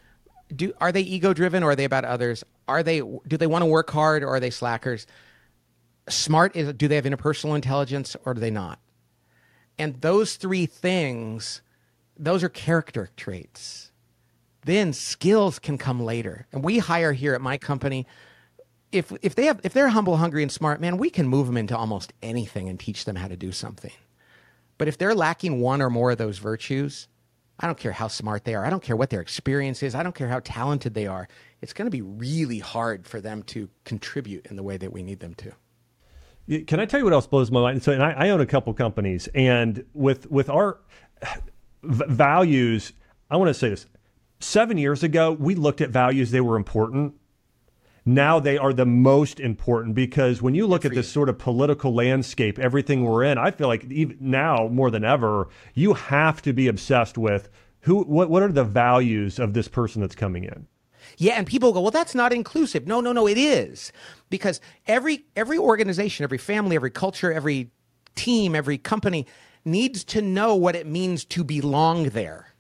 Do 0.55 0.73
are 0.81 0.93
they 0.93 1.03
ego 1.03 1.33
driven 1.33 1.63
or 1.63 1.71
are 1.71 1.77
they 1.77 1.85
about 1.85 2.05
others? 2.05 2.45
Are 2.69 2.83
they 2.83 3.01
do 3.01 3.37
they 3.37 3.47
want 3.47 3.63
to 3.63 3.67
work 3.67 3.91
hard 3.91 4.23
or 4.23 4.29
are 4.29 4.41
they 4.41 4.51
slackers? 4.51 5.07
Smart 6.09 6.55
is 6.57 6.73
do 6.75 6.89
they 6.89 6.97
have 6.97 7.05
interpersonal 7.05 7.55
intelligence 7.55 8.17
or 8.25 8.35
do 8.35 8.41
they 8.41 8.51
not? 8.51 8.79
And 9.79 10.01
those 10.01 10.37
three 10.37 10.67
things, 10.67 11.63
those 12.17 12.43
are 12.43 12.49
character 12.49 13.11
traits 13.17 13.91
then 14.65 14.93
skills 14.93 15.59
can 15.59 15.79
come 15.79 16.01
later. 16.01 16.47
And 16.53 16.65
we 16.65 16.79
hire 16.79 17.13
here 17.13 17.35
at 17.35 17.41
my 17.41 17.59
company 17.59 18.07
if 18.95 19.13
if 19.23 19.35
they 19.35 19.47
have 19.47 19.61
if 19.65 19.73
they're 19.73 19.89
humble, 19.89 20.17
hungry, 20.17 20.43
and 20.43 20.53
smart, 20.53 20.81
man, 20.81 20.97
we 20.97 21.11
can 21.11 21.27
move 21.27 21.47
them 21.47 21.57
into 21.57 21.77
almost 21.77 22.13
anything 22.23 22.69
and 22.69 22.79
teach 22.79 23.05
them 23.05 23.17
how 23.17 23.29
to 23.29 23.37
do 23.37 23.53
something. 23.53 23.93
But 24.79 24.89
if 24.89 24.97
they're 24.97 25.15
lacking 25.15 25.61
one 25.61 25.83
or 25.83 25.91
more 25.91 26.13
of 26.13 26.19
those 26.19 26.39
virtues, 26.39 27.09
I 27.59 27.67
don't 27.67 27.79
care 27.79 27.93
how 27.93 28.09
smart 28.09 28.45
they 28.45 28.55
are. 28.55 28.65
I 28.65 28.71
don't 28.71 28.83
care 28.83 28.97
what 28.97 29.11
their 29.11 29.21
experience 29.21 29.83
is. 29.83 29.95
I 29.95 30.03
don't 30.03 30.15
care 30.15 30.29
how 30.29 30.41
talented 30.41 30.95
they 30.95 31.07
are. 31.07 31.29
It's 31.61 31.73
going 31.73 31.87
to 31.87 31.91
be 31.91 32.03
really 32.03 32.59
hard 32.59 33.07
for 33.07 33.21
them 33.21 33.43
to 33.45 33.69
contribute 33.85 34.47
in 34.47 34.57
the 34.57 34.63
way 34.63 34.77
that 34.77 34.93
we 34.93 35.03
need 35.03 35.21
them 35.21 35.35
to. 35.35 36.65
Can 36.67 36.79
I 36.79 36.85
tell 36.85 37.01
you 37.01 37.05
what 37.05 37.15
else 37.15 37.27
blows 37.27 37.51
my 37.51 37.61
mind? 37.61 37.83
So, 37.83 37.93
and 37.93 38.03
I, 38.03 38.13
I 38.13 38.31
own 38.31 38.41
a 38.41 38.47
couple 38.47 38.75
companies, 38.75 39.29
and 39.35 39.85
with 39.95 40.31
with 40.31 40.49
our 40.51 40.79
values, 41.83 42.93
I 43.31 43.37
want 43.37 43.49
to 43.49 43.55
say 43.55 43.71
this: 43.71 43.87
seven 44.41 44.77
years 44.77 45.03
ago, 45.03 45.33
we 45.33 45.55
looked 45.55 45.81
at 45.81 45.91
values, 45.91 46.31
they 46.31 46.43
were 46.43 46.57
important. 46.57 47.15
Now 48.07 48.39
they 48.39 48.59
are 48.59 48.75
the 48.75 48.85
most 48.85 49.41
important 49.41 49.95
because 49.95 50.43
when 50.43 50.55
you 50.55 50.67
look 50.67 50.85
at 50.85 50.95
this 50.95 51.11
sort 51.11 51.31
of 51.31 51.39
political 51.39 51.95
landscape, 51.95 52.59
everything 52.59 53.03
we're 53.03 53.25
in, 53.25 53.39
I 53.39 53.51
feel 53.51 53.69
like 53.69 53.85
even 53.85 54.19
now 54.21 54.69
more 54.71 54.91
than 54.91 55.05
ever, 55.05 55.49
you 55.73 55.95
have 55.95 56.43
to 56.43 56.53
be 56.53 56.69
obsessed 56.69 57.17
with 57.17 57.49
who, 57.81 58.03
what, 58.03 58.29
what 58.29 58.43
are 58.43 58.53
the 58.53 58.65
values 58.65 59.39
of 59.39 59.55
this 59.55 59.69
person 59.69 60.03
that's 60.03 60.15
coming 60.15 60.45
in. 60.45 60.67
Yeah, 61.17 61.35
and 61.35 61.47
people 61.47 61.73
go, 61.73 61.81
"Well, 61.83 61.91
that's 61.91 62.15
not 62.15 62.33
inclusive." 62.33 62.87
No, 62.87 63.01
no, 63.01 63.13
no, 63.13 63.27
it 63.29 63.37
is. 63.37 63.93
Because 64.31 64.61
every 64.87 65.27
every 65.37 65.59
organization, 65.59 66.25
every 66.25 66.39
family, 66.39 66.77
every 66.77 66.91
culture, 66.91 67.33
every 67.33 67.71
team, 68.15 68.55
every 68.55 68.79
company 68.79 69.27
needs 69.67 70.03
to 70.05 70.23
know 70.23 70.55
what 70.55 70.75
it 70.75 70.87
means 70.87 71.25
to 71.27 71.45
belong 71.45 72.11
there 72.11 72.54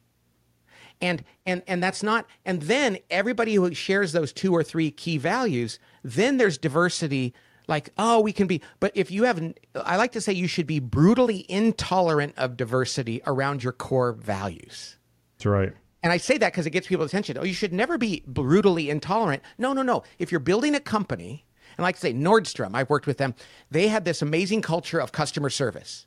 and 1.05 1.23
and 1.45 1.63
and 1.67 1.83
that's 1.83 2.03
not 2.03 2.27
and 2.45 2.63
then 2.63 2.99
everybody 3.11 3.55
who 3.55 3.73
shares 3.75 4.13
those 4.13 4.33
two 4.33 4.53
or 4.53 4.63
three 4.63 4.91
key 4.91 5.19
values 5.19 5.79
then 6.03 6.39
there's 6.39 6.57
diversity 6.57 7.35
like 7.69 7.91
oh 7.99 8.21
we 8.21 8.33
can 8.33 8.47
be 8.47 8.63
but 8.81 8.91
if 8.95 9.11
you 9.11 9.25
have 9.25 9.41
i 9.85 9.97
like 9.97 10.13
to 10.13 10.21
say 10.21 10.33
you 10.33 10.49
should 10.49 10.67
be 10.67 10.81
brutally 10.81 11.45
intolerant 11.49 12.35
of 12.39 12.57
diversity 12.57 13.21
around 13.27 13.63
your 13.63 13.73
core 13.73 14.13
values. 14.13 14.97
That's 15.37 15.47
right. 15.47 15.73
And 16.03 16.13
i 16.13 16.17
say 16.17 16.39
that 16.39 16.53
because 16.53 16.67
it 16.67 16.71
gets 16.71 16.87
people's 16.87 17.11
attention. 17.11 17.37
Oh 17.39 17.45
you 17.45 17.55
should 17.55 17.73
never 17.73 17.99
be 17.99 18.23
brutally 18.27 18.89
intolerant. 18.89 19.43
No 19.59 19.73
no 19.73 19.83
no. 19.83 20.03
If 20.19 20.33
you're 20.33 20.41
building 20.41 20.75
a 20.75 20.81
company 20.81 21.45
and 21.77 21.85
I 21.85 21.89
like 21.89 21.97
to 21.97 22.01
say 22.01 22.15
nordstrom 22.15 22.75
i've 22.75 22.91
worked 22.91 23.07
with 23.07 23.19
them 23.19 23.35
they 23.71 23.89
had 23.89 24.05
this 24.05 24.23
amazing 24.23 24.63
culture 24.63 25.01
of 25.01 25.13
customer 25.13 25.51
service 25.51 26.07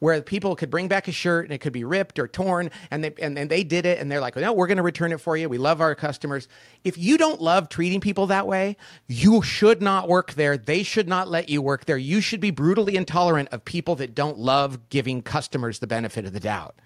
where 0.00 0.20
people 0.22 0.54
could 0.56 0.70
bring 0.70 0.88
back 0.88 1.08
a 1.08 1.12
shirt 1.12 1.44
and 1.44 1.52
it 1.52 1.58
could 1.58 1.72
be 1.72 1.84
ripped 1.84 2.18
or 2.18 2.28
torn 2.28 2.70
and 2.90 3.04
they 3.04 3.12
and, 3.20 3.38
and 3.38 3.50
they 3.50 3.64
did 3.64 3.86
it 3.86 3.98
and 3.98 4.10
they're 4.10 4.20
like, 4.20 4.36
no, 4.36 4.52
we're 4.52 4.66
going 4.66 4.76
to 4.76 4.82
return 4.82 5.12
it 5.12 5.20
for 5.20 5.36
you. 5.36 5.48
We 5.48 5.58
love 5.58 5.80
our 5.80 5.94
customers. 5.94 6.48
If 6.84 6.96
you 6.98 7.18
don't 7.18 7.40
love 7.40 7.68
treating 7.68 8.00
people 8.00 8.26
that 8.28 8.46
way, 8.46 8.76
you 9.06 9.42
should 9.42 9.82
not 9.82 10.08
work 10.08 10.34
there. 10.34 10.56
They 10.56 10.82
should 10.82 11.08
not 11.08 11.28
let 11.28 11.48
you 11.48 11.62
work 11.62 11.84
there. 11.86 11.98
You 11.98 12.20
should 12.20 12.40
be 12.40 12.50
brutally 12.50 12.96
intolerant 12.96 13.48
of 13.50 13.64
people 13.64 13.96
that 13.96 14.14
don't 14.14 14.38
love 14.38 14.88
giving 14.88 15.22
customers 15.22 15.78
the 15.78 15.86
benefit 15.86 16.24
of 16.24 16.32
the 16.32 16.40
doubt. 16.40 16.76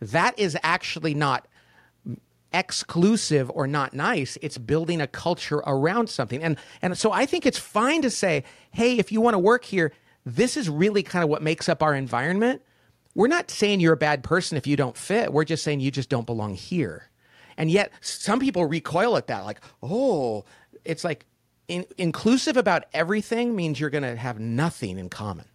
That 0.00 0.38
is 0.38 0.56
actually 0.62 1.14
not 1.14 1.48
exclusive 2.52 3.50
or 3.52 3.66
not 3.66 3.92
nice 3.92 4.38
it's 4.40 4.56
building 4.56 5.02
a 5.02 5.06
culture 5.06 5.58
around 5.66 6.08
something 6.08 6.42
and 6.42 6.56
and 6.80 6.96
so 6.96 7.12
i 7.12 7.26
think 7.26 7.44
it's 7.44 7.58
fine 7.58 8.00
to 8.00 8.08
say 8.08 8.42
hey 8.70 8.96
if 8.98 9.12
you 9.12 9.20
want 9.20 9.34
to 9.34 9.38
work 9.38 9.66
here 9.66 9.92
this 10.36 10.56
is 10.56 10.68
really 10.68 11.02
kind 11.02 11.22
of 11.22 11.30
what 11.30 11.42
makes 11.42 11.68
up 11.68 11.82
our 11.82 11.94
environment. 11.94 12.62
We're 13.14 13.28
not 13.28 13.50
saying 13.50 13.80
you're 13.80 13.94
a 13.94 13.96
bad 13.96 14.22
person 14.22 14.56
if 14.56 14.66
you 14.66 14.76
don't 14.76 14.96
fit. 14.96 15.32
We're 15.32 15.44
just 15.44 15.64
saying 15.64 15.80
you 15.80 15.90
just 15.90 16.08
don't 16.08 16.26
belong 16.26 16.54
here. 16.54 17.10
And 17.56 17.70
yet, 17.70 17.90
some 18.00 18.38
people 18.38 18.66
recoil 18.66 19.16
at 19.16 19.26
that, 19.26 19.44
like, 19.44 19.60
oh, 19.82 20.44
it's 20.84 21.02
like 21.02 21.26
in, 21.66 21.84
inclusive 21.96 22.56
about 22.56 22.84
everything 22.94 23.56
means 23.56 23.80
you're 23.80 23.90
going 23.90 24.04
to 24.04 24.16
have 24.16 24.38
nothing 24.38 24.98
in 24.98 25.08
common. 25.08 25.46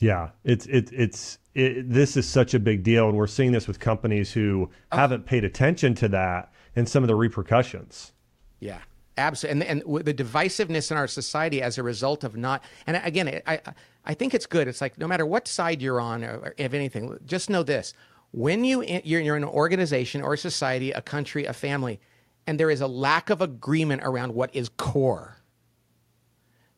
Yeah, 0.00 0.30
it's 0.44 0.66
it, 0.66 0.90
it's 0.92 1.38
it, 1.54 1.88
this 1.88 2.16
is 2.16 2.26
such 2.26 2.54
a 2.54 2.58
big 2.58 2.82
deal, 2.82 3.08
and 3.08 3.16
we're 3.16 3.26
seeing 3.26 3.52
this 3.52 3.68
with 3.68 3.78
companies 3.78 4.32
who 4.32 4.70
oh. 4.90 4.96
haven't 4.96 5.26
paid 5.26 5.44
attention 5.44 5.94
to 5.96 6.08
that 6.08 6.52
and 6.74 6.88
some 6.88 7.04
of 7.04 7.08
the 7.08 7.14
repercussions. 7.14 8.12
Yeah, 8.58 8.80
Absolutely, 9.20 9.66
and 9.66 9.84
and 9.86 10.04
the 10.04 10.14
divisiveness 10.14 10.90
in 10.90 10.96
our 10.96 11.06
society 11.06 11.62
as 11.62 11.78
a 11.78 11.82
result 11.82 12.24
of 12.24 12.36
not. 12.36 12.64
And 12.86 13.00
again, 13.04 13.42
I 13.46 13.60
I 14.04 14.14
think 14.14 14.34
it's 14.34 14.46
good. 14.46 14.66
It's 14.66 14.80
like 14.80 14.98
no 14.98 15.06
matter 15.06 15.26
what 15.26 15.46
side 15.46 15.82
you're 15.82 16.00
on, 16.00 16.24
or 16.24 16.54
if 16.56 16.72
anything, 16.74 17.18
just 17.26 17.50
know 17.50 17.62
this: 17.62 17.94
when 18.32 18.64
you 18.64 18.82
you're, 19.04 19.20
you're 19.20 19.36
in 19.36 19.42
an 19.42 19.48
organization 19.48 20.22
or 20.22 20.34
a 20.34 20.38
society, 20.38 20.90
a 20.92 21.02
country, 21.02 21.44
a 21.44 21.52
family, 21.52 22.00
and 22.46 22.58
there 22.58 22.70
is 22.70 22.80
a 22.80 22.86
lack 22.86 23.30
of 23.30 23.40
agreement 23.40 24.02
around 24.04 24.34
what 24.34 24.54
is 24.54 24.70
core, 24.70 25.36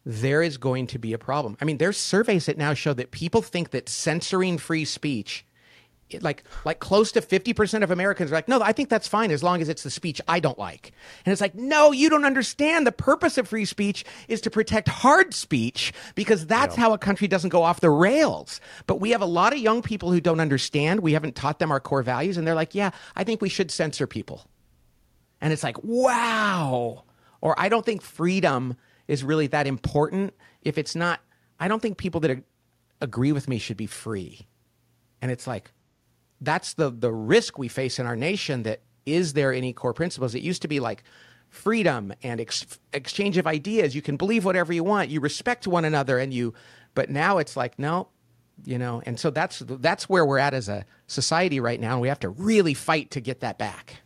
there 0.04 0.42
is 0.42 0.58
going 0.58 0.86
to 0.88 0.98
be 0.98 1.12
a 1.12 1.18
problem. 1.18 1.56
I 1.60 1.64
mean, 1.64 1.78
there's 1.78 1.96
surveys 1.96 2.46
that 2.46 2.58
now 2.58 2.74
show 2.74 2.92
that 2.94 3.12
people 3.12 3.42
think 3.42 3.70
that 3.70 3.88
censoring 3.88 4.58
free 4.58 4.84
speech 4.84 5.46
like 6.20 6.44
like 6.64 6.80
close 6.80 7.12
to 7.12 7.20
50% 7.20 7.82
of 7.82 7.90
Americans 7.90 8.30
are 8.30 8.34
like, 8.34 8.48
no, 8.48 8.60
I 8.60 8.72
think 8.72 8.88
that's 8.88 9.08
fine 9.08 9.30
as 9.30 9.42
long 9.42 9.62
as 9.62 9.68
it's 9.68 9.82
the 9.82 9.90
speech 9.90 10.20
I 10.28 10.40
don't 10.40 10.58
like. 10.58 10.92
And 11.24 11.32
it's 11.32 11.40
like, 11.40 11.54
no, 11.54 11.92
you 11.92 12.10
don't 12.10 12.24
understand. 12.24 12.86
The 12.86 12.92
purpose 12.92 13.38
of 13.38 13.48
free 13.48 13.64
speech 13.64 14.04
is 14.28 14.40
to 14.42 14.50
protect 14.50 14.88
hard 14.88 15.34
speech 15.34 15.92
because 16.14 16.46
that's 16.46 16.76
yeah. 16.76 16.82
how 16.82 16.92
a 16.92 16.98
country 16.98 17.28
doesn't 17.28 17.50
go 17.50 17.62
off 17.62 17.80
the 17.80 17.90
rails. 17.90 18.60
But 18.86 19.00
we 19.00 19.10
have 19.10 19.22
a 19.22 19.26
lot 19.26 19.52
of 19.52 19.58
young 19.58 19.82
people 19.82 20.10
who 20.10 20.20
don't 20.20 20.40
understand. 20.40 21.00
We 21.00 21.12
haven't 21.12 21.36
taught 21.36 21.58
them 21.58 21.70
our 21.70 21.80
core 21.80 22.02
values, 22.02 22.36
and 22.36 22.46
they're 22.46 22.54
like, 22.54 22.74
yeah, 22.74 22.90
I 23.16 23.24
think 23.24 23.40
we 23.40 23.48
should 23.48 23.70
censor 23.70 24.06
people. 24.06 24.46
And 25.40 25.52
it's 25.52 25.62
like, 25.62 25.82
wow. 25.82 27.04
Or 27.40 27.58
I 27.58 27.68
don't 27.68 27.84
think 27.84 28.02
freedom 28.02 28.76
is 29.08 29.24
really 29.24 29.48
that 29.48 29.66
important 29.66 30.34
if 30.62 30.78
it's 30.78 30.94
not. 30.94 31.20
I 31.58 31.68
don't 31.68 31.82
think 31.82 31.98
people 31.98 32.20
that 32.20 32.42
agree 33.00 33.32
with 33.32 33.48
me 33.48 33.58
should 33.58 33.76
be 33.76 33.86
free. 33.86 34.46
And 35.20 35.30
it's 35.30 35.46
like, 35.46 35.72
that's 36.42 36.74
the 36.74 36.90
the 36.90 37.12
risk 37.12 37.58
we 37.58 37.68
face 37.68 37.98
in 37.98 38.06
our 38.06 38.16
nation 38.16 38.62
that 38.64 38.80
is 39.06 39.32
there 39.32 39.52
any 39.52 39.72
core 39.72 39.94
principles? 39.94 40.34
It 40.34 40.42
used 40.42 40.62
to 40.62 40.68
be 40.68 40.80
like 40.80 41.02
freedom 41.48 42.12
and 42.22 42.40
ex- 42.40 42.78
exchange 42.92 43.36
of 43.36 43.46
ideas. 43.46 43.94
You 43.94 44.02
can 44.02 44.16
believe 44.16 44.44
whatever 44.44 44.72
you 44.72 44.84
want. 44.84 45.10
You 45.10 45.20
respect 45.20 45.66
one 45.66 45.84
another 45.84 46.18
and 46.18 46.32
you 46.32 46.54
but 46.94 47.10
now 47.10 47.38
it's 47.38 47.56
like 47.56 47.78
no 47.78 48.08
you 48.64 48.78
know 48.78 49.02
and 49.06 49.18
so 49.18 49.30
that's 49.30 49.60
that's 49.66 50.08
where 50.08 50.24
we're 50.24 50.38
at 50.38 50.54
as 50.54 50.68
a 50.68 50.84
society 51.06 51.58
right 51.60 51.80
now 51.80 51.92
and 51.92 52.00
we 52.00 52.08
have 52.08 52.20
to 52.20 52.28
really 52.28 52.74
fight 52.74 53.10
to 53.10 53.20
get 53.20 53.40
that 53.40 53.58
back 53.58 54.01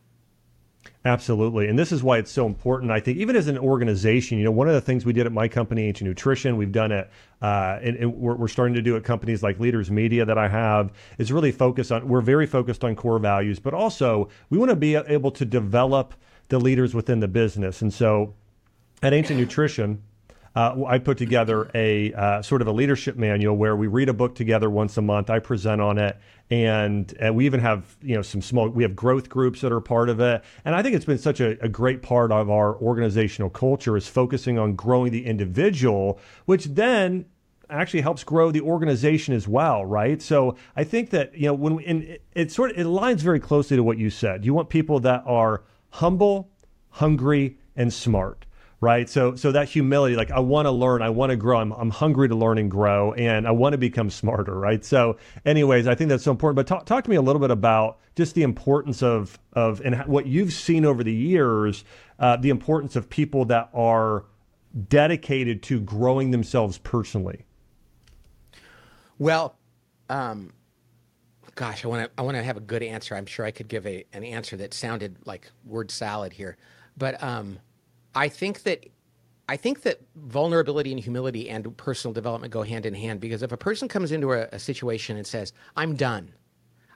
Absolutely. 1.07 1.69
And 1.69 1.79
this 1.79 1.93
is 1.93 2.03
why 2.03 2.19
it's 2.19 2.33
so 2.33 2.47
important. 2.47 2.91
I 2.91 2.99
think 2.99 3.19
even 3.19 3.37
as 3.37 3.47
an 3.47 3.57
organization, 3.59 4.39
you 4.39 4.45
know, 4.45 4.51
one 4.51 4.67
of 4.67 4.75
the 4.75 4.81
things 4.81 5.07
we 5.07 5.13
did 5.13 5.25
at 5.25 5.31
my 5.31 5.47
company, 5.47 5.87
Ancient 5.87 6.09
Nutrition, 6.09 6.57
we've 6.57 6.73
done 6.73 6.91
it, 6.91 7.09
uh, 7.41 7.79
and, 7.81 7.97
and 7.97 8.13
we're, 8.17 8.35
we're, 8.35 8.49
starting 8.49 8.75
to 8.75 8.83
do 8.83 8.97
at 8.97 9.05
companies 9.05 9.41
like 9.41 9.61
Leaders 9.61 9.89
Media 9.89 10.25
that 10.25 10.37
I 10.37 10.49
have, 10.49 10.93
is 11.19 11.31
really 11.31 11.53
focused 11.53 11.93
on, 11.93 12.09
we're 12.09 12.23
very 12.23 12.45
focused 12.45 12.83
on 12.83 12.97
core 12.97 13.21
values, 13.21 13.61
but 13.61 13.73
also 13.73 14.29
we 14.51 14.59
want 14.59 14.71
to 14.71 14.77
be 14.77 14.97
able 14.97 15.31
to 15.31 15.45
develop 15.45 16.13
the 16.49 16.59
leaders 16.59 16.93
within 16.93 17.21
the 17.21 17.29
business. 17.29 17.83
And 17.83 17.95
so 17.95 18.35
at 19.01 19.15
Ancient 19.15 19.39
Nutrition, 19.39 20.03
uh, 20.57 20.85
I 20.87 20.99
put 20.99 21.19
together 21.19 21.71
a 21.75 22.15
uh, 22.15 22.41
sort 22.41 22.63
of 22.63 22.69
a 22.69 22.73
leadership 22.73 23.17
manual 23.17 23.55
where 23.55 23.77
we 23.77 23.89
read 23.89 24.09
a 24.09 24.15
book 24.15 24.35
together 24.35 24.71
once 24.71 24.97
a 24.97 25.03
month. 25.03 25.29
I 25.29 25.39
present 25.39 25.83
on 25.83 25.99
it, 25.99 26.17
and, 26.49 27.13
and 27.21 27.37
we 27.37 27.45
even 27.45 27.61
have 27.61 27.95
you 28.01 28.17
know 28.17 28.23
some 28.23 28.41
small. 28.41 28.71
We 28.71 28.83
have 28.83 28.97
growth 28.97 29.29
groups 29.29 29.61
that 29.61 29.71
are 29.71 29.83
part 29.83 30.09
of 30.09 30.19
it, 30.19 30.43
and 30.65 30.75
I 30.75 30.83
think 30.83 30.97
it's 30.97 31.05
been 31.05 31.19
such 31.19 31.41
a, 31.41 31.63
a 31.63 31.69
great 31.69 32.01
part 32.01 32.33
of 32.33 32.49
our 32.49 32.75
organizational 32.77 33.51
culture 33.51 33.99
is 33.99 34.09
focusing 34.09 34.59
on 34.59 34.75
growing 34.75 35.13
the 35.13 35.27
individual, 35.27 36.19
which 36.47 36.65
then 36.65 37.27
actually 37.69 38.01
helps 38.01 38.25
grow 38.25 38.51
the 38.51 38.63
organization 38.63 39.35
as 39.35 39.47
well, 39.47 39.85
right? 39.85 40.23
So 40.23 40.57
I 40.75 40.85
think 40.85 41.11
that 41.11 41.37
you 41.37 41.49
know 41.49 41.55
when 41.55 41.77
we, 41.77 41.85
and 41.85 42.03
it, 42.03 42.23
it 42.35 42.51
sort 42.51 42.71
of 42.71 42.79
it 42.79 42.87
aligns 42.87 43.19
very 43.19 43.41
closely 43.41 43.77
to 43.77 43.83
what 43.83 43.99
you 43.99 44.09
said. 44.09 44.47
You 44.47 44.55
want 44.55 44.71
people 44.71 45.01
that 45.01 45.23
are 45.27 45.65
humble, 45.91 46.49
hungry, 46.89 47.59
and 47.77 47.93
smart 47.93 48.46
right? 48.81 49.09
So 49.09 49.37
so 49.37 49.53
that 49.53 49.69
humility, 49.69 50.17
like 50.17 50.31
I 50.31 50.41
want 50.41 50.67
to 50.67 50.71
learn, 50.71 51.03
I 51.03 51.11
want 51.11 51.31
to 51.31 51.37
grow, 51.37 51.59
I'm 51.59 51.73
I'm 51.73 51.91
hungry 51.91 52.29
to 52.29 52.35
learn 52.35 52.59
and 52.59 52.71
grow, 52.71 53.13
and 53.15 53.47
I 53.47 53.51
want 53.51 53.73
to 53.73 53.79
become 53.79 54.11
smarter, 54.11 54.59
right? 54.59 54.85
So, 54.85 55.17
anyways, 55.45 55.87
I 55.87 55.95
think 55.95 56.11
that's 56.11 56.25
so 56.25 56.31
important. 56.31 56.57
But 56.57 56.67
talk 56.67 56.87
talk 56.87 57.05
to 57.05 57.11
me 57.11 57.17
a 57.17 57.23
little 57.23 57.41
bit 57.41 57.51
about 57.51 57.99
just 58.15 58.35
the 58.35 58.43
importance 58.43 59.03
of 59.03 59.39
of 59.53 59.81
and 59.85 59.97
what 60.07 60.27
you've 60.27 60.53
seen 60.53 60.85
over 60.85 61.03
the 61.03 61.15
years, 61.15 61.85
uh, 62.19 62.37
the 62.37 62.51
importance 62.51 62.97
of 62.97 63.09
people 63.09 63.45
that 63.47 63.71
are 63.73 64.25
dedicated 64.89 65.63
to 65.65 65.81
growing 65.81 66.31
themselves 66.31 66.79
personally. 66.79 67.45
Well, 69.19 69.57
um, 70.11 70.53
gosh, 71.55 71.85
I 71.85 71.89
want 71.89 72.05
to 72.05 72.11
I 72.21 72.23
want 72.23 72.37
to 72.37 72.43
have 72.43 72.59
a 72.59 72.61
good 72.61 72.83
answer. 72.83 73.17
I'm 73.17 73.27
sure 73.27 73.47
I 73.47 73.51
could 73.51 73.69
give 73.69 73.87
a 73.87 74.05
an 74.13 74.23
answer 74.23 74.57
that 74.59 74.75
sounded 74.75 75.17
like 75.25 75.51
word 75.65 75.91
salad 75.91 76.35
here, 76.35 76.59
but 76.99 77.23
um, 77.23 77.59
I 78.17 78.29
think 78.29 78.63
that 78.65 78.85
I 79.49 79.57
think 79.57 79.83
that 79.83 80.01
vulnerability 80.17 80.91
and 80.91 80.99
humility 80.99 81.49
and 81.49 81.77
personal 81.77 82.13
development 82.13 82.53
go 82.53 82.63
hand 82.63 82.85
in 82.85 82.95
hand 82.95 83.21
because 83.21 83.43
if 83.43 83.53
a 83.53 83.57
person 83.57 83.87
comes 83.87 84.11
into 84.11 84.33
a, 84.33 84.49
a 84.51 84.59
situation 84.59 85.17
and 85.17 85.27
says, 85.27 85.53
"I'm 85.77 85.95
done," 85.95 86.33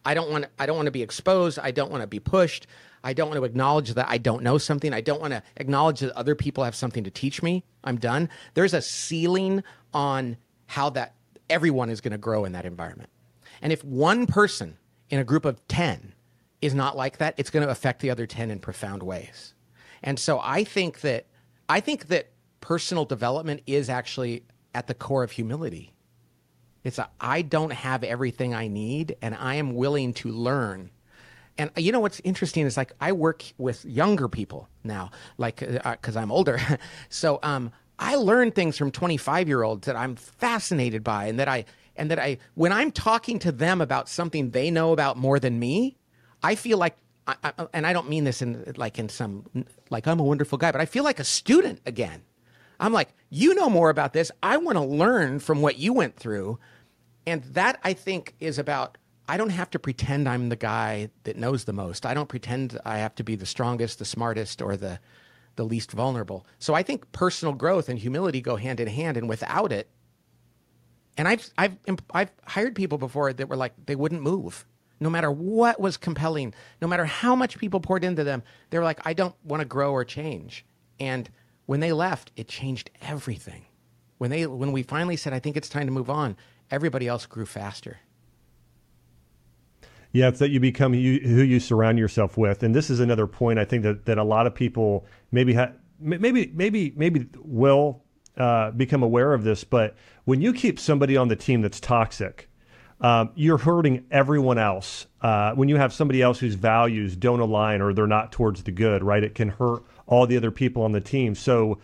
I 0.05 0.15
don't 0.15 0.31
want 0.31 0.47
I 0.59 0.67
don't 0.67 0.77
want 0.77 0.87
to 0.87 0.93
be 0.93 1.03
exposed. 1.03 1.59
I 1.59 1.71
don't 1.71 1.91
want 1.91 2.03
to 2.03 2.07
be 2.07 2.19
pushed. 2.19 2.67
I 3.05 3.13
don't 3.13 3.29
want 3.29 3.39
to 3.39 3.45
acknowledge 3.45 3.95
that 3.95 4.09
I 4.09 4.19
don't 4.19 4.43
know 4.43 4.59
something. 4.59 4.93
I 4.93 5.01
don't 5.01 5.21
want 5.21 5.33
to 5.33 5.43
acknowledge 5.57 6.01
that 6.01 6.13
other 6.17 6.35
people 6.35 6.65
have 6.65 6.75
something 6.75 7.05
to 7.05 7.11
teach 7.11 7.43
me. 7.43 7.65
I'm 7.85 7.99
done. 7.99 8.29
There's 8.55 8.75
a 8.75 8.83
ceiling 8.83 9.63
on 9.95 10.37
how 10.67 10.91
that 10.91 11.15
everyone 11.49 11.91
is 11.91 12.01
going 12.01 12.13
to 12.13 12.19
grow 12.19 12.45
in 12.45 12.53
that 12.53 12.65
environment. 12.65 13.11
And 13.63 13.73
if 13.73 13.85
one 13.85 14.27
person 14.27 14.77
in 15.09 15.19
a 15.19 15.25
group 15.25 15.45
of 15.45 15.67
10 15.69 16.15
is 16.63 16.75
not 16.75 16.97
like 16.97 17.19
that, 17.19 17.35
it's 17.37 17.51
going 17.51 17.65
to 17.65 17.71
affect 17.71 18.01
the 18.01 18.11
other 18.11 18.27
10 18.27 18.51
in 18.51 18.59
profound 18.59 19.03
ways. 19.03 19.55
And 20.03 20.19
so 20.19 20.41
I 20.43 20.65
think 20.65 21.01
that 21.01 21.27
I 21.69 21.81
think 21.81 22.09
that 22.09 22.31
personal 22.61 23.05
development 23.05 23.63
is 23.67 23.89
actually 23.89 24.45
at 24.75 24.87
the 24.87 24.95
core 24.95 25.23
of 25.23 25.33
humility. 25.33 25.95
It's 26.85 26.99
I 27.21 27.43
don't 27.43 27.73
have 27.73 28.03
everything 28.03 28.55
I 28.55 28.69
need 28.69 29.17
and 29.21 29.35
I 29.35 29.57
am 29.57 29.75
willing 29.75 30.15
to 30.15 30.31
learn. 30.31 30.91
And 31.59 31.71
you 31.77 31.93
know 31.93 32.01
what's 32.01 32.21
interesting 32.25 32.65
is 32.65 32.77
like 32.77 32.93
I 33.01 33.13
work 33.13 33.45
with 33.59 33.85
younger 33.85 34.29
people 34.29 34.69
now, 34.83 35.11
like 35.37 35.57
because 35.59 36.17
uh, 36.17 36.21
I'm 36.21 36.33
older. 36.33 36.59
so 37.11 37.39
um, 37.43 37.71
I 37.99 38.15
learn 38.15 38.51
things 38.51 38.79
from 38.79 38.91
25 38.91 39.47
year 39.47 39.63
olds 39.63 39.87
that 39.87 39.97
I'm 39.97 40.17
fascinated 40.17 41.05
by, 41.05 41.27
and 41.27 41.39
that 41.39 41.49
I 41.49 41.67
and 41.97 42.11
that 42.11 42.19
I 42.19 42.39
when 42.55 42.73
I'm 42.73 42.91
talking 42.91 43.39
to 43.41 43.53
them 43.53 43.83
about 43.83 44.09
something 44.09 44.51
they 44.51 44.71
know 44.71 44.93
about 44.93 45.19
more 45.19 45.39
than 45.39 45.59
me, 45.59 45.99
I 46.43 46.55
feel 46.55 46.79
like 46.79 46.97
I, 47.31 47.49
I, 47.49 47.53
oh, 47.59 47.69
and 47.73 47.87
I 47.87 47.93
don't 47.93 48.09
mean 48.09 48.25
this 48.25 48.43
in 48.43 48.73
like 48.77 48.99
in 48.99 49.09
some 49.09 49.47
like 49.91 50.07
I'm 50.07 50.21
a 50.21 50.25
wonderful 50.25 50.59
guy, 50.59 50.73
but 50.73 50.81
I 50.81 50.87
feel 50.87 51.05
like 51.05 51.19
a 51.19 51.25
student 51.25 51.81
again. 51.87 52.23
I'm 52.79 52.93
like, 52.93 53.15
you 53.29 53.55
know 53.55 53.69
more 53.69 53.91
about 53.91 54.13
this. 54.13 54.33
I 54.43 54.57
want 54.57 54.77
to 54.77 54.85
learn 54.85 55.39
from 55.39 55.61
what 55.61 55.79
you 55.79 55.93
went 55.93 56.17
through. 56.17 56.59
And 57.27 57.45
that 57.45 57.79
I 57.85 57.93
think 57.93 58.35
is 58.41 58.59
about 58.59 58.97
I 59.29 59.37
don't 59.37 59.51
have 59.51 59.71
to 59.71 59.79
pretend 59.79 60.29
I'm 60.29 60.49
the 60.49 60.57
guy 60.57 61.11
that 61.23 61.37
knows 61.37 61.65
the 61.65 61.73
most. 61.73 62.05
I 62.05 62.15
don't 62.15 62.29
pretend 62.29 62.79
I 62.85 62.99
have 62.99 63.15
to 63.17 63.23
be 63.23 63.37
the 63.37 63.47
strongest, 63.47 63.99
the 64.01 64.05
smartest, 64.05 64.61
or 64.61 64.77
the 64.77 64.99
the 65.57 65.65
least 65.65 65.93
vulnerable. 65.93 66.47
So 66.59 66.75
I 66.75 66.83
think 66.83 67.13
personal 67.13 67.55
growth 67.55 67.89
and 67.89 67.99
humility 67.99 68.41
go 68.41 68.57
hand 68.57 68.81
in 68.81 68.89
hand, 68.89 69.17
and 69.17 69.29
without 69.29 69.73
it, 69.73 69.89
and 71.17 71.29
I've 71.29 71.49
I've 71.59 71.77
I've 72.13 72.33
hired 72.45 72.75
people 72.75 72.99
before 72.99 73.33
that 73.33 73.49
were 73.49 73.57
like 73.57 73.75
they 73.87 73.95
wouldn't 73.95 74.23
move 74.23 74.67
no 75.01 75.09
matter 75.11 75.31
what 75.31 75.81
was 75.81 75.97
compelling, 75.97 76.55
no 76.81 76.87
matter 76.87 77.07
how 77.07 77.35
much 77.35 77.59
people 77.59 77.81
poured 77.81 78.05
into 78.05 78.23
them, 78.23 78.43
they 78.69 78.79
were 78.79 78.85
like, 78.85 79.01
I 79.07 79.15
don't 79.15 79.35
want 79.43 79.63
to 79.63 79.65
grow 79.65 79.93
or 79.93 80.05
change. 80.05 80.65
And 81.01 81.29
when 81.67 81.81
they 81.81 81.93
left, 81.93 82.31
it 82.37 82.47
changed 82.47 82.91
everything. 83.01 83.65
When 84.19 84.31
they 84.31 84.47
when 84.47 84.73
we 84.73 84.83
finally 84.83 85.17
said, 85.17 85.33
I 85.33 85.39
think 85.39 85.57
it's 85.57 85.71
time 85.71 85.87
to 85.87 85.93
move 85.93 86.11
on, 86.11 86.37
everybody 86.71 87.09
else 87.09 87.25
grew 87.25 87.47
faster. 87.47 87.99
Yeah, 90.13 90.29
it's 90.29 90.41
that 90.41 90.51
you 90.51 90.61
become 90.61 90.93
you, 90.93 91.21
who 91.21 91.43
you 91.43 91.61
surround 91.61 91.99
yourself 91.99 92.37
with, 92.37 92.63
and 92.63 92.75
this 92.75 92.91
is 92.91 93.01
another 93.01 93.27
point 93.27 93.59
I 93.59 93.65
think 93.65 93.85
that, 93.85 94.05
that 94.07 94.19
a 94.19 94.25
lot 94.25 94.47
of 94.47 94.55
people 94.55 95.07
maybe 95.31 95.55
ha- 95.55 95.73
maybe 95.99 96.51
maybe 96.53 96.93
maybe 96.97 97.29
will 97.39 98.03
uh, 98.37 98.73
become 98.73 99.03
aware 99.03 99.33
of 99.33 99.45
this. 99.45 99.65
But 99.65 99.97
when 100.25 100.43
you 100.43 100.53
keep 100.53 100.79
somebody 100.79 101.17
on 101.17 101.29
the 101.29 101.37
team 101.37 101.63
that's 101.63 101.81
toxic, 101.81 102.50
um, 103.01 103.31
you're 103.35 103.59
hurting 103.59 104.05
everyone 104.11 104.59
else. 104.59 105.07
Uh, 105.21 105.53
when 105.55 105.69
you 105.69 105.77
have 105.77 105.93
somebody 105.93 106.21
else 106.21 106.39
whose 106.39 106.55
values 106.55 107.17
don't 107.17 107.41
align 107.41 107.81
or 107.81 107.95
they're 107.95 108.07
not 108.07 108.33
towards 108.33 108.63
the 108.63 108.73
good, 108.73 109.03
right? 109.03 109.25
It 109.25 109.35
can 109.35 109.49
hurt 109.49 109.83
all 110.07 110.27
the 110.27 110.37
other 110.37 110.51
people 110.51 110.83
on 110.83 110.93
the 110.93 111.01
team. 111.01 111.35
So 111.35 111.79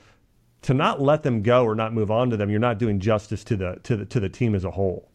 to 0.62 0.74
not 0.74 1.00
let 1.00 1.22
them 1.22 1.42
go 1.42 1.64
or 1.64 1.74
not 1.74 1.94
move 1.94 2.10
on 2.10 2.30
to 2.30 2.36
them, 2.36 2.50
you're 2.50 2.60
not 2.60 2.78
doing 2.78 3.00
justice 3.00 3.44
to 3.44 3.56
the 3.56 3.80
to 3.84 3.96
the 3.96 4.04
to 4.06 4.20
the 4.20 4.28
team 4.28 4.54
as 4.54 4.64
a 4.64 4.70
whole. 4.70 5.10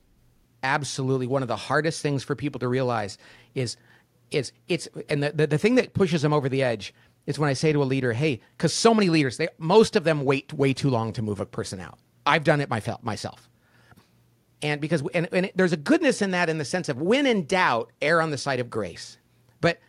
Absolutely, 0.64 1.28
one 1.28 1.42
of 1.42 1.48
the 1.48 1.56
hardest 1.56 2.02
things 2.02 2.24
for 2.24 2.36
people 2.36 2.60
to 2.60 2.68
realize 2.68 3.18
is 3.54 3.78
is 4.32 4.54
it's 4.68 4.88
and 5.10 5.22
the, 5.22 5.32
the, 5.32 5.48
the 5.48 5.58
thing 5.58 5.76
that 5.76 5.94
pushes 5.94 6.22
them 6.22 6.34
over 6.34 6.50
the 6.50 6.64
edge 6.64 6.94
is 7.28 7.38
when 7.38 7.50
I 7.50 7.54
say 7.54 7.74
to 7.74 7.84
a 7.84 7.86
leader, 7.86 8.14
"Hey," 8.14 8.42
because 8.58 8.74
so 8.74 8.94
many 8.94 9.10
leaders, 9.10 9.38
they 9.38 9.50
most 9.60 9.96
of 9.96 10.04
them 10.04 10.24
wait 10.26 10.54
way 10.54 10.74
too 10.74 10.90
long 10.90 11.14
to 11.14 11.22
move 11.22 11.40
a 11.40 11.46
person 11.46 11.80
out. 11.80 12.00
I've 12.26 12.44
done 12.44 12.62
it 12.62 12.70
myself 12.70 13.51
and 14.62 14.82
because 14.82 15.04
and, 15.14 15.28
and 15.32 15.52
there's 15.56 15.74
a 15.74 15.78
goodness 15.78 16.22
in 16.22 16.32
that 16.32 16.50
in 16.50 16.58
the 16.58 16.66
sense 16.66 16.90
of 16.90 17.02
when 17.02 17.26
in 17.26 17.46
doubt 17.46 17.92
err 18.02 18.22
on 18.22 18.32
the 18.32 18.38
side 18.38 18.60
of 18.60 18.70
grace. 18.70 19.18
But 19.60 19.80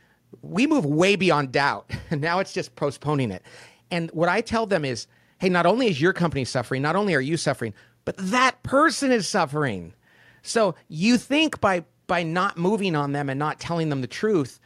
we 0.41 0.67
move 0.67 0.85
way 0.85 1.17
beyond 1.17 1.53
doubt. 1.53 1.91
And 2.11 2.21
now 2.21 2.41
it's 2.41 2.53
just 2.53 2.77
postponing 2.77 3.31
it. 3.31 3.43
And 3.91 4.11
what 4.11 4.29
i 4.29 4.43
tell 4.43 4.67
them 4.67 4.85
is 4.85 5.07
hey 5.39 5.49
not 5.49 5.65
only 5.65 5.87
is 5.87 6.01
your 6.01 6.13
company 6.13 6.45
suffering 6.45 6.83
not 6.83 6.97
only 6.97 7.15
are 7.15 7.21
you 7.21 7.37
suffering 7.37 7.73
but 8.05 8.17
that 8.19 8.63
person 8.63 9.13
is 9.13 9.29
suffering. 9.29 9.95
So 10.43 10.75
you 10.89 11.19
think 11.19 11.61
by 11.61 11.85
by 12.07 12.23
not 12.23 12.59
moving 12.59 12.97
on 12.97 13.13
them 13.13 13.31
and 13.31 13.39
not 13.39 13.61
telling 13.61 13.89
them 13.89 14.01
the 14.01 14.07
truth 14.07 14.61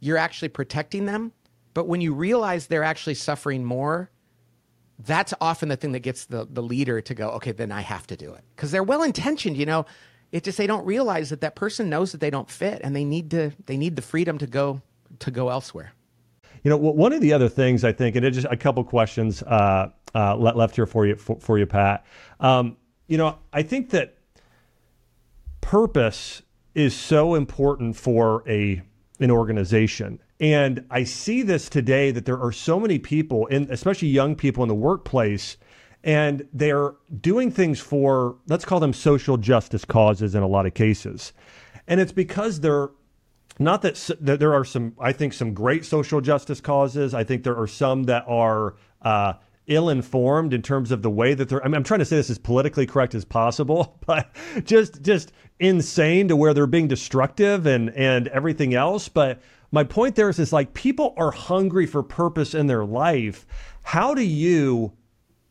you're 0.00 0.18
actually 0.18 0.48
protecting 0.48 1.06
them. 1.06 1.32
But 1.74 1.88
when 1.88 2.00
you 2.00 2.12
realize 2.12 2.66
they're 2.66 2.84
actually 2.84 3.14
suffering 3.14 3.64
more 3.64 4.10
that's 4.98 5.34
often 5.40 5.68
the 5.68 5.76
thing 5.76 5.92
that 5.92 6.00
gets 6.00 6.26
the, 6.26 6.46
the 6.50 6.62
leader 6.62 7.00
to 7.00 7.14
go, 7.14 7.30
okay, 7.30 7.52
then 7.52 7.72
I 7.72 7.80
have 7.80 8.06
to 8.08 8.16
do 8.16 8.32
it. 8.32 8.44
Because 8.54 8.70
they're 8.70 8.82
well 8.82 9.02
intentioned, 9.02 9.56
you 9.56 9.66
know. 9.66 9.86
It 10.30 10.44
just 10.44 10.56
they 10.56 10.66
don't 10.66 10.86
realize 10.86 11.28
that 11.28 11.42
that 11.42 11.56
person 11.56 11.90
knows 11.90 12.12
that 12.12 12.20
they 12.22 12.30
don't 12.30 12.48
fit 12.48 12.80
and 12.82 12.96
they 12.96 13.04
need 13.04 13.30
to 13.32 13.52
they 13.66 13.76
need 13.76 13.96
the 13.96 14.02
freedom 14.02 14.38
to 14.38 14.46
go 14.46 14.80
to 15.18 15.30
go 15.30 15.50
elsewhere. 15.50 15.92
You 16.62 16.70
know, 16.70 16.76
one 16.76 17.12
of 17.12 17.20
the 17.20 17.32
other 17.32 17.48
things 17.48 17.84
I 17.84 17.92
think, 17.92 18.16
and 18.16 18.24
it 18.24 18.30
just 18.30 18.46
a 18.50 18.56
couple 18.56 18.82
questions 18.84 19.42
uh, 19.42 19.90
uh, 20.14 20.36
left 20.36 20.76
here 20.76 20.86
for 20.86 21.06
you 21.06 21.16
for, 21.16 21.38
for 21.38 21.58
you, 21.58 21.66
Pat. 21.66 22.06
Um, 22.40 22.76
you 23.08 23.18
know, 23.18 23.38
I 23.52 23.62
think 23.62 23.90
that 23.90 24.16
purpose 25.60 26.42
is 26.74 26.94
so 26.94 27.34
important 27.34 27.96
for 27.96 28.42
a 28.48 28.80
an 29.20 29.30
organization 29.30 30.20
and 30.42 30.84
I 30.90 31.04
see 31.04 31.42
this 31.42 31.68
today 31.68 32.10
that 32.10 32.24
there 32.24 32.38
are 32.38 32.50
so 32.50 32.80
many 32.80 32.98
people, 32.98 33.46
in, 33.46 33.68
especially 33.70 34.08
young 34.08 34.34
people 34.34 34.64
in 34.64 34.68
the 34.68 34.74
workplace, 34.74 35.56
and 36.02 36.48
they're 36.52 36.94
doing 37.20 37.52
things 37.52 37.78
for, 37.78 38.38
let's 38.48 38.64
call 38.64 38.80
them 38.80 38.92
social 38.92 39.36
justice 39.36 39.84
causes 39.84 40.34
in 40.34 40.42
a 40.42 40.48
lot 40.48 40.66
of 40.66 40.74
cases. 40.74 41.32
And 41.86 42.00
it's 42.00 42.10
because 42.10 42.58
they're 42.58 42.90
not 43.60 43.82
that, 43.82 43.94
that 44.20 44.40
there 44.40 44.52
are 44.52 44.64
some, 44.64 44.96
I 44.98 45.12
think, 45.12 45.32
some 45.32 45.54
great 45.54 45.84
social 45.84 46.20
justice 46.20 46.60
causes. 46.60 47.14
I 47.14 47.22
think 47.22 47.44
there 47.44 47.56
are 47.56 47.68
some 47.68 48.02
that 48.04 48.24
are 48.26 48.74
uh, 49.02 49.34
ill 49.74 49.88
informed 49.88 50.52
in 50.52 50.62
terms 50.62 50.90
of 50.90 51.02
the 51.02 51.10
way 51.10 51.34
that 51.34 51.48
they're. 51.48 51.62
I 51.62 51.68
mean, 51.68 51.74
I'm 51.74 51.84
trying 51.84 52.00
to 52.00 52.06
say 52.06 52.16
this 52.16 52.30
as 52.30 52.38
politically 52.38 52.86
correct 52.86 53.14
as 53.14 53.24
possible, 53.24 53.98
but 54.06 54.34
just 54.64 55.02
just 55.02 55.32
insane 55.58 56.28
to 56.28 56.36
where 56.36 56.54
they're 56.54 56.66
being 56.66 56.88
destructive 56.88 57.66
and 57.66 57.90
and 57.90 58.28
everything 58.28 58.74
else. 58.74 59.08
But 59.08 59.40
my 59.72 59.84
point 59.84 60.14
there 60.14 60.28
is, 60.28 60.38
is 60.38 60.52
like 60.52 60.74
people 60.74 61.14
are 61.16 61.30
hungry 61.30 61.86
for 61.86 62.02
purpose 62.02 62.54
in 62.54 62.66
their 62.66 62.84
life. 62.84 63.46
How 63.82 64.14
do 64.14 64.22
you, 64.22 64.92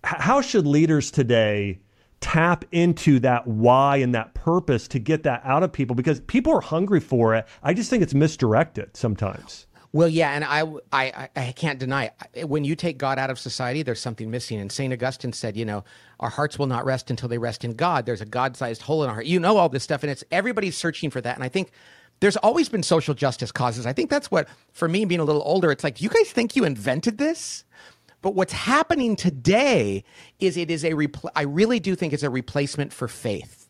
how 0.03 0.41
should 0.41 0.67
leaders 0.67 1.09
today 1.09 1.79
tap 2.21 2.63
into 2.71 3.19
that 3.19 3.47
why 3.47 3.97
and 3.97 4.13
that 4.13 4.35
purpose 4.35 4.87
to 4.89 4.99
get 4.99 5.23
that 5.23 5.41
out 5.43 5.63
of 5.63 5.73
people? 5.73 5.95
Because 5.95 6.19
people 6.21 6.53
are 6.53 6.61
hungry 6.61 6.99
for 6.99 7.33
it. 7.33 7.47
I 7.63 7.73
just 7.73 7.89
think 7.89 8.03
it's 8.03 8.13
misdirected 8.13 8.95
sometimes. 8.95 9.65
Well, 9.93 10.07
yeah, 10.07 10.31
and 10.31 10.45
I, 10.45 10.63
I, 10.93 11.29
I 11.35 11.51
can't 11.51 11.77
deny 11.77 12.11
it. 12.33 12.47
When 12.47 12.63
you 12.63 12.75
take 12.75 12.97
God 12.97 13.19
out 13.19 13.29
of 13.29 13.37
society, 13.37 13.83
there's 13.83 13.99
something 13.99 14.31
missing. 14.31 14.59
And 14.59 14.71
St. 14.71 14.93
Augustine 14.93 15.33
said, 15.33 15.57
you 15.57 15.65
know, 15.65 15.83
our 16.21 16.29
hearts 16.29 16.57
will 16.57 16.67
not 16.67 16.85
rest 16.85 17.09
until 17.09 17.27
they 17.27 17.37
rest 17.37 17.65
in 17.65 17.73
God. 17.73 18.05
There's 18.05 18.21
a 18.21 18.25
God 18.25 18.55
sized 18.55 18.83
hole 18.83 19.03
in 19.03 19.09
our 19.09 19.15
heart. 19.15 19.25
You 19.25 19.39
know 19.39 19.57
all 19.57 19.67
this 19.67 19.83
stuff, 19.83 20.03
and 20.03 20.11
it's 20.11 20.23
everybody's 20.31 20.77
searching 20.77 21.09
for 21.09 21.19
that. 21.21 21.35
And 21.35 21.43
I 21.43 21.49
think 21.49 21.71
there's 22.21 22.37
always 22.37 22.69
been 22.69 22.83
social 22.83 23.13
justice 23.13 23.51
causes. 23.51 23.85
I 23.85 23.91
think 23.91 24.09
that's 24.09 24.31
what, 24.31 24.47
for 24.71 24.87
me, 24.87 25.03
being 25.03 25.19
a 25.19 25.25
little 25.25 25.43
older, 25.45 25.71
it's 25.71 25.83
like, 25.83 26.01
you 26.01 26.09
guys 26.09 26.31
think 26.31 26.55
you 26.55 26.63
invented 26.63 27.17
this? 27.17 27.65
But 28.21 28.35
what's 28.35 28.53
happening 28.53 29.15
today 29.17 30.05
is 30.39 30.55
it 30.55 30.71
is 30.71 30.85
a, 30.85 30.91
repl- 30.91 31.31
I 31.35 31.41
really 31.43 31.79
do 31.79 31.95
think 31.95 32.13
it's 32.13 32.23
a 32.23 32.29
replacement 32.29 32.93
for 32.93 33.07
faith. 33.09 33.60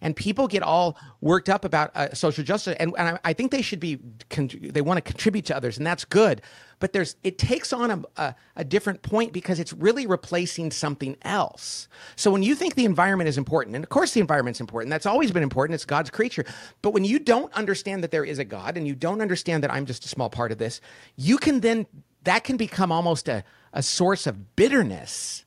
And 0.00 0.14
people 0.14 0.48
get 0.48 0.62
all 0.62 0.96
worked 1.20 1.48
up 1.48 1.64
about 1.64 1.94
uh, 1.94 2.12
social 2.14 2.44
justice, 2.44 2.76
and, 2.78 2.92
and 2.98 3.08
I, 3.08 3.18
I, 3.24 3.32
think 3.32 3.50
they 3.50 3.62
should 3.62 3.80
be 3.80 3.98
con- 4.30 4.50
they 4.60 4.80
want 4.80 4.98
to 4.98 5.00
contribute 5.02 5.44
to 5.46 5.56
others, 5.56 5.76
and 5.76 5.86
that's 5.86 6.04
good. 6.04 6.42
But 6.78 6.92
there's 6.92 7.16
it 7.22 7.38
takes 7.38 7.72
on 7.72 7.90
a, 7.90 8.02
a, 8.20 8.34
a 8.56 8.64
different 8.64 9.02
point 9.02 9.32
because 9.32 9.58
it's 9.58 9.72
really 9.72 10.06
replacing 10.06 10.70
something 10.70 11.16
else. 11.22 11.88
So 12.16 12.30
when 12.30 12.42
you 12.42 12.54
think 12.54 12.74
the 12.74 12.84
environment 12.84 13.28
is 13.28 13.38
important, 13.38 13.76
and 13.76 13.84
of 13.84 13.88
course 13.88 14.12
the 14.12 14.20
environment's 14.20 14.60
important, 14.60 14.90
that's 14.90 15.06
always 15.06 15.32
been 15.32 15.42
important. 15.42 15.74
It's 15.74 15.84
God's 15.84 16.10
creature. 16.10 16.44
But 16.82 16.90
when 16.90 17.04
you 17.04 17.18
don't 17.18 17.52
understand 17.54 18.02
that 18.04 18.10
there 18.10 18.24
is 18.24 18.38
a 18.38 18.44
God, 18.44 18.76
and 18.76 18.86
you 18.86 18.94
don't 18.94 19.20
understand 19.20 19.62
that 19.62 19.72
I'm 19.72 19.86
just 19.86 20.04
a 20.04 20.08
small 20.08 20.30
part 20.30 20.52
of 20.52 20.58
this, 20.58 20.80
you 21.16 21.38
can 21.38 21.60
then 21.60 21.86
that 22.24 22.44
can 22.44 22.56
become 22.56 22.90
almost 22.90 23.28
a, 23.28 23.44
a 23.72 23.82
source 23.82 24.26
of 24.26 24.56
bitterness 24.56 25.44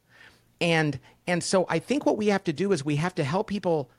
and 0.62 1.00
and 1.28 1.44
so 1.44 1.66
I 1.70 1.80
think 1.80 2.06
what 2.06 2.18
we 2.18 2.28
have 2.28 2.44
to 2.46 2.54
do 2.54 2.72
is 2.72 2.84
we 2.84 2.96
have 2.96 3.14
to 3.16 3.24
help 3.24 3.48
people 3.48 3.92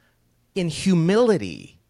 in 0.54 0.68
humility 0.68 1.80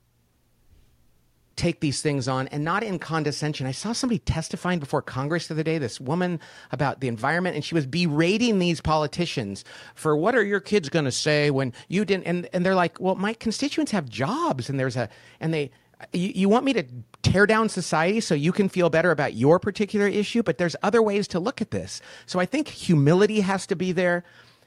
take 1.61 1.80
these 1.80 2.00
things 2.00 2.26
on 2.26 2.48
and 2.48 2.64
not 2.64 2.82
in 2.82 2.98
condescension. 2.98 3.66
I 3.66 3.72
saw 3.72 3.92
somebody 3.92 4.18
testifying 4.20 4.78
before 4.78 5.02
Congress 5.02 5.46
the 5.46 5.54
other 5.54 5.62
day, 5.62 5.76
this 5.76 6.00
woman 6.00 6.40
about 6.72 7.00
the 7.00 7.08
environment, 7.08 7.54
and 7.54 7.62
she 7.62 7.74
was 7.74 7.84
berating 7.84 8.58
these 8.58 8.80
politicians 8.80 9.62
for 9.94 10.16
what 10.16 10.34
are 10.34 10.42
your 10.42 10.61
kids 10.61 10.88
going 10.88 11.04
to 11.04 11.12
say 11.12 11.50
when 11.50 11.74
you 11.88 12.06
didn't 12.06 12.24
and, 12.24 12.48
and 12.54 12.64
they're 12.64 12.74
like, 12.74 12.98
well, 12.98 13.14
my 13.14 13.34
constituents 13.34 13.92
have 13.92 14.08
jobs 14.08 14.70
and 14.70 14.80
there's 14.80 14.96
a 14.96 15.11
and 15.38 15.52
they 15.52 15.70
you, 16.14 16.32
you 16.34 16.48
want 16.48 16.64
me 16.64 16.72
to 16.72 16.84
tear 17.20 17.46
down 17.46 17.68
society 17.68 18.20
so 18.20 18.34
you 18.34 18.52
can 18.52 18.70
feel 18.70 18.88
better 18.88 19.11
about 19.11 19.34
your 19.34 19.58
particular 19.58 20.06
issue, 20.06 20.42
but 20.42 20.56
there's 20.56 20.76
other 20.82 21.02
ways 21.02 21.28
to 21.28 21.38
look 21.38 21.61
at 21.61 21.70
this. 21.70 22.00
So 22.24 22.40
I 22.40 22.46
think 22.46 22.68
humility 22.68 23.40
has 23.40 23.66
to 23.66 23.76
be 23.76 23.92
there 23.92 24.24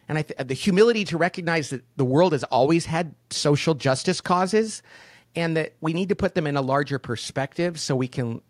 and 0.08 0.18
I 0.18 0.24
th- 0.24 0.48
the 0.48 0.54
humility 0.54 1.06
to 1.06 1.18
recognize 1.18 1.70
that 1.70 1.84
the 1.96 2.06
world 2.06 2.34
has 2.34 2.44
always 2.46 2.86
had 2.86 3.16
social 3.30 3.74
justice 3.74 4.22
causes 4.22 4.84
and 5.36 5.58
that 5.58 5.74
we 5.82 5.94
need 5.94 6.10
to 6.10 6.16
put 6.16 6.36
them 6.36 6.46
in 6.48 6.58
a 6.58 6.62
larger 6.62 7.00
perspective 7.00 7.80
so 7.80 7.96
we 7.96 8.08
can 8.08 8.42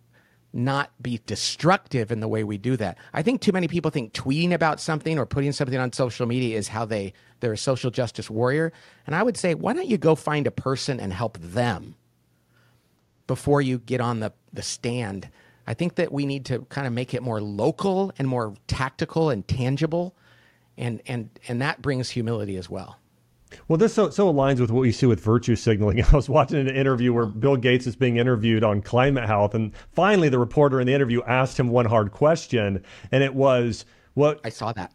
not 0.53 0.91
be 1.01 1.19
destructive 1.25 2.11
in 2.11 2.19
the 2.19 2.27
way 2.27 2.43
we 2.43 2.57
do 2.57 2.77
that. 2.77 2.97
I 3.11 3.23
think 3.23 3.41
too 3.41 3.51
many 3.51 3.67
people 3.67 3.89
think 3.89 4.13
tweeting 4.13 4.53
about 4.53 4.79
something 4.79 5.17
or 5.17 5.25
putting 5.25 5.51
something 5.51 5.79
on 5.79 5.91
social 5.91 6.27
media 6.27 6.57
is 6.57 6.67
how 6.67 6.85
they 6.85 7.13
they're 7.39 7.53
a 7.53 7.57
social 7.57 7.89
justice 7.91 8.29
warrior. 8.29 8.71
And 9.07 9.15
I 9.15 9.23
would 9.23 9.35
say, 9.35 9.55
why 9.55 9.73
don't 9.73 9.87
you 9.87 9.97
go 9.97 10.15
find 10.15 10.47
a 10.47 10.51
person 10.51 10.99
and 10.99 11.11
help 11.11 11.37
them 11.39 11.95
before 13.27 13.61
you 13.61 13.79
get 13.79 13.99
on 13.99 14.19
the, 14.19 14.31
the 14.53 14.61
stand? 14.61 15.29
I 15.65 15.73
think 15.73 15.95
that 15.95 16.11
we 16.11 16.25
need 16.25 16.45
to 16.45 16.59
kind 16.69 16.85
of 16.85 16.93
make 16.93 17.13
it 17.13 17.23
more 17.23 17.41
local 17.41 18.13
and 18.17 18.27
more 18.27 18.53
tactical 18.67 19.29
and 19.29 19.45
tangible 19.47 20.15
and 20.77 21.01
and 21.07 21.29
and 21.47 21.61
that 21.61 21.81
brings 21.81 22.09
humility 22.09 22.57
as 22.57 22.69
well. 22.69 22.97
Well, 23.67 23.77
this 23.77 23.93
so, 23.93 24.09
so 24.09 24.31
aligns 24.31 24.59
with 24.59 24.71
what 24.71 24.81
we 24.81 24.91
see 24.91 25.05
with 25.05 25.19
virtue 25.19 25.55
signaling. 25.55 26.03
I 26.11 26.15
was 26.15 26.29
watching 26.29 26.59
an 26.59 26.75
interview 26.75 27.13
where 27.13 27.25
mm-hmm. 27.25 27.39
Bill 27.39 27.57
Gates 27.57 27.87
is 27.87 27.95
being 27.95 28.17
interviewed 28.17 28.63
on 28.63 28.81
climate 28.81 29.25
health, 29.25 29.53
and 29.53 29.73
finally, 29.91 30.29
the 30.29 30.39
reporter 30.39 30.79
in 30.79 30.87
the 30.87 30.93
interview 30.93 31.21
asked 31.23 31.59
him 31.59 31.69
one 31.69 31.85
hard 31.85 32.11
question, 32.11 32.83
and 33.11 33.23
it 33.23 33.33
was, 33.33 33.85
"What?" 34.13 34.39
I 34.43 34.49
saw 34.49 34.73
that. 34.73 34.93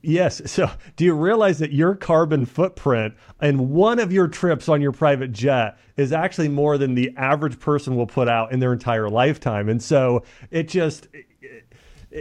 Yes. 0.00 0.40
So, 0.46 0.70
do 0.96 1.04
you 1.04 1.14
realize 1.14 1.58
that 1.58 1.72
your 1.72 1.96
carbon 1.96 2.46
footprint 2.46 3.14
and 3.40 3.70
one 3.70 3.98
of 3.98 4.12
your 4.12 4.28
trips 4.28 4.68
on 4.68 4.80
your 4.80 4.92
private 4.92 5.32
jet 5.32 5.76
is 5.96 6.12
actually 6.12 6.48
more 6.48 6.78
than 6.78 6.94
the 6.94 7.12
average 7.16 7.58
person 7.58 7.96
will 7.96 8.06
put 8.06 8.28
out 8.28 8.52
in 8.52 8.60
their 8.60 8.72
entire 8.72 9.10
lifetime? 9.10 9.68
And 9.68 9.82
so, 9.82 10.22
it 10.52 10.68
just 10.68 11.08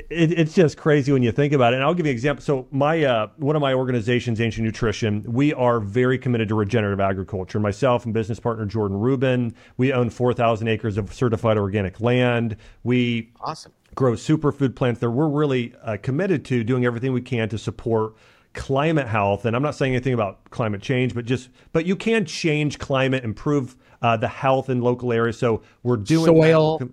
it, 0.09 0.31
it's 0.31 0.53
just 0.53 0.77
crazy 0.77 1.11
when 1.11 1.23
you 1.23 1.31
think 1.31 1.53
about 1.53 1.73
it. 1.73 1.77
And 1.77 1.85
I'll 1.85 1.93
give 1.93 2.05
you 2.05 2.11
an 2.11 2.15
example. 2.15 2.43
So 2.43 2.67
my 2.71 3.03
uh, 3.03 3.27
one 3.37 3.55
of 3.55 3.61
my 3.61 3.73
organizations, 3.73 4.39
Ancient 4.39 4.65
Nutrition, 4.65 5.23
we 5.27 5.53
are 5.53 5.79
very 5.79 6.17
committed 6.17 6.49
to 6.49 6.55
regenerative 6.55 6.99
agriculture. 6.99 7.59
Myself 7.59 8.05
and 8.05 8.13
business 8.13 8.39
partner 8.39 8.65
Jordan 8.65 8.97
Rubin, 8.97 9.55
we 9.77 9.93
own 9.93 10.09
4,000 10.09 10.67
acres 10.67 10.97
of 10.97 11.13
certified 11.13 11.57
organic 11.57 11.99
land. 11.99 12.57
We 12.83 13.31
awesome 13.41 13.73
grow 13.95 14.13
superfood 14.13 14.75
plants 14.75 14.99
there. 14.99 15.09
We're 15.09 15.27
really 15.27 15.73
uh, 15.81 15.97
committed 16.01 16.45
to 16.45 16.63
doing 16.63 16.85
everything 16.85 17.13
we 17.13 17.21
can 17.21 17.49
to 17.49 17.57
support 17.57 18.13
climate 18.53 19.07
health. 19.07 19.45
And 19.45 19.55
I'm 19.55 19.63
not 19.63 19.75
saying 19.75 19.93
anything 19.93 20.13
about 20.13 20.49
climate 20.51 20.81
change, 20.81 21.13
but 21.13 21.25
just 21.25 21.49
but 21.73 21.85
you 21.85 21.95
can 21.95 22.25
change 22.25 22.79
climate, 22.79 23.23
improve 23.23 23.75
uh, 24.01 24.15
the 24.15 24.27
health 24.27 24.69
in 24.69 24.81
local 24.81 25.11
areas. 25.11 25.37
So 25.37 25.61
we're 25.83 25.97
doing 25.97 26.27
soil. 26.27 26.77
That. 26.77 26.89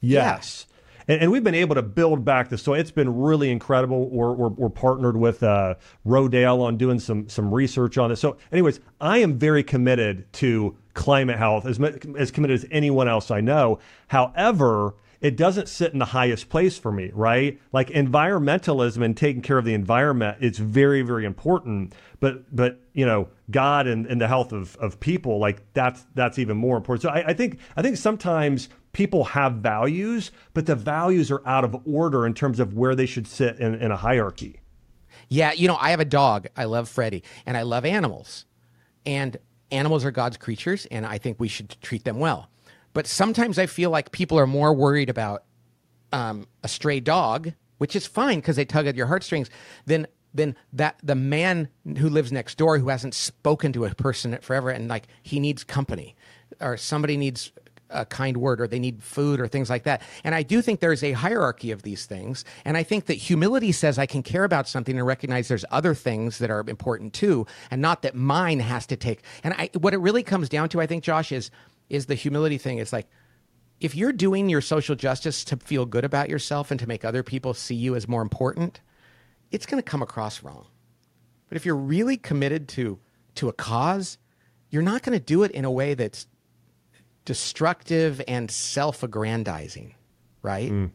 Yes. 0.00 0.66
Yeah 0.68 0.71
and, 1.08 1.22
and, 1.22 1.32
we've 1.32 1.44
been 1.44 1.54
able 1.54 1.74
to 1.74 1.82
build 1.82 2.24
back 2.24 2.48
the 2.48 2.58
soil. 2.58 2.74
It's 2.74 2.90
been 2.90 3.20
really 3.20 3.50
incredible. 3.50 4.08
We're, 4.08 4.32
we're, 4.32 4.48
we're 4.48 4.68
partnered 4.68 5.16
with 5.16 5.42
uh, 5.42 5.74
Rodale 6.06 6.62
on 6.62 6.76
doing 6.76 6.98
some 6.98 7.28
some 7.28 7.52
research 7.52 7.98
on 7.98 8.10
this. 8.10 8.20
So, 8.20 8.36
anyways, 8.52 8.80
I 9.00 9.18
am 9.18 9.38
very 9.38 9.62
committed 9.62 10.32
to 10.34 10.76
climate 10.94 11.38
health 11.38 11.66
as 11.66 11.80
as 12.18 12.30
committed 12.30 12.54
as 12.54 12.66
anyone 12.70 13.08
else 13.08 13.30
I 13.30 13.40
know. 13.40 13.78
However, 14.08 14.94
it 15.22 15.36
doesn't 15.36 15.68
sit 15.68 15.92
in 15.92 16.00
the 16.00 16.04
highest 16.04 16.48
place 16.48 16.76
for 16.76 16.90
me, 16.90 17.12
right? 17.14 17.60
Like 17.72 17.90
environmentalism 17.90 19.04
and 19.04 19.16
taking 19.16 19.40
care 19.40 19.56
of 19.56 19.64
the 19.64 19.72
environment, 19.72 20.38
it's 20.40 20.58
very, 20.58 21.02
very 21.02 21.24
important. 21.24 21.94
But 22.18 22.54
but 22.54 22.80
you 22.92 23.06
know, 23.06 23.28
God 23.50 23.86
and, 23.86 24.04
and 24.06 24.20
the 24.20 24.26
health 24.26 24.52
of, 24.52 24.76
of 24.76 24.98
people, 24.98 25.38
like 25.38 25.62
that's 25.74 26.04
that's 26.14 26.40
even 26.40 26.56
more 26.56 26.76
important. 26.76 27.02
So 27.02 27.08
I, 27.08 27.28
I 27.28 27.32
think 27.34 27.60
I 27.76 27.82
think 27.82 27.96
sometimes 27.96 28.68
people 28.92 29.24
have 29.24 29.54
values, 29.54 30.30
but 30.54 30.66
the 30.66 30.74
values 30.74 31.30
are 31.30 31.46
out 31.46 31.64
of 31.64 31.76
order 31.86 32.26
in 32.26 32.34
terms 32.34 32.60
of 32.60 32.74
where 32.74 32.94
they 32.94 33.06
should 33.06 33.26
sit 33.26 33.58
in, 33.58 33.74
in 33.74 33.90
a 33.90 33.96
hierarchy. 33.96 34.60
Yeah, 35.28 35.52
you 35.52 35.68
know, 35.68 35.78
I 35.80 35.90
have 35.90 36.00
a 36.00 36.04
dog. 36.04 36.48
I 36.56 36.64
love 36.64 36.88
Freddie, 36.88 37.24
and 37.46 37.56
I 37.56 37.62
love 37.62 37.84
animals. 37.84 38.44
And 39.06 39.36
animals 39.70 40.04
are 40.04 40.10
God's 40.10 40.36
creatures, 40.36 40.86
and 40.90 41.06
I 41.06 41.18
think 41.18 41.40
we 41.40 41.48
should 41.48 41.76
treat 41.80 42.04
them 42.04 42.18
well. 42.18 42.50
But 42.92 43.06
sometimes 43.06 43.58
I 43.58 43.66
feel 43.66 43.90
like 43.90 44.12
people 44.12 44.38
are 44.38 44.46
more 44.46 44.74
worried 44.74 45.08
about 45.08 45.44
um, 46.12 46.46
a 46.62 46.68
stray 46.68 47.00
dog, 47.00 47.52
which 47.78 47.96
is 47.96 48.06
fine 48.06 48.38
because 48.38 48.56
they 48.56 48.66
tug 48.66 48.86
at 48.86 48.96
your 48.96 49.06
heartstrings, 49.06 49.48
than 49.86 50.06
than 50.34 50.56
that 50.72 50.96
the 51.02 51.14
man 51.14 51.68
who 51.98 52.08
lives 52.08 52.32
next 52.32 52.56
door 52.56 52.78
who 52.78 52.88
hasn't 52.88 53.12
spoken 53.12 53.72
to 53.72 53.84
a 53.84 53.94
person 53.94 54.38
forever 54.40 54.70
and 54.70 54.88
like 54.88 55.06
he 55.22 55.38
needs 55.38 55.62
company 55.62 56.16
or 56.58 56.78
somebody 56.78 57.18
needs 57.18 57.52
a 57.92 58.04
kind 58.04 58.36
word 58.36 58.60
or 58.60 58.66
they 58.66 58.78
need 58.78 59.02
food 59.02 59.40
or 59.40 59.48
things 59.48 59.70
like 59.70 59.84
that. 59.84 60.02
And 60.24 60.34
I 60.34 60.42
do 60.42 60.62
think 60.62 60.80
there's 60.80 61.02
a 61.02 61.12
hierarchy 61.12 61.70
of 61.70 61.82
these 61.82 62.06
things. 62.06 62.44
And 62.64 62.76
I 62.76 62.82
think 62.82 63.06
that 63.06 63.14
humility 63.14 63.72
says 63.72 63.98
I 63.98 64.06
can 64.06 64.22
care 64.22 64.44
about 64.44 64.68
something 64.68 64.96
and 64.96 65.06
recognize 65.06 65.48
there's 65.48 65.64
other 65.70 65.94
things 65.94 66.38
that 66.38 66.50
are 66.50 66.64
important 66.68 67.12
too, 67.12 67.46
and 67.70 67.80
not 67.82 68.02
that 68.02 68.14
mine 68.14 68.60
has 68.60 68.86
to 68.86 68.96
take. 68.96 69.22
And 69.44 69.54
I, 69.54 69.70
what 69.78 69.94
it 69.94 69.98
really 69.98 70.22
comes 70.22 70.48
down 70.48 70.68
to, 70.70 70.80
I 70.80 70.86
think, 70.86 71.04
Josh, 71.04 71.32
is 71.32 71.50
is 71.88 72.06
the 72.06 72.14
humility 72.14 72.58
thing. 72.58 72.78
It's 72.78 72.92
like 72.92 73.06
if 73.80 73.94
you're 73.94 74.12
doing 74.12 74.48
your 74.48 74.60
social 74.60 74.94
justice 74.94 75.44
to 75.44 75.56
feel 75.56 75.84
good 75.84 76.04
about 76.04 76.28
yourself 76.28 76.70
and 76.70 76.80
to 76.80 76.86
make 76.86 77.04
other 77.04 77.22
people 77.22 77.52
see 77.52 77.74
you 77.74 77.96
as 77.96 78.08
more 78.08 78.22
important, 78.22 78.80
it's 79.50 79.66
going 79.66 79.82
to 79.82 79.88
come 79.88 80.02
across 80.02 80.42
wrong. 80.42 80.66
But 81.48 81.56
if 81.56 81.66
you're 81.66 81.76
really 81.76 82.16
committed 82.16 82.68
to 82.70 82.98
to 83.34 83.48
a 83.48 83.52
cause, 83.52 84.18
you're 84.70 84.82
not 84.82 85.02
going 85.02 85.18
to 85.18 85.24
do 85.24 85.42
it 85.42 85.50
in 85.50 85.64
a 85.64 85.70
way 85.70 85.94
that's 85.94 86.26
destructive 87.24 88.20
and 88.26 88.50
self-aggrandizing, 88.50 89.94
right? 90.42 90.70
Mm. 90.70 90.90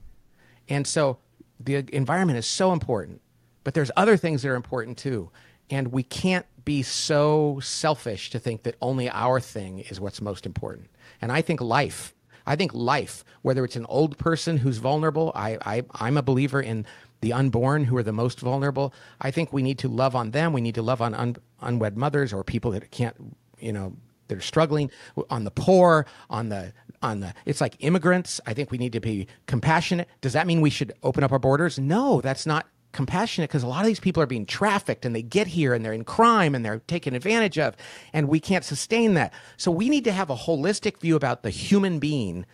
And 0.69 0.85
so 0.85 1.19
the 1.59 1.85
environment 1.95 2.37
is 2.37 2.45
so 2.45 2.73
important, 2.73 3.21
but 3.63 3.73
there's 3.73 3.91
other 3.95 4.17
things 4.17 4.41
that 4.41 4.49
are 4.49 4.55
important 4.55 4.97
too. 4.97 5.31
And 5.69 5.91
we 5.91 6.03
can't 6.03 6.45
be 6.65 6.81
so 6.81 7.59
selfish 7.61 8.29
to 8.31 8.39
think 8.39 8.63
that 8.63 8.75
only 8.81 9.09
our 9.09 9.39
thing 9.39 9.79
is 9.79 9.99
what's 9.99 10.21
most 10.21 10.45
important. 10.45 10.89
And 11.21 11.31
I 11.31 11.41
think 11.41 11.61
life, 11.61 12.13
I 12.45 12.55
think 12.55 12.73
life, 12.73 13.23
whether 13.41 13.63
it's 13.65 13.75
an 13.75 13.85
old 13.87 14.17
person 14.17 14.57
who's 14.57 14.77
vulnerable, 14.77 15.31
I, 15.35 15.57
I, 15.65 15.83
I'm 15.93 16.17
a 16.17 16.21
believer 16.21 16.61
in 16.61 16.85
the 17.21 17.33
unborn 17.33 17.85
who 17.85 17.97
are 17.97 18.03
the 18.03 18.13
most 18.13 18.39
vulnerable. 18.39 18.93
I 19.19 19.31
think 19.31 19.51
we 19.51 19.63
need 19.63 19.79
to 19.79 19.87
love 19.87 20.15
on 20.15 20.31
them. 20.31 20.53
We 20.53 20.61
need 20.61 20.75
to 20.75 20.81
love 20.81 21.01
on 21.01 21.13
un, 21.13 21.35
unwed 21.61 21.97
mothers 21.97 22.31
or 22.31 22.43
people 22.43 22.71
that 22.71 22.91
can't, 22.91 23.15
you 23.59 23.73
know, 23.73 23.95
that 24.27 24.37
are 24.37 24.41
struggling, 24.41 24.91
on 25.29 25.43
the 25.43 25.51
poor, 25.51 26.05
on 26.29 26.49
the 26.49 26.73
on 27.01 27.19
the 27.19 27.33
it's 27.45 27.61
like 27.61 27.75
immigrants. 27.79 28.41
I 28.45 28.53
think 28.53 28.71
we 28.71 28.77
need 28.77 28.93
to 28.93 28.99
be 28.99 29.27
compassionate. 29.45 30.07
Does 30.21 30.33
that 30.33 30.47
mean 30.47 30.61
we 30.61 30.69
should 30.69 30.93
open 31.03 31.23
up 31.23 31.31
our 31.31 31.39
borders? 31.39 31.77
No, 31.77 32.21
that's 32.21 32.45
not 32.45 32.67
compassionate 32.91 33.49
because 33.49 33.63
a 33.63 33.67
lot 33.67 33.81
of 33.81 33.87
these 33.87 33.99
people 33.99 34.23
are 34.23 34.27
being 34.27 34.45
trafficked 34.45 35.05
and 35.05 35.15
they 35.15 35.21
get 35.21 35.45
here 35.47 35.73
and 35.73 35.85
they're 35.85 35.93
in 35.93 36.03
crime 36.03 36.55
and 36.55 36.65
they're 36.65 36.79
taken 36.87 37.13
advantage 37.13 37.59
of 37.59 37.75
and 38.13 38.27
we 38.27 38.39
can't 38.39 38.63
sustain 38.63 39.13
that. 39.13 39.33
So 39.57 39.69
we 39.69 39.89
need 39.89 40.03
to 40.05 40.11
have 40.11 40.29
a 40.29 40.35
holistic 40.35 40.99
view 40.99 41.15
about 41.15 41.43
the 41.43 41.49
human 41.49 41.99
being 41.99 42.45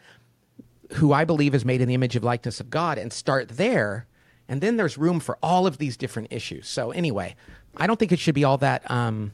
who 0.93 1.13
I 1.13 1.23
believe 1.23 1.55
is 1.55 1.63
made 1.63 1.81
in 1.81 1.87
the 1.87 1.93
image 1.93 2.15
of 2.15 2.23
likeness 2.23 2.59
of 2.59 2.69
God 2.69 2.97
and 2.97 3.13
start 3.13 3.49
there 3.49 4.07
and 4.47 4.61
then 4.61 4.77
there's 4.77 4.97
room 4.97 5.19
for 5.19 5.37
all 5.41 5.65
of 5.65 5.77
these 5.77 5.97
different 5.97 6.31
issues. 6.31 6.67
So 6.67 6.91
anyway, 6.91 7.35
I 7.77 7.87
don't 7.87 7.97
think 7.97 8.11
it 8.11 8.19
should 8.19 8.35
be 8.35 8.43
all 8.43 8.57
that 8.57 8.89
um, 8.91 9.31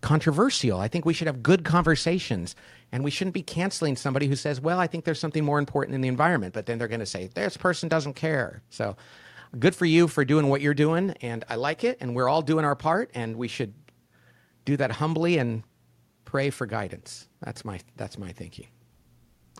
controversial. 0.00 0.78
I 0.78 0.88
think 0.88 1.04
we 1.04 1.12
should 1.12 1.26
have 1.26 1.42
good 1.42 1.64
conversations 1.64 2.56
and 2.92 3.04
we 3.04 3.10
shouldn't 3.10 3.34
be 3.34 3.42
canceling 3.42 3.96
somebody 3.96 4.26
who 4.26 4.36
says, 4.36 4.60
well, 4.60 4.78
I 4.78 4.86
think 4.86 5.04
there's 5.04 5.20
something 5.20 5.44
more 5.44 5.58
important 5.58 5.94
in 5.94 6.00
the 6.00 6.08
environment, 6.08 6.54
but 6.54 6.66
then 6.66 6.78
they're 6.78 6.88
going 6.88 7.00
to 7.00 7.06
say, 7.06 7.28
this 7.34 7.56
person 7.56 7.88
doesn't 7.88 8.14
care. 8.14 8.62
So 8.70 8.96
good 9.58 9.74
for 9.74 9.84
you 9.84 10.08
for 10.08 10.24
doing 10.24 10.48
what 10.48 10.60
you're 10.60 10.74
doing. 10.74 11.10
And 11.20 11.44
I 11.48 11.56
like 11.56 11.84
it. 11.84 11.98
And 12.00 12.14
we're 12.14 12.28
all 12.28 12.42
doing 12.42 12.64
our 12.64 12.76
part 12.76 13.10
and 13.14 13.36
we 13.36 13.48
should 13.48 13.74
do 14.64 14.76
that 14.78 14.90
humbly 14.92 15.38
and 15.38 15.62
pray 16.24 16.50
for 16.50 16.66
guidance. 16.66 17.28
That's 17.42 17.64
my 17.64 17.80
that's 17.96 18.16
my 18.16 18.32
thinking. 18.32 18.68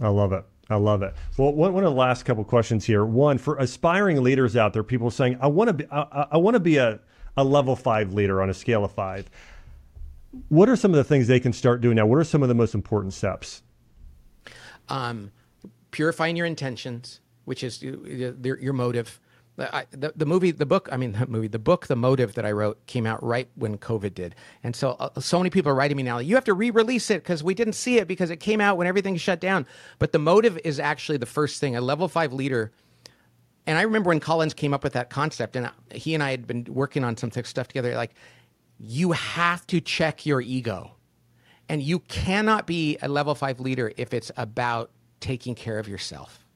I 0.01 0.09
love 0.09 0.33
it. 0.33 0.45
I 0.69 0.77
love 0.77 1.03
it. 1.03 1.15
Well, 1.37 1.53
one, 1.53 1.75
one 1.75 1.85
of 1.85 1.91
the 1.91 1.99
last 1.99 2.25
couple 2.25 2.45
questions 2.45 2.85
here. 2.85 3.05
One 3.05 3.39
for 3.39 3.57
aspiring 3.57 4.23
leaders 4.23 4.57
out 4.57 4.73
there, 4.73 4.85
people 4.85 5.11
saying, 5.11 5.39
"I 5.41 5.49
want 5.49 5.69
to 5.69 5.75
be, 5.75 5.87
I, 5.91 6.27
I 6.33 6.37
want 6.37 6.55
to 6.55 6.61
be 6.61 6.77
a, 6.77 7.01
a 7.37 7.45
level 7.45 7.75
five 7.75 8.13
leader 8.13 8.41
on 8.41 8.51
a 8.51 8.55
scale 8.55 8.85
of 8.85 8.93
five. 8.93 9.29
What 10.49 10.69
are 10.69 10.77
some 10.77 10.93
of 10.93 10.97
the 10.97 11.05
things 11.05 11.27
they 11.27 11.41
can 11.41 11.53
start 11.53 11.81
doing 11.81 11.97
now? 11.97 12.07
What 12.07 12.17
are 12.17 12.25
some 12.25 12.43
of 12.43 12.49
the 12.49 12.55
most 12.55 12.75
important 12.75 13.15
steps? 13.15 13.63
Um, 14.89 15.33
purifying 15.91 16.37
your 16.37 16.47
intentions, 16.47 17.21
which 17.45 17.65
is 17.65 17.83
your, 17.83 18.59
your 18.59 18.73
motive. 18.73 19.21
I, 19.59 19.87
the, 19.91 20.13
the 20.17 20.25
movie, 20.25 20.53
the 20.53 20.65
book, 20.65 20.89
I 20.91 20.97
mean, 20.97 21.13
the 21.21 21.27
movie, 21.27 21.49
the 21.49 21.59
book, 21.59 21.87
The 21.87 21.97
Motive 21.97 22.35
that 22.35 22.47
I 22.47 22.53
wrote 22.53 22.85
came 22.87 23.07
out 23.07 23.23
right 23.23 23.49
when 23.57 23.77
COVID 23.77 24.15
did. 24.15 24.35
And 24.63 24.75
so, 24.75 24.93
uh, 24.93 25.21
so 25.21 25.39
many 25.39 25.51
people 25.51 25.73
are 25.73 25.75
writing 25.75 25.97
me 25.97 26.03
now, 26.03 26.19
you 26.19 26.35
have 26.37 26.45
to 26.45 26.55
re 26.55 26.71
release 26.71 27.11
it 27.11 27.23
because 27.23 27.43
we 27.43 27.55
didn't 27.55 27.75
see 27.75 27.99
it 27.99 28.09
because 28.09 28.31
it 28.31 28.39
came 28.39 28.61
out 28.61 28.77
when 28.77 28.87
everything 28.87 29.17
shut 29.17 29.41
down. 29.41 29.67
But 29.99 30.13
The 30.13 30.19
Motive 30.19 30.59
is 30.65 30.81
actually 30.81 31.19
the 31.19 31.27
first 31.27 31.61
thing. 31.61 31.77
A 31.77 31.81
level 31.81 32.09
five 32.09 32.33
leader 32.33 32.73
and 33.67 33.79
I 33.79 33.83
remember 33.83 34.09
when 34.09 34.21
Collins 34.21 34.55
came 34.55 34.75
up 34.75 34.83
with 34.83 34.95
that 34.95 35.11
concept, 35.11 35.55
and 35.55 35.71
he 35.93 36.15
and 36.15 36.23
I 36.23 36.31
had 36.31 36.47
been 36.47 36.65
working 36.69 37.05
on 37.05 37.17
some 37.17 37.31
stuff 37.31 37.69
together. 37.69 37.95
Like, 37.95 38.15
you 38.83 39.13
have 39.13 39.67
to 39.67 39.81
check 39.81 40.25
your 40.25 40.41
ego, 40.41 40.93
and 41.69 41.83
you 41.83 41.99
cannot 41.99 42.67
be 42.67 42.97
a 43.03 43.09
level 43.09 43.35
five 43.35 43.61
leader 43.61 43.93
if 43.99 44.15
it's 44.15 44.33
about 44.39 44.91
taking 45.21 45.55
care 45.55 45.79
of 45.79 45.87
yourself. 45.87 46.47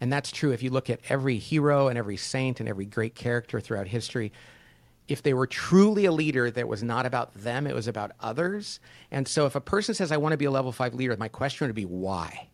And 0.00 0.12
that's 0.12 0.30
true 0.30 0.52
if 0.52 0.62
you 0.62 0.70
look 0.70 0.88
at 0.88 1.00
every 1.08 1.38
hero 1.38 1.88
and 1.88 1.98
every 1.98 2.16
saint 2.16 2.60
and 2.60 2.68
every 2.68 2.86
great 2.86 3.14
character 3.14 3.60
throughout 3.60 3.88
history. 3.88 4.32
If 5.08 5.22
they 5.22 5.34
were 5.34 5.48
truly 5.48 6.04
a 6.04 6.12
leader 6.12 6.52
that 6.52 6.68
was 6.68 6.84
not 6.84 7.04
about 7.04 7.34
them, 7.34 7.66
it 7.66 7.74
was 7.74 7.88
about 7.88 8.12
others. 8.20 8.78
And 9.10 9.26
so 9.26 9.44
if 9.44 9.56
a 9.56 9.60
person 9.60 9.94
says, 9.94 10.12
I 10.12 10.18
want 10.18 10.32
to 10.32 10.38
be 10.38 10.44
a 10.44 10.50
level 10.52 10.70
five 10.70 10.94
leader, 10.94 11.16
my 11.18 11.28
question 11.28 11.66
would 11.66 11.74
be, 11.74 11.84
why? 11.84 12.48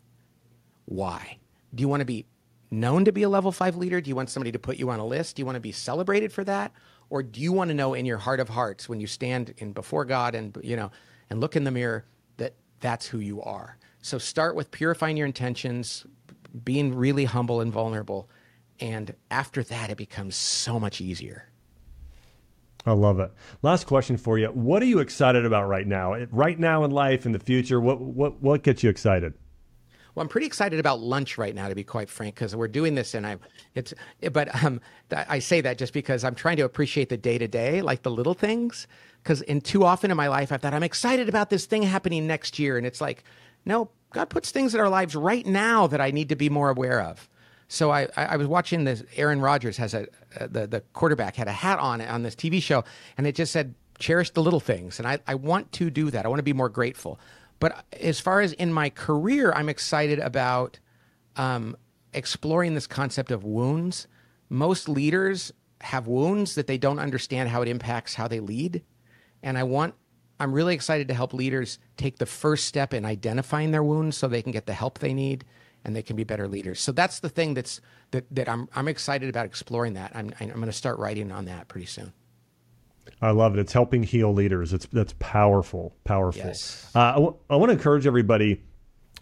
Why? 0.86 1.36
Do 1.74 1.82
you 1.82 1.88
want 1.88 2.00
to 2.00 2.06
be 2.06 2.24
known 2.70 3.04
to 3.04 3.12
be 3.12 3.24
a 3.24 3.28
level 3.28 3.52
five 3.52 3.76
leader? 3.76 4.00
Do 4.00 4.08
you 4.08 4.16
want 4.16 4.30
somebody 4.30 4.52
to 4.52 4.58
put 4.58 4.78
you 4.78 4.88
on 4.88 4.98
a 4.98 5.06
list? 5.06 5.36
Do 5.36 5.42
you 5.42 5.46
want 5.46 5.56
to 5.56 5.60
be 5.60 5.72
celebrated 5.72 6.32
for 6.32 6.44
that? 6.44 6.72
Or 7.10 7.22
do 7.22 7.40
you 7.40 7.52
want 7.52 7.68
to 7.68 7.74
know 7.74 7.94
in 7.94 8.06
your 8.06 8.18
heart 8.18 8.40
of 8.40 8.48
hearts 8.48 8.88
when 8.88 9.00
you 9.00 9.06
stand 9.06 9.54
in 9.58 9.72
before 9.72 10.04
God 10.04 10.34
and 10.34 10.56
you 10.62 10.76
know 10.76 10.90
and 11.30 11.40
look 11.40 11.56
in 11.56 11.64
the 11.64 11.70
mirror 11.70 12.04
that 12.36 12.54
that's 12.80 13.06
who 13.06 13.18
you 13.18 13.42
are? 13.42 13.78
So 14.02 14.18
start 14.18 14.56
with 14.56 14.70
purifying 14.70 15.16
your 15.16 15.26
intentions, 15.26 16.06
being 16.64 16.94
really 16.94 17.24
humble 17.24 17.60
and 17.60 17.72
vulnerable, 17.72 18.28
and 18.80 19.14
after 19.30 19.62
that 19.64 19.90
it 19.90 19.96
becomes 19.96 20.36
so 20.36 20.78
much 20.78 21.00
easier. 21.00 21.48
I 22.86 22.92
love 22.92 23.18
it. 23.18 23.32
Last 23.62 23.86
question 23.86 24.16
for 24.16 24.38
you. 24.38 24.46
What 24.48 24.80
are 24.80 24.86
you 24.86 25.00
excited 25.00 25.44
about 25.44 25.66
right 25.66 25.86
now? 25.86 26.14
Right 26.30 26.58
now 26.58 26.84
in 26.84 26.92
life, 26.92 27.26
in 27.26 27.32
the 27.32 27.40
future, 27.40 27.80
what 27.80 28.00
what 28.00 28.40
what 28.40 28.62
gets 28.62 28.82
you 28.82 28.90
excited? 28.90 29.34
Well, 30.16 30.22
I'm 30.22 30.30
pretty 30.30 30.46
excited 30.46 30.80
about 30.80 31.00
lunch 31.00 31.36
right 31.36 31.54
now, 31.54 31.68
to 31.68 31.74
be 31.74 31.84
quite 31.84 32.08
frank, 32.08 32.36
because 32.36 32.56
we're 32.56 32.68
doing 32.68 32.94
this, 32.94 33.12
and 33.12 33.26
I'm, 33.26 33.38
it's, 33.74 33.92
but 34.32 34.64
um, 34.64 34.80
I 35.14 35.40
say 35.40 35.60
that 35.60 35.76
just 35.76 35.92
because 35.92 36.24
I'm 36.24 36.34
trying 36.34 36.56
to 36.56 36.62
appreciate 36.64 37.10
the 37.10 37.18
day 37.18 37.36
to 37.36 37.46
day, 37.46 37.82
like 37.82 38.02
the 38.02 38.10
little 38.10 38.32
things, 38.32 38.86
because 39.22 39.42
in 39.42 39.60
too 39.60 39.84
often 39.84 40.10
in 40.10 40.16
my 40.16 40.28
life, 40.28 40.52
I've 40.52 40.62
thought 40.62 40.72
I'm 40.72 40.82
excited 40.82 41.28
about 41.28 41.50
this 41.50 41.66
thing 41.66 41.82
happening 41.82 42.26
next 42.26 42.58
year, 42.58 42.78
and 42.78 42.86
it's 42.86 42.98
like, 42.98 43.24
no, 43.66 43.90
God 44.10 44.30
puts 44.30 44.50
things 44.50 44.74
in 44.74 44.80
our 44.80 44.88
lives 44.88 45.14
right 45.14 45.44
now 45.44 45.86
that 45.86 46.00
I 46.00 46.10
need 46.10 46.30
to 46.30 46.36
be 46.36 46.48
more 46.48 46.70
aware 46.70 47.02
of. 47.02 47.28
So 47.68 47.90
I, 47.90 48.08
I 48.16 48.38
was 48.38 48.46
watching 48.46 48.84
this. 48.84 49.02
Aaron 49.16 49.42
Rodgers 49.42 49.76
has 49.76 49.92
a 49.92 50.06
the 50.40 50.66
the 50.66 50.82
quarterback 50.92 51.36
had 51.36 51.48
a 51.48 51.52
hat 51.52 51.78
on 51.78 52.00
on 52.00 52.22
this 52.22 52.36
TV 52.36 52.62
show, 52.62 52.84
and 53.18 53.26
it 53.26 53.34
just 53.34 53.52
said 53.52 53.74
cherish 53.98 54.30
the 54.30 54.42
little 54.42 54.60
things, 54.60 54.98
and 54.98 55.06
I 55.06 55.18
I 55.26 55.34
want 55.34 55.72
to 55.72 55.90
do 55.90 56.10
that. 56.12 56.24
I 56.24 56.28
want 56.28 56.38
to 56.38 56.44
be 56.44 56.52
more 56.52 56.68
grateful. 56.68 57.18
But 57.58 57.84
as 57.92 58.20
far 58.20 58.40
as 58.40 58.52
in 58.52 58.72
my 58.72 58.90
career, 58.90 59.52
I'm 59.52 59.68
excited 59.68 60.18
about 60.18 60.78
um, 61.36 61.76
exploring 62.12 62.74
this 62.74 62.86
concept 62.86 63.30
of 63.30 63.44
wounds. 63.44 64.06
Most 64.48 64.88
leaders 64.88 65.52
have 65.80 66.06
wounds 66.06 66.54
that 66.54 66.66
they 66.66 66.78
don't 66.78 66.98
understand 66.98 67.48
how 67.48 67.62
it 67.62 67.68
impacts 67.68 68.14
how 68.14 68.28
they 68.28 68.40
lead. 68.40 68.82
And 69.42 69.56
I 69.58 69.62
want, 69.62 69.94
I'm 70.40 70.52
really 70.52 70.74
excited 70.74 71.08
to 71.08 71.14
help 71.14 71.32
leaders 71.32 71.78
take 71.96 72.18
the 72.18 72.26
first 72.26 72.66
step 72.66 72.92
in 72.92 73.04
identifying 73.04 73.70
their 73.70 73.82
wounds 73.82 74.16
so 74.16 74.28
they 74.28 74.42
can 74.42 74.52
get 74.52 74.66
the 74.66 74.74
help 74.74 74.98
they 74.98 75.14
need 75.14 75.44
and 75.84 75.94
they 75.94 76.02
can 76.02 76.16
be 76.16 76.24
better 76.24 76.48
leaders. 76.48 76.80
So 76.80 76.92
that's 76.92 77.20
the 77.20 77.28
thing 77.28 77.54
that's, 77.54 77.80
that, 78.10 78.24
that 78.32 78.48
I'm, 78.48 78.68
I'm 78.74 78.88
excited 78.88 79.28
about 79.28 79.46
exploring 79.46 79.94
that. 79.94 80.12
I'm, 80.14 80.32
I'm 80.40 80.48
going 80.48 80.66
to 80.66 80.72
start 80.72 80.98
writing 80.98 81.30
on 81.30 81.44
that 81.44 81.68
pretty 81.68 81.86
soon. 81.86 82.12
I 83.20 83.30
love 83.30 83.56
it. 83.56 83.60
It's 83.60 83.72
helping 83.72 84.02
heal 84.02 84.32
leaders. 84.32 84.72
It's 84.72 84.86
that's 84.86 85.14
powerful, 85.18 85.94
powerful. 86.04 86.46
Yes. 86.46 86.90
Uh, 86.94 87.00
I, 87.00 87.14
w- 87.14 87.36
I 87.48 87.56
want 87.56 87.70
to 87.70 87.74
encourage 87.74 88.06
everybody 88.06 88.62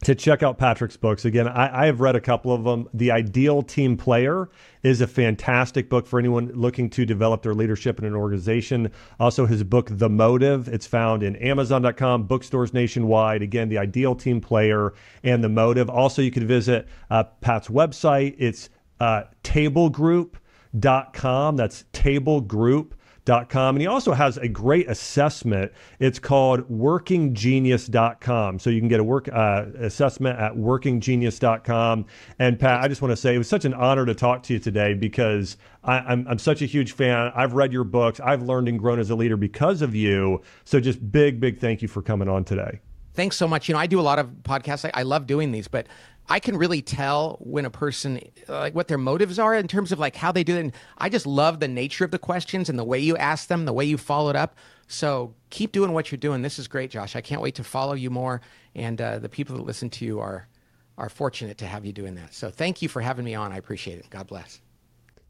to 0.05 0.15
check 0.15 0.43
out 0.43 0.59
Patrick's 0.59 0.97
books. 0.97 1.25
Again, 1.25 1.49
I, 1.49 1.85
I, 1.85 1.87
have 1.87 2.01
read 2.01 2.17
a 2.17 2.21
couple 2.21 2.53
of 2.53 2.65
them. 2.65 2.89
The 2.93 3.11
Ideal 3.11 3.63
Team 3.63 3.97
Player 3.97 4.51
is 4.83 5.01
a 5.01 5.07
fantastic 5.07 5.89
book 5.89 6.07
for 6.07 6.19
anyone 6.19 6.51
looking 6.55 6.91
to 6.91 7.07
develop 7.07 7.43
their 7.43 7.55
leadership 7.55 7.99
in 7.99 8.05
an 8.05 8.15
organization. 8.15 8.91
Also, 9.19 9.47
his 9.47 9.65
book, 9.65 9.89
The 9.91 10.11
Motive, 10.11 10.69
it's 10.69 10.87
found 10.87 11.23
in 11.23 11.37
Amazon.com, 11.37 12.25
bookstores 12.25 12.75
nationwide. 12.75 13.41
Again, 13.41 13.71
The 13.71 13.79
Ideal 13.79 14.15
Team 14.15 14.41
Player 14.41 14.93
and 15.23 15.43
The 15.43 15.49
Motive. 15.49 15.89
Also, 15.89 16.21
you 16.21 16.31
can 16.31 16.47
visit 16.47 16.87
uh, 17.11 17.25
Pat's 17.41 17.69
website. 17.69 18.35
It's 18.39 18.69
uh, 19.01 19.23
tablegroup.com. 19.43 21.57
That's 21.57 21.85
Table 21.93 22.43
Group 22.43 22.85
workinggenius.com. 22.85 22.99
And 23.27 23.81
he 23.81 23.87
also 23.87 24.13
has 24.13 24.37
a 24.37 24.49
great 24.49 24.89
assessment. 24.89 25.73
It's 25.99 26.19
called 26.19 26.69
workinggenius.com. 26.69 28.59
So 28.59 28.71
you 28.71 28.81
can 28.81 28.89
get 28.89 29.01
a 29.01 29.05
work 29.05 29.29
uh, 29.33 29.67
assessment 29.79 30.39
at 30.39 30.53
workinggenius.com. 30.53 32.07
And 32.39 32.59
Pat, 32.59 32.83
I 32.83 32.89
just 32.89 33.01
want 33.03 33.13
to 33.13 33.17
say 33.17 33.35
it 33.35 33.39
was 33.39 33.49
such 33.49 33.65
an 33.65 33.75
honor 33.75 34.05
to 34.07 34.15
talk 34.15 34.43
to 34.45 34.53
you 34.53 34.59
today 34.59 34.95
because 34.95 35.57
I, 35.83 36.13
am 36.13 36.39
such 36.39 36.63
a 36.63 36.67
huge 36.67 36.93
fan. 36.93 37.33
I've 37.35 37.55
read 37.55 37.73
your 37.73 37.85
books. 37.85 38.21
I've 38.21 38.43
learned 38.43 38.69
and 38.69 38.79
grown 38.79 38.99
as 38.99 39.11
a 39.11 39.15
leader 39.15 39.37
because 39.37 39.83
of 39.83 39.95
you. 39.95 40.43
So 40.65 40.81
just 40.81 41.11
big, 41.11 41.41
big 41.41 41.61
thank 41.61 41.83
you 41.83 41.89
for 41.89 42.03
coming 42.03 42.29
on 42.29 42.45
today. 42.45 42.81
Thanks 43.15 43.37
so 43.37 43.47
much. 43.47 43.69
You 43.69 43.75
know, 43.75 43.79
I 43.79 43.87
do 43.87 44.01
a 44.01 44.03
lot 44.03 44.19
of 44.19 44.27
podcasts. 44.43 44.85
I, 44.85 44.91
I 45.01 45.03
love 45.05 45.27
doing 45.27 45.53
these, 45.53 45.69
but 45.69 45.87
I 46.29 46.41
can 46.41 46.57
really 46.57 46.81
tell 46.81 47.37
when 47.41 47.65
a 47.65 47.71
person 47.71 48.21
like 48.49 48.75
what 48.75 48.89
their 48.89 48.99
motives 48.99 49.39
are 49.39 49.55
in 49.55 49.69
terms 49.69 49.93
of 49.93 49.99
like 49.99 50.17
how 50.17 50.33
they 50.33 50.45
do 50.45 50.57
it. 50.57 50.61
And 50.61 50.73
I 50.97 51.09
just 51.09 51.27
love 51.27 51.61
the 51.61 51.69
nature 51.69 52.05
of 52.05 52.11
the 52.11 52.19
questions 52.19 52.69
and 52.69 52.79
the 52.79 52.85
way 52.85 52.99
you 52.99 53.17
ask 53.17 53.49
them, 53.49 53.67
the 53.67 53.73
way 53.73 53.85
you 53.85 53.99
followed 53.99 54.37
up. 54.37 54.57
So 54.87 55.35
keep 55.51 55.73
doing 55.73 55.93
what 55.93 56.11
you're 56.11 56.19
doing. 56.19 56.43
This 56.43 56.59
is 56.59 56.69
great, 56.69 56.91
Josh. 56.91 57.15
I 57.17 57.21
can't 57.21 57.43
wait 57.43 57.55
to 57.57 57.65
follow 57.65 57.95
you 57.95 58.11
more. 58.11 58.41
And 58.75 59.01
uh, 59.01 59.19
the 59.19 59.29
people 59.29 59.57
that 59.57 59.63
listen 59.63 59.91
to 59.91 60.05
you 60.05 60.21
are 60.21 60.49
are 60.97 61.09
fortunate 61.09 61.59
to 61.59 61.67
have 61.67 61.85
you 61.85 61.93
doing 61.93 62.15
that. 62.15 62.33
So 62.33 62.51
thank 62.51 62.81
you 62.81 62.89
for 62.89 63.03
having 63.03 63.25
me 63.25 63.35
on. 63.35 63.53
I 63.53 63.57
appreciate 63.57 63.99
it. 63.99 64.09
God 64.11 64.29
bless. 64.29 64.61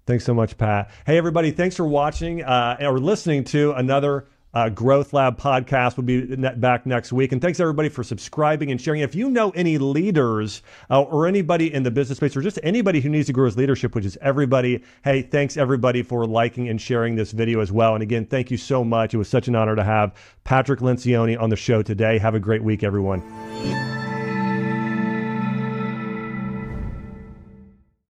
Thanks 0.06 0.24
so 0.24 0.34
much, 0.34 0.58
Pat. 0.58 0.90
Hey, 1.06 1.16
everybody. 1.16 1.50
Thanks 1.50 1.74
for 1.76 1.86
watching 1.86 2.44
uh, 2.44 2.76
or 2.80 2.98
listening 2.98 3.44
to 3.44 3.72
another 3.72 4.26
uh, 4.54 4.68
Growth 4.68 5.12
Lab 5.12 5.38
podcast 5.38 5.96
will 5.96 6.04
be 6.04 6.36
back 6.36 6.86
next 6.86 7.12
week. 7.12 7.32
And 7.32 7.42
thanks 7.42 7.60
everybody 7.60 7.88
for 7.88 8.02
subscribing 8.02 8.70
and 8.70 8.80
sharing. 8.80 9.00
If 9.00 9.14
you 9.14 9.30
know 9.30 9.50
any 9.50 9.78
leaders 9.78 10.62
uh, 10.90 11.02
or 11.02 11.26
anybody 11.26 11.72
in 11.72 11.82
the 11.82 11.90
business 11.90 12.16
space 12.16 12.36
or 12.36 12.42
just 12.42 12.58
anybody 12.62 13.00
who 13.00 13.08
needs 13.08 13.26
to 13.26 13.32
grow 13.32 13.46
his 13.46 13.56
leadership, 13.56 13.94
which 13.94 14.04
is 14.04 14.16
everybody, 14.20 14.82
hey, 15.02 15.22
thanks 15.22 15.56
everybody 15.56 16.02
for 16.02 16.26
liking 16.26 16.68
and 16.68 16.80
sharing 16.80 17.16
this 17.16 17.32
video 17.32 17.60
as 17.60 17.72
well. 17.72 17.94
And 17.94 18.02
again, 18.02 18.26
thank 18.26 18.50
you 18.50 18.56
so 18.56 18.84
much. 18.84 19.14
It 19.14 19.18
was 19.18 19.28
such 19.28 19.48
an 19.48 19.56
honor 19.56 19.76
to 19.76 19.84
have 19.84 20.14
Patrick 20.44 20.80
Lencioni 20.80 21.40
on 21.40 21.50
the 21.50 21.56
show 21.56 21.82
today. 21.82 22.18
Have 22.18 22.34
a 22.34 22.40
great 22.40 22.62
week, 22.62 22.82
everyone. 22.82 24.03